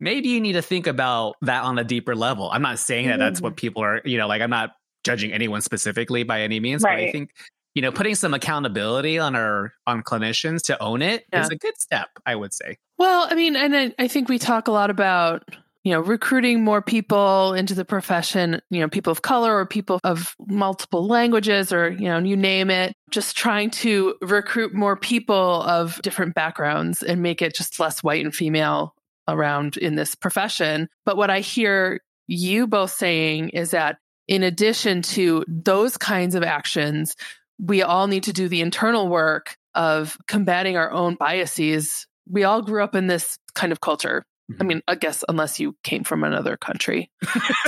maybe 0.00 0.28
you 0.28 0.40
need 0.40 0.52
to 0.52 0.62
think 0.62 0.86
about 0.86 1.36
that 1.42 1.62
on 1.62 1.78
a 1.78 1.84
deeper 1.84 2.14
level. 2.14 2.50
I'm 2.50 2.62
not 2.62 2.78
saying 2.78 3.08
that 3.08 3.18
that's 3.18 3.40
mm. 3.40 3.44
what 3.44 3.56
people 3.56 3.82
are, 3.82 4.02
you 4.04 4.18
know, 4.18 4.26
like 4.28 4.42
I'm 4.42 4.50
not 4.50 4.72
judging 5.04 5.32
anyone 5.32 5.60
specifically 5.60 6.22
by 6.22 6.42
any 6.42 6.60
means, 6.60 6.82
but 6.82 6.92
I 6.92 7.12
think 7.12 7.30
you 7.74 7.82
know 7.82 7.92
putting 7.92 8.14
some 8.14 8.34
accountability 8.34 9.18
on 9.18 9.34
our 9.34 9.72
on 9.86 10.02
clinicians 10.02 10.62
to 10.64 10.80
own 10.82 11.02
it 11.02 11.22
is 11.22 11.26
Yeah. 11.32 11.48
a 11.50 11.56
good 11.56 11.78
step 11.78 12.08
i 12.26 12.34
would 12.34 12.52
say 12.52 12.78
Well, 12.98 13.26
I 13.28 13.34
mean, 13.34 13.56
and 13.56 13.76
I, 13.76 13.92
I 13.98 14.08
think 14.08 14.28
we 14.28 14.38
talk 14.38 14.68
a 14.68 14.72
lot 14.72 14.88
about, 14.88 15.42
you 15.82 15.92
know, 15.92 16.00
recruiting 16.00 16.62
more 16.62 16.80
people 16.80 17.52
into 17.54 17.74
the 17.74 17.84
profession, 17.84 18.60
you 18.70 18.80
know, 18.80 18.88
people 18.88 19.10
of 19.10 19.22
color 19.22 19.56
or 19.58 19.66
people 19.66 19.98
of 20.04 20.36
multiple 20.46 21.04
languages 21.06 21.72
or, 21.72 21.90
you 21.90 22.04
know, 22.08 22.18
you 22.20 22.36
name 22.36 22.70
it, 22.70 22.94
just 23.10 23.36
trying 23.36 23.70
to 23.82 24.14
recruit 24.22 24.72
more 24.72 24.96
people 24.96 25.62
of 25.62 26.00
different 26.02 26.34
backgrounds 26.36 27.02
and 27.02 27.20
make 27.20 27.42
it 27.42 27.54
just 27.56 27.80
less 27.80 28.00
white 28.04 28.24
and 28.24 28.34
female 28.34 28.94
around 29.26 29.76
in 29.76 29.96
this 29.96 30.14
profession. 30.14 30.88
But 31.04 31.16
what 31.16 31.30
I 31.30 31.40
hear 31.40 32.00
you 32.28 32.68
both 32.68 32.92
saying 32.92 33.48
is 33.50 33.72
that 33.72 33.98
in 34.28 34.42
addition 34.44 35.02
to 35.02 35.44
those 35.48 35.96
kinds 35.98 36.34
of 36.36 36.42
actions, 36.44 37.16
we 37.58 37.82
all 37.82 38.06
need 38.06 38.24
to 38.24 38.32
do 38.32 38.48
the 38.48 38.60
internal 38.60 39.08
work 39.08 39.56
of 39.74 40.16
combating 40.28 40.76
our 40.76 40.90
own 40.90 41.14
biases. 41.16 42.06
We 42.28 42.44
all 42.44 42.62
grew 42.62 42.82
up 42.82 42.94
in 42.94 43.06
this 43.06 43.38
kind 43.54 43.72
of 43.72 43.80
culture. 43.80 44.24
I 44.60 44.64
mean, 44.64 44.82
I 44.86 44.94
guess 44.94 45.24
unless 45.26 45.58
you 45.58 45.74
came 45.84 46.04
from 46.04 46.22
another 46.22 46.58
country. 46.58 47.10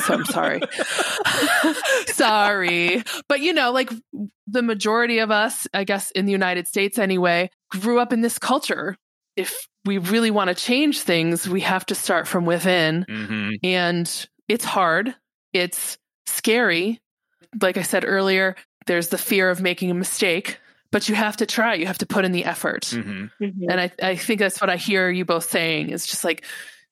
so 0.04 0.12
I'm 0.14 0.24
sorry. 0.26 0.60
sorry. 2.06 3.02
But 3.28 3.40
you 3.40 3.52
know, 3.52 3.72
like 3.72 3.90
the 4.46 4.62
majority 4.62 5.18
of 5.18 5.30
us, 5.30 5.66
I 5.72 5.84
guess 5.84 6.10
in 6.10 6.26
the 6.26 6.32
United 6.32 6.68
States 6.68 6.98
anyway, 6.98 7.50
grew 7.70 7.98
up 7.98 8.12
in 8.12 8.20
this 8.20 8.38
culture. 8.38 8.96
If 9.36 9.66
we 9.84 9.98
really 9.98 10.30
want 10.30 10.48
to 10.48 10.54
change 10.54 11.00
things, 11.00 11.48
we 11.48 11.60
have 11.62 11.86
to 11.86 11.94
start 11.94 12.26
from 12.26 12.44
within. 12.44 13.04
Mhm. 13.08 13.52
And 13.62 14.26
it's 14.48 14.64
hard. 14.64 15.14
It's 15.52 15.98
scary. 16.26 17.00
Like 17.60 17.76
I 17.76 17.82
said 17.82 18.04
earlier, 18.06 18.56
there's 18.86 19.08
the 19.08 19.18
fear 19.18 19.50
of 19.50 19.60
making 19.60 19.90
a 19.90 19.94
mistake, 19.94 20.58
but 20.90 21.08
you 21.08 21.14
have 21.14 21.36
to 21.38 21.46
try. 21.46 21.74
You 21.74 21.86
have 21.86 21.98
to 21.98 22.06
put 22.06 22.24
in 22.24 22.32
the 22.32 22.44
effort. 22.44 22.82
Mhm. 22.84 23.30
Mhm. 23.40 23.66
And 23.68 23.80
I, 23.80 23.90
I 24.02 24.16
think 24.16 24.38
that's 24.40 24.60
what 24.60 24.70
I 24.70 24.76
hear 24.76 25.10
you 25.10 25.24
both 25.24 25.50
saying 25.50 25.90
is 25.90 26.06
just 26.06 26.24
like, 26.24 26.44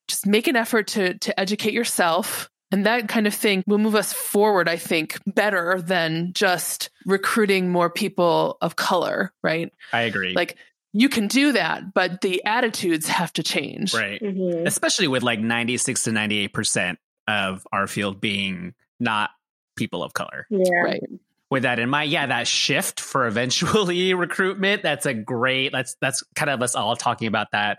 just 0.08 0.26
make 0.26 0.46
an 0.48 0.56
effort 0.56 0.88
to 0.88 1.14
to 1.18 1.38
educate 1.40 1.72
yourself. 1.72 2.50
And 2.72 2.86
that 2.86 3.08
kind 3.08 3.26
of 3.28 3.34
thing 3.34 3.62
will 3.68 3.78
move 3.78 3.94
us 3.94 4.12
forward, 4.12 4.68
I 4.68 4.76
think, 4.76 5.18
better 5.26 5.80
than 5.80 6.32
just 6.34 6.90
recruiting 7.06 7.70
more 7.70 7.88
people 7.88 8.58
of 8.60 8.74
color, 8.76 9.32
right? 9.42 9.72
i 9.92 10.02
agree 10.02 10.34
Like 10.34 10.56
you 10.92 11.08
can 11.08 11.26
do 11.28 11.52
that, 11.52 11.92
but 11.94 12.20
the 12.20 12.44
attitudes 12.44 13.06
have 13.08 13.32
to 13.34 13.42
change. 13.42 13.94
right 13.94 14.20
Mhm. 14.20 14.66
especially 14.66 15.06
with 15.08 15.22
like 15.22 15.38
96 15.40 16.02
to 16.04 16.12
98 16.12 16.52
percent 16.52 16.98
of 17.28 17.66
our 17.72 17.86
field 17.86 18.20
being 18.20 18.74
not 19.00 19.30
people 19.76 20.02
of 20.02 20.12
color 20.14 20.46
Yeah. 20.50 20.80
Right. 20.82 21.02
With 21.50 21.62
that 21.64 21.78
in 21.78 21.88
mind 21.88 22.10
yeah 22.10 22.26
that 22.26 22.46
shift 22.46 23.00
for 23.00 23.26
eventually 23.26 24.14
recruitment 24.14 24.82
that's 24.82 25.06
a 25.06 25.14
great 25.14 25.72
that's 25.72 25.96
that's 26.00 26.22
kind 26.34 26.50
of 26.50 26.62
us 26.62 26.74
all 26.74 26.96
talking 26.96 27.28
about 27.28 27.48
that 27.52 27.78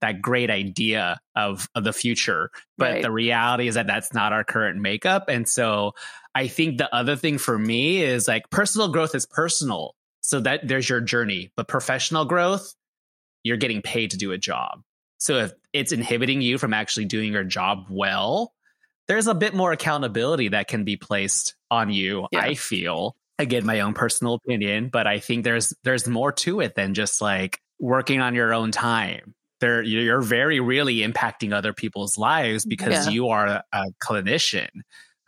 that 0.00 0.20
great 0.20 0.50
idea 0.50 1.18
of, 1.34 1.68
of 1.74 1.84
the 1.84 1.92
future. 1.92 2.50
But 2.76 2.92
Right. 2.92 3.02
the 3.02 3.10
reality 3.10 3.68
is 3.68 3.76
that 3.76 3.86
that's 3.86 4.12
not 4.12 4.32
our 4.32 4.44
current 4.44 4.80
makeup. 4.80 5.24
And 5.28 5.48
so 5.48 5.92
i 6.34 6.48
think 6.48 6.76
the 6.76 6.94
other 6.94 7.16
thing 7.16 7.38
for 7.38 7.58
me 7.58 8.02
is 8.02 8.28
like 8.28 8.50
personal 8.50 8.88
growth 8.88 9.14
is 9.14 9.26
personal. 9.26 9.94
So 10.20 10.40
that 10.40 10.66
there's 10.66 10.88
your 10.88 11.00
journey. 11.00 11.52
But 11.56 11.68
professional 11.68 12.24
growth 12.24 12.74
you're 13.42 13.56
getting 13.56 13.80
paid 13.80 14.10
to 14.10 14.16
do 14.16 14.32
a 14.32 14.38
job. 14.38 14.82
So 15.18 15.38
if 15.38 15.52
it's 15.72 15.92
inhibiting 15.92 16.42
you 16.42 16.58
from 16.58 16.74
actually 16.74 17.04
doing 17.04 17.32
your 17.32 17.44
job 17.44 17.86
well 17.88 18.52
there's 19.08 19.26
a 19.26 19.34
bit 19.34 19.54
more 19.54 19.72
accountability 19.72 20.48
that 20.48 20.68
can 20.68 20.84
be 20.84 20.96
placed 20.96 21.54
on 21.70 21.90
you 21.90 22.26
Yeah. 22.32 22.40
i 22.40 22.54
feel 22.54 23.16
again 23.38 23.64
my 23.66 23.80
own 23.80 23.94
personal 23.94 24.34
opinion 24.34 24.88
but 24.88 25.06
i 25.06 25.18
think 25.18 25.44
there's 25.44 25.74
there's 25.84 26.06
more 26.08 26.32
to 26.32 26.60
it 26.60 26.74
than 26.74 26.94
just 26.94 27.20
like 27.20 27.60
working 27.78 28.20
on 28.20 28.34
your 28.34 28.52
own 28.54 28.70
time 28.72 29.34
there 29.60 29.82
you're 29.82 30.20
very 30.20 30.60
really 30.60 30.96
impacting 30.98 31.52
other 31.52 31.72
people's 31.72 32.18
lives 32.18 32.64
because 32.66 33.06
Yeah. 33.06 33.12
you 33.12 33.28
are 33.28 33.62
a 33.72 33.84
clinician 34.02 34.68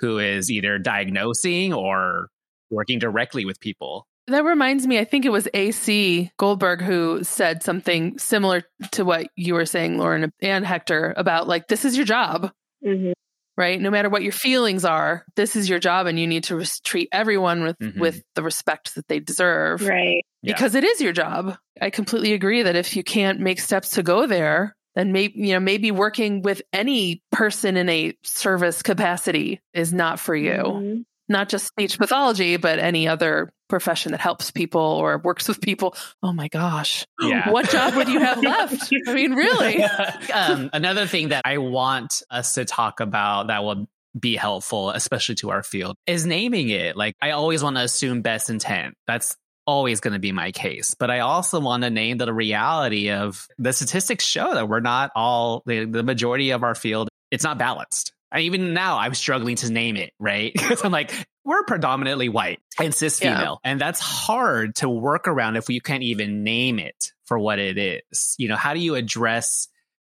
who 0.01 0.19
is 0.19 0.51
either 0.51 0.79
diagnosing 0.79 1.73
or 1.73 2.29
working 2.71 2.99
directly 2.99 3.45
with 3.45 3.59
people. 3.59 4.07
That 4.29 4.45
reminds 4.45 4.87
me, 4.87 4.99
I 4.99 5.05
think 5.05 5.25
it 5.25 5.33
was 5.33 5.49
AC 5.55 6.31
Goldberg 6.37 6.83
who 6.83 7.25
said 7.25 7.63
something 7.63 8.19
similar 8.19 8.63
to 8.93 9.05
what 9.05 9.29
you 9.35 9.55
were 9.55 9.65
saying, 9.65 9.97
Lauren 9.99 10.31
and 10.43 10.67
Hector, 10.67 11.15
about 11.17 11.49
like, 11.49 11.67
this 11.69 11.85
is 11.87 11.97
your 11.97 12.05
job. 12.05 12.53
Mm-hmm. 12.87 13.13
Right. 13.59 13.81
No 13.81 13.91
matter 13.91 14.09
what 14.09 14.23
your 14.23 14.31
feelings 14.33 14.85
are, 14.85 15.25
this 15.35 15.57
is 15.57 15.69
your 15.69 15.81
job, 15.81 16.07
and 16.07 16.17
you 16.19 16.29
need 16.29 16.45
to 16.45 16.57
res- 16.57 16.79
treat 16.81 17.09
everyone 17.11 17.65
with 17.65 17.77
Mhm. 17.81 17.99
with 17.99 18.23
the 18.37 18.43
respect 18.45 18.95
that 18.95 19.09
they 19.09 19.19
deserve. 19.19 19.83
Right. 19.87 20.25
Yeah. 20.43 20.53
because 20.55 20.77
it 20.77 20.85
is 20.85 21.01
your 21.01 21.13
job. 21.13 21.57
I 21.81 21.91
completely 21.91 22.33
agree 22.35 22.63
that 22.63 22.77
if 22.77 22.95
you 22.95 23.03
can't 23.03 23.41
make 23.41 23.59
steps 23.59 23.91
to 23.91 24.05
go 24.05 24.29
there, 24.29 24.77
then 24.95 25.11
maybe 25.11 25.35
you 25.37 25.55
know 25.55 25.61
maybe 25.61 25.91
working 25.91 26.43
with 26.43 26.63
any 26.73 27.21
person 27.33 27.77
in 27.77 27.89
a 27.89 28.15
service 28.23 28.81
capacity 28.83 29.61
is 29.75 29.93
not 29.93 30.21
for 30.21 30.37
you. 30.37 30.53
Mhm. 30.63 31.05
Not 31.29 31.49
just 31.49 31.67
speech 31.67 31.99
pathology, 31.99 32.57
but 32.57 32.79
any 32.79 33.09
other 33.09 33.51
profession 33.69 34.13
that 34.13 34.21
helps 34.21 34.51
people 34.51 34.81
or 34.81 35.19
works 35.19 35.47
with 35.47 35.61
people. 35.61 35.95
Oh 36.23 36.33
my 36.33 36.49
gosh. 36.49 37.05
Yeah. 37.21 37.51
What 37.51 37.69
job 37.69 37.95
would 37.95 38.09
you 38.09 38.21
have 38.21 38.39
left? 38.43 38.91
I 39.07 39.15
mean, 39.15 39.35
really? 39.35 39.83
um, 40.33 40.71
another 40.73 41.07
thing 41.07 41.29
that 41.29 41.43
I 41.45 41.59
want 41.59 42.23
us 42.31 42.55
to 42.55 42.65
talk 42.65 43.01
about 43.01 43.49
that 43.49 43.63
will 43.63 43.87
be 44.19 44.37
helpful, 44.37 44.91
especially 44.91 45.37
to 45.37 45.51
our 45.51 45.63
field, 45.63 45.97
is 46.07 46.27
naming 46.27 46.71
it. 46.71 46.97
Like, 46.97 47.15
I 47.21 47.33
always 47.33 47.63
want 47.63 47.77
to 47.77 47.83
assume 47.83 48.23
best 48.23 48.51
intent. 48.51 48.95
That's 49.07 49.37
always 49.67 50.01
going 50.01 50.15
to 50.15 50.19
be 50.19 50.33
my 50.33 50.51
case. 50.51 50.95
But 50.99 51.11
I 51.11 51.21
also 51.21 51.61
want 51.61 51.83
to 51.83 51.91
name 51.91 52.17
the 52.17 52.33
reality 52.33 53.11
of 53.11 53.47
the 53.59 53.73
statistics 53.75 54.25
show 54.25 54.55
that 54.55 54.67
we're 54.67 54.81
not 54.81 55.11
all, 55.15 55.63
the, 55.67 55.85
the 55.85 56.03
majority 56.03 56.51
of 56.51 56.63
our 56.63 56.75
field, 56.75 57.11
it's 57.31 57.45
not 57.45 57.59
balanced. 57.59 58.13
And 58.31 58.43
even 58.43 58.75
now, 58.75 58.99
I'm 58.99 59.15
struggling 59.15 59.57
to 59.57 59.73
name 59.73 59.97
it, 59.97 60.13
right? 60.19 60.53
Because 60.57 60.85
I'm 60.85 60.93
like, 60.93 61.13
we're 61.45 61.63
predominantly 61.65 62.29
white 62.29 62.61
and 62.79 62.95
cis 62.95 63.21
Yeah. 63.23 63.35
female. 63.37 63.61
And 63.65 63.81
that's 63.81 64.01
hard 64.01 64.75
to 64.77 64.89
work 64.89 65.27
around 65.27 65.57
if 65.57 65.69
you 65.71 65.81
can't 65.81 66.03
even 66.03 66.45
name 66.45 66.79
it 66.79 67.13
for 67.25 67.39
what 67.39 67.59
it 67.59 67.79
is. 67.79 68.35
You 68.39 68.49
know, 68.49 68.57
how 68.57 68.75
do 68.75 68.81
you 68.81 68.95
address 68.97 69.69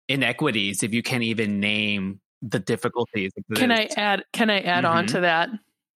inequities 0.09 0.83
if 0.83 0.93
you 0.93 1.01
can't 1.01 1.23
even 1.23 1.59
name 1.59 2.19
the 2.41 2.59
difficulties? 2.59 3.31
Can 3.55 3.71
I 3.71 3.87
add 3.95 4.23
can 4.33 4.49
I 4.49 4.59
add 4.61 4.85
on 4.85 5.05
Mhm. 5.05 5.11
to 5.11 5.21
that 5.21 5.49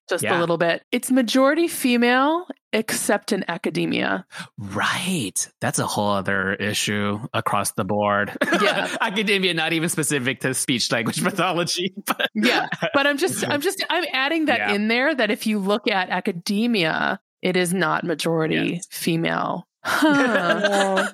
just 0.09 0.23
Yeah. 0.23 0.37
a 0.37 0.39
little 0.39 0.57
bit? 0.57 0.83
It's 0.91 1.09
majority 1.11 1.67
female 1.67 2.45
except 2.71 3.31
in 3.31 3.45
academia. 3.47 4.25
Right. 4.57 5.47
That's 5.61 5.77
a 5.79 5.85
whole 5.85 6.09
other 6.11 6.53
issue 6.55 7.19
across 7.33 7.71
the 7.73 7.83
board. 7.85 8.35
Yeah. 8.61 8.95
Academia, 9.01 9.53
not 9.53 9.73
even 9.73 9.89
specific 9.89 10.39
to 10.41 10.53
speech 10.55 10.91
language 10.91 11.21
pathology. 11.23 11.93
But 12.05 12.29
Yeah. 12.33 12.67
But 12.93 13.05
I'm 13.07 13.17
just 13.17 13.47
I'm 13.47 13.61
just 13.61 13.83
I'm 13.89 14.05
adding 14.11 14.45
that 14.45 14.57
Yeah. 14.59 14.73
in 14.73 14.87
there 14.87 15.13
that 15.13 15.29
if 15.31 15.45
you 15.47 15.59
look 15.59 15.87
at 15.87 16.09
academia, 16.09 17.19
it 17.41 17.55
is 17.57 17.73
not 17.73 18.03
majority 18.03 18.73
Yes. 18.75 18.87
female. 18.89 19.67
Huh. 19.85 21.11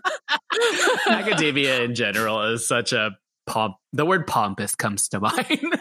Academia 1.10 1.82
in 1.82 1.96
general 1.96 2.42
is 2.54 2.68
such 2.68 2.94
a 2.94 3.12
pomp. 3.48 3.76
The 3.94 4.06
word 4.06 4.28
pompous 4.28 4.76
comes 4.76 5.08
to 5.10 5.20
mind. 5.20 5.80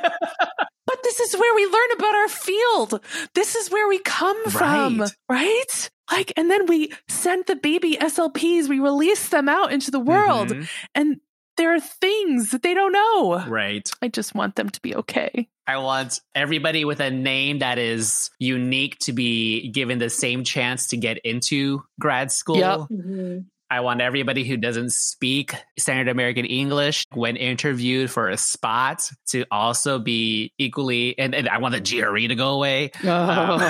But 1.09 1.17
this 1.19 1.35
is 1.35 1.41
where 1.41 1.55
we 1.55 1.65
learn 1.67 1.91
about 1.97 2.15
our 2.15 2.29
field. 2.29 3.01
This 3.35 3.55
is 3.55 3.71
where 3.71 3.89
we 3.89 3.99
come 4.01 4.51
from, 4.51 5.01
Right. 5.01 5.11
right? 5.29 5.91
Like, 6.11 6.33
and 6.37 6.51
then 6.51 6.67
we 6.67 6.93
send 7.09 7.47
the 7.47 7.57
baby 7.57 7.97
SLPs, 8.01 8.69
we 8.69 8.81
release 8.81 9.29
them 9.29 9.49
out 9.49 9.73
into 9.73 9.91
the 9.91 10.01
world, 10.01 10.49
Mhm. 10.49 10.69
and 10.95 11.21
there 11.57 11.75
are 11.75 11.81
things 11.81 12.51
that 12.51 12.63
they 12.63 12.73
don't 12.73 12.93
know. 12.93 13.45
Right. 13.47 13.91
I 14.01 14.09
just 14.09 14.35
want 14.35 14.55
them 14.57 14.71
to 14.71 14.81
be 14.81 14.95
okay. 14.97 15.49
I 15.67 15.77
want 15.79 16.21
everybody 16.35 16.85
with 16.85 17.01
a 17.01 17.11
name 17.11 17.59
that 17.59 17.79
is 17.79 18.31
unique 18.39 18.99
to 19.01 19.13
be 19.13 19.69
given 19.69 19.99
the 19.99 20.09
same 20.09 20.45
chance 20.45 20.87
to 20.89 20.97
get 20.97 21.19
into 21.25 21.83
grad 22.01 22.33
school. 22.33 22.57
Yep. 22.59 22.79
Mhm. 22.91 23.45
I 23.71 23.81
want 23.81 24.01
everybody 24.01 24.45
who 24.45 24.57
doesn't 24.57 24.93
speak 24.93 25.55
standard 25.79 26.09
American 26.09 26.47
English 26.47 27.05
when 27.13 27.37
interviewed 27.37 28.11
for 28.11 28.29
a 28.29 28.37
spot 28.39 29.11
to 29.29 29.45
also 29.51 29.99
be 29.99 30.53
equally, 30.59 31.19
and, 31.19 31.35
and 31.35 31.49
I 31.49 31.59
want 31.59 31.75
the 31.75 31.81
GRE 31.81 32.29
to 32.29 32.35
go 32.35 32.51
away. 32.55 32.91
Um, 33.07 33.61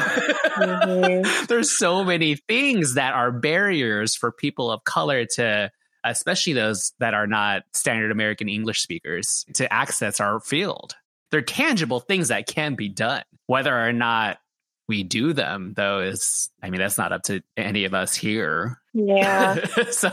Mhm. 0.58 1.46
there's 1.48 1.76
so 1.76 2.04
many 2.04 2.36
things 2.36 2.94
that 2.94 3.14
are 3.14 3.30
barriers 3.30 4.14
for 4.16 4.32
people 4.32 4.70
of 4.70 4.84
color 4.84 5.24
to, 5.36 5.70
especially 6.04 6.52
those 6.52 6.92
that 6.98 7.14
are 7.14 7.26
not 7.26 7.62
standard 7.72 8.10
American 8.10 8.48
English 8.48 8.80
speakers, 8.82 9.44
to 9.54 9.72
access 9.72 10.20
our 10.20 10.40
field. 10.40 10.94
They're 11.30 11.42
tangible 11.42 12.00
things 12.00 12.28
that 12.28 12.46
can 12.46 12.74
be 12.74 12.88
done. 12.88 13.22
Whether 13.46 13.76
or 13.76 13.92
not 13.92 14.38
we 14.88 15.02
do 15.02 15.32
them, 15.34 15.74
though, 15.76 16.00
is, 16.00 16.50
I 16.62 16.70
mean, 16.70 16.80
that's 16.80 16.96
not 16.98 17.12
up 17.12 17.22
to 17.24 17.42
any 17.56 17.84
of 17.84 17.92
us 17.94 18.14
here. 18.14 18.78
Yeah. 18.94 19.64
so, 19.90 20.08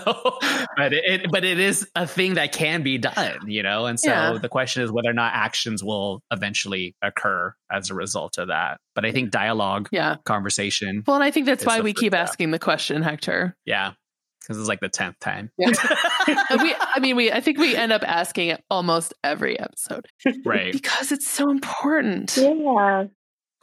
but 0.77 0.93
it, 0.93 1.31
but 1.31 1.43
it 1.45 1.59
is 1.59 1.87
a 1.95 2.05
thing 2.05 2.35
that 2.35 2.51
can 2.51 2.83
be 2.83 2.97
done, 2.97 3.39
you 3.47 3.63
know. 3.63 3.85
And 3.85 3.99
so 3.99 4.09
Yeah. 4.09 4.37
the 4.39 4.49
question 4.49 4.83
is 4.83 4.91
whether 4.91 5.09
or 5.09 5.13
not 5.13 5.33
actions 5.33 5.83
will 5.83 6.21
eventually 6.31 6.95
occur 7.01 7.53
as 7.71 7.89
a 7.89 7.93
result 7.95 8.37
of 8.37 8.49
that. 8.49 8.79
But 8.93 9.05
I 9.05 9.11
think 9.11 9.31
dialogue, 9.31 9.87
yeah. 9.91 10.17
conversation, 10.25 11.03
Well, 11.07 11.15
and 11.15 11.23
I 11.23 11.31
think 11.31 11.45
that's 11.45 11.65
why 11.65 11.79
we 11.81 11.93
keep 11.93 12.11
step. 12.11 12.27
asking 12.27 12.51
the 12.51 12.59
question, 12.59 13.01
Hector. 13.01 13.55
yeah, 13.65 13.93
because 14.41 14.59
it's 14.59 14.67
like 14.67 14.81
the 14.81 14.89
tenth 14.89 15.17
time, 15.19 15.51
Yeah. 15.57 15.71
We, 16.61 16.75
I 16.79 16.99
mean, 16.99 17.15
we, 17.15 17.31
I 17.31 17.39
think 17.41 17.57
we 17.59 17.75
end 17.75 17.91
up 17.91 18.03
asking 18.03 18.49
it 18.49 18.63
almost 18.69 19.13
every 19.23 19.59
episode 19.59 20.05
right? 20.45 20.71
because 20.73 21.11
it's 21.11 21.27
so 21.27 21.49
important. 21.49 22.35
Yeah. 22.37 23.05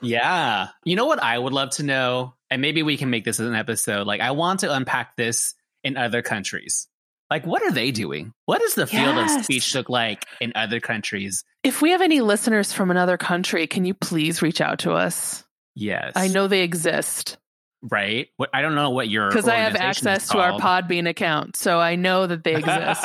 Yeah. 0.03 0.69
You 0.85 0.97
know 0.97 1.07
what 1.07 1.23
I 1.23 1.39
would 1.39 1.53
love 1.53 1.71
to 1.71 1.83
know, 1.83 2.35
and 2.51 2.63
maybe 2.63 2.83
we 2.83 2.97
can 2.97 3.11
make 3.11 3.25
this 3.25 3.39
an 3.39 3.55
episode. 3.55 4.07
Like, 4.07 4.21
I 4.21 4.33
want 4.33 4.61
to 4.61 4.73
unpack 4.73 5.17
this 5.17 5.55
in 5.85 5.97
other 5.97 6.23
countries. 6.23 6.89
Like, 7.31 7.47
what 7.47 7.63
are 7.63 7.73
they 7.73 7.91
doing? 7.93 8.35
What 8.45 8.61
does 8.61 8.75
the 8.75 8.87
field 8.87 9.17
of 9.17 9.31
speech 9.45 9.75
look 9.75 9.89
like 9.89 10.27
in 10.41 10.53
other 10.55 10.81
countries? 10.81 11.45
If 11.63 11.81
we 11.81 11.93
have 11.93 12.03
any 12.03 12.21
listeners 12.21 12.73
from 12.73 12.91
another 12.91 13.17
country, 13.17 13.67
can 13.67 13.85
you 13.85 13.95
please 13.95 14.43
reach 14.43 14.61
out 14.61 14.81
to 14.81 14.93
us? 14.93 15.45
Yes, 15.75 16.13
I 16.15 16.29
know 16.29 16.49
they 16.49 16.63
exist 16.63 17.39
right? 17.91 18.29
What 18.37 18.51
I 18.53 18.63
don't 18.63 18.75
know 18.75 18.91
what 18.91 19.09
your 19.09 19.29
because 19.29 19.49
I 19.49 19.57
have 19.57 19.77
access 19.77 20.29
to 20.29 20.39
our. 20.39 20.53
Podbean 20.53 21.09
account. 21.09 21.57
So 21.57 21.81
I 21.81 21.97
know 21.97 22.27
that 22.27 22.45
they 22.45 22.55
exist. 22.55 23.05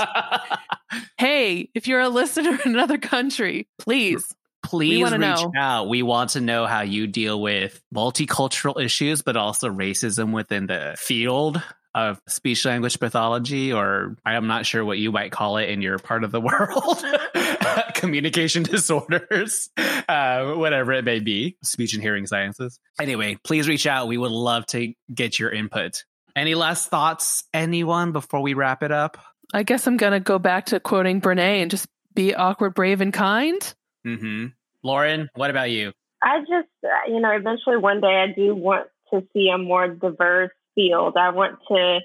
hey, 1.17 1.69
if 1.73 1.87
you're 1.87 2.01
a 2.01 2.09
listener 2.09 2.59
in 2.65 2.73
another 2.73 2.97
country, 2.97 3.67
please. 3.79 4.35
Please 4.63 5.11
reach 5.11 5.19
know. 5.19 5.51
out. 5.57 5.87
We 5.87 6.03
want 6.03 6.31
to 6.31 6.41
know 6.41 6.65
how 6.65 6.81
you 6.81 7.07
deal 7.07 7.39
with 7.41 7.81
multicultural 7.93 8.81
issues, 8.83 9.21
but 9.21 9.37
also 9.37 9.69
racism 9.69 10.33
within 10.33 10.67
the 10.67 10.95
field 10.97 11.61
of 11.95 12.21
speech 12.27 12.63
language 12.63 12.99
pathology, 12.99 13.73
or 13.73 14.15
I'm 14.23 14.45
not 14.45 14.67
sure 14.67 14.85
what 14.85 14.99
you 14.99 15.11
might 15.11 15.31
call 15.31 15.57
it 15.57 15.69
in 15.69 15.81
your 15.81 15.97
part 15.97 16.23
of 16.23 16.31
the 16.31 16.41
world. 16.41 17.03
Communication 17.95 18.63
disorders, 18.63 19.69
uh, 20.07 20.53
whatever 20.53 20.93
it 20.93 21.03
may 21.03 21.19
be, 21.19 21.57
speech 21.63 21.95
and 21.95 22.03
hearing 22.03 22.27
sciences. 22.27 22.79
Anyway, 22.99 23.37
please 23.43 23.67
reach 23.67 23.87
out. 23.87 24.07
We 24.07 24.17
would 24.17 24.31
love 24.31 24.67
to 24.67 24.93
get 25.11 25.39
your 25.39 25.49
input. 25.49 26.03
Any 26.35 26.53
last 26.53 26.89
thoughts, 26.89 27.45
anyone, 27.51 28.11
before 28.11 28.41
we 28.41 28.53
wrap 28.53 28.83
it 28.83 28.91
up? 28.91 29.17
I 29.53 29.63
guess 29.63 29.87
I'm 29.87 29.97
going 29.97 30.13
to 30.13 30.19
go 30.19 30.37
back 30.37 30.67
to 30.67 30.79
quoting 30.79 31.19
Brene 31.19 31.39
and 31.39 31.71
just 31.71 31.87
be 32.13 32.35
awkward, 32.35 32.75
brave, 32.75 33.01
and 33.01 33.11
kind. 33.11 33.73
Mm-hmm. 34.07 34.45
Lauren, 34.83 35.29
what 35.35 35.49
about 35.49 35.69
you? 35.69 35.91
I 36.23 36.39
just, 36.39 36.69
uh, 36.83 37.11
you 37.11 37.19
know, 37.19 37.31
eventually 37.31 37.77
one 37.77 37.99
day 38.01 38.23
I 38.23 38.33
do 38.33 38.55
want 38.55 38.87
to 39.13 39.21
see 39.33 39.49
a 39.53 39.57
more 39.57 39.87
diverse 39.87 40.51
field. 40.75 41.15
I 41.17 41.29
want 41.29 41.59
to, 41.67 41.99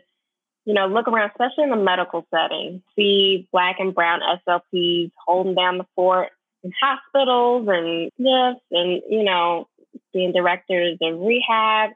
you 0.64 0.74
know, 0.74 0.86
look 0.88 1.06
around, 1.06 1.30
especially 1.30 1.64
in 1.64 1.70
the 1.70 1.76
medical 1.76 2.26
setting, 2.34 2.82
see 2.96 3.48
black 3.52 3.76
and 3.78 3.94
brown 3.94 4.20
SLPs 4.46 5.12
holding 5.24 5.54
down 5.54 5.78
the 5.78 5.86
fort 5.94 6.28
in 6.64 6.72
hospitals 6.80 7.68
and 7.68 8.10
SNFs 8.20 8.60
and, 8.70 9.02
you 9.08 9.24
know, 9.24 9.68
being 10.12 10.32
directors 10.32 10.98
of 11.00 11.20
rehab. 11.20 11.90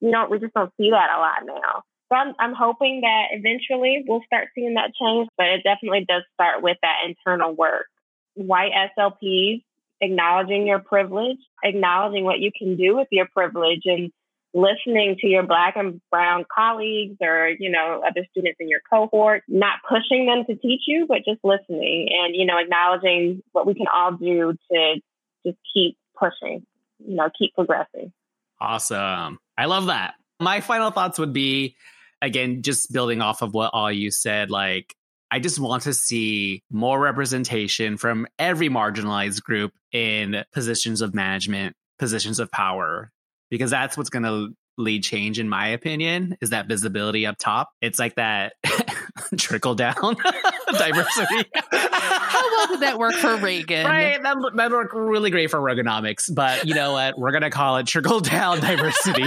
You 0.00 0.10
know, 0.10 0.26
we 0.30 0.38
just 0.38 0.54
don't 0.54 0.72
see 0.76 0.90
that 0.90 1.16
a 1.16 1.18
lot 1.18 1.46
now. 1.46 1.82
So 2.10 2.16
I'm, 2.16 2.34
I'm 2.38 2.54
hoping 2.54 3.00
that 3.02 3.28
eventually 3.32 4.04
we'll 4.06 4.22
start 4.26 4.48
seeing 4.54 4.74
that 4.74 4.92
change, 5.00 5.28
but 5.38 5.46
it 5.46 5.62
definitely 5.64 6.04
does 6.06 6.22
start 6.34 6.62
with 6.62 6.76
that 6.82 6.98
internal 7.06 7.54
work. 7.54 7.86
White 8.34 8.72
SLPs 8.98 9.62
acknowledging 10.00 10.66
your 10.66 10.80
privilege, 10.80 11.38
acknowledging 11.62 12.24
what 12.24 12.40
you 12.40 12.50
can 12.56 12.76
do 12.76 12.96
with 12.96 13.08
your 13.10 13.26
privilege 13.26 13.82
and 13.84 14.12
listening 14.52 15.16
to 15.20 15.26
your 15.26 15.42
black 15.42 15.74
and 15.76 16.00
brown 16.10 16.44
colleagues 16.54 17.16
or, 17.20 17.48
you 17.58 17.70
know, 17.70 18.02
other 18.06 18.26
students 18.30 18.58
in 18.60 18.68
your 18.68 18.80
cohort, 18.90 19.42
not 19.48 19.78
pushing 19.88 20.26
them 20.26 20.44
to 20.46 20.54
teach 20.54 20.82
you, 20.86 21.06
but 21.08 21.18
just 21.24 21.40
listening 21.42 22.08
and, 22.12 22.36
you 22.36 22.46
know, 22.46 22.58
acknowledging 22.58 23.42
what 23.52 23.66
we 23.66 23.74
can 23.74 23.86
all 23.92 24.12
do 24.12 24.54
to 24.70 25.00
just 25.44 25.58
keep 25.72 25.96
pushing, 26.16 26.64
you 27.04 27.16
know, 27.16 27.28
keep 27.36 27.54
progressing. 27.54 28.12
Awesome. 28.60 29.38
I 29.58 29.64
love 29.66 29.86
that. 29.86 30.14
My 30.40 30.60
final 30.60 30.90
thoughts 30.90 31.18
would 31.18 31.32
be 31.32 31.76
again, 32.24 32.62
just 32.62 32.92
building 32.92 33.20
off 33.20 33.42
of 33.42 33.54
what 33.54 33.70
all 33.72 33.92
you 33.92 34.10
said, 34.10 34.50
like, 34.50 34.96
I 35.34 35.40
just 35.40 35.58
want 35.58 35.82
to 35.82 35.92
see 35.92 36.62
more 36.70 37.00
representation 37.00 37.96
from 37.96 38.28
every 38.38 38.68
marginalized 38.68 39.42
group 39.42 39.72
in 39.90 40.44
positions 40.52 41.00
of 41.00 41.12
management 41.12 41.74
positions 41.98 42.38
of 42.38 42.52
power 42.52 43.10
because 43.50 43.72
that's 43.72 43.96
what's 43.96 44.10
going 44.10 44.22
to 44.22 44.54
lead 44.78 45.02
change 45.02 45.40
in 45.40 45.48
my 45.48 45.66
opinion 45.66 46.36
is 46.40 46.50
that 46.50 46.68
visibility 46.68 47.26
up 47.26 47.34
top. 47.36 47.70
It's 47.80 47.98
like 47.98 48.14
that 48.14 48.52
trickle 49.36 49.74
down 49.74 49.96
diversity 50.78 51.48
How 51.72 52.50
well 52.50 52.66
did 52.68 52.80
that 52.80 52.98
work 52.98 53.14
for 53.14 53.36
Reagan? 53.36 53.86
right 53.86 54.22
that 54.22 54.36
that 54.56 54.70
worked 54.70 54.94
really 54.94 55.30
great 55.30 55.50
for 55.50 55.58
Reaganomics 55.58 56.34
but 56.34 56.66
you 56.66 56.74
know 56.74 56.92
what 56.92 57.18
we're 57.18 57.32
gonna 57.32 57.50
call 57.50 57.76
it 57.78 57.86
trickle 57.86 58.20
down 58.20 58.60
diversity 58.60 59.24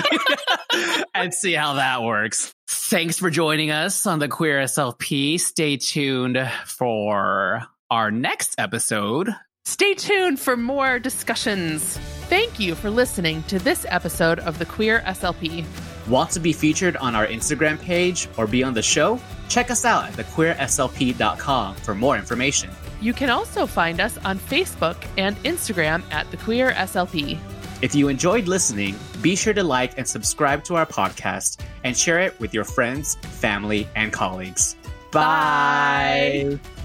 and 1.13 1.33
see 1.33 1.53
how 1.53 1.73
that 1.73 2.03
works 2.03 2.53
thanks 2.67 3.17
for 3.17 3.29
joining 3.29 3.71
us 3.71 4.05
on 4.05 4.19
the 4.19 4.27
queer 4.27 4.61
slp 4.63 5.39
stay 5.39 5.77
tuned 5.77 6.37
for 6.65 7.63
our 7.89 8.11
next 8.11 8.55
episode 8.57 9.29
Stay 9.67 9.93
tuned 9.95 10.39
for 10.39 10.55
more 10.55 10.97
discussions. 10.97 11.97
Thank 12.29 12.57
you 12.57 12.73
for 12.73 12.89
listening 12.89 13.43
to 13.49 13.59
this 13.59 13.85
episode 13.89 14.39
of 14.39 14.59
the 14.59 14.65
Queer 14.65 15.01
SLP. 15.01 15.65
Want 16.07 16.31
to 16.31 16.39
be 16.39 16.53
featured 16.53 16.95
on 16.95 17.15
our 17.15 17.27
Instagram 17.27 17.77
page 17.77 18.29
or 18.37 18.47
be 18.47 18.63
on 18.63 18.73
the 18.73 18.81
show? 18.81 19.19
Check 19.47 19.71
us 19.71 19.85
out 19.85 20.05
at 20.05 20.13
thequeerslp.com 20.13 21.75
for 21.75 21.95
more 21.95 22.17
information. 22.17 22.69
You 23.01 23.13
can 23.13 23.29
also 23.29 23.65
find 23.65 23.99
us 23.99 24.17
on 24.19 24.39
Facebook 24.39 24.97
and 25.17 25.35
Instagram 25.43 26.03
at 26.11 26.29
the 26.31 26.37
Queer 26.37 26.71
SLP. 26.71 27.39
If 27.81 27.93
you 27.93 28.07
enjoyed 28.07 28.47
listening, 28.47 28.95
be 29.21 29.35
sure 29.35 29.53
to 29.53 29.63
like 29.63 29.97
and 29.97 30.07
subscribe 30.07 30.63
to 30.65 30.75
our 30.75 30.85
podcast 30.85 31.61
and 31.83 31.95
share 31.95 32.19
it 32.19 32.39
with 32.39 32.53
your 32.53 32.63
friends, 32.63 33.15
family, 33.15 33.87
and 33.95 34.11
colleagues. 34.11 34.75
Bye. 35.11 36.57
Bye. 36.59 36.76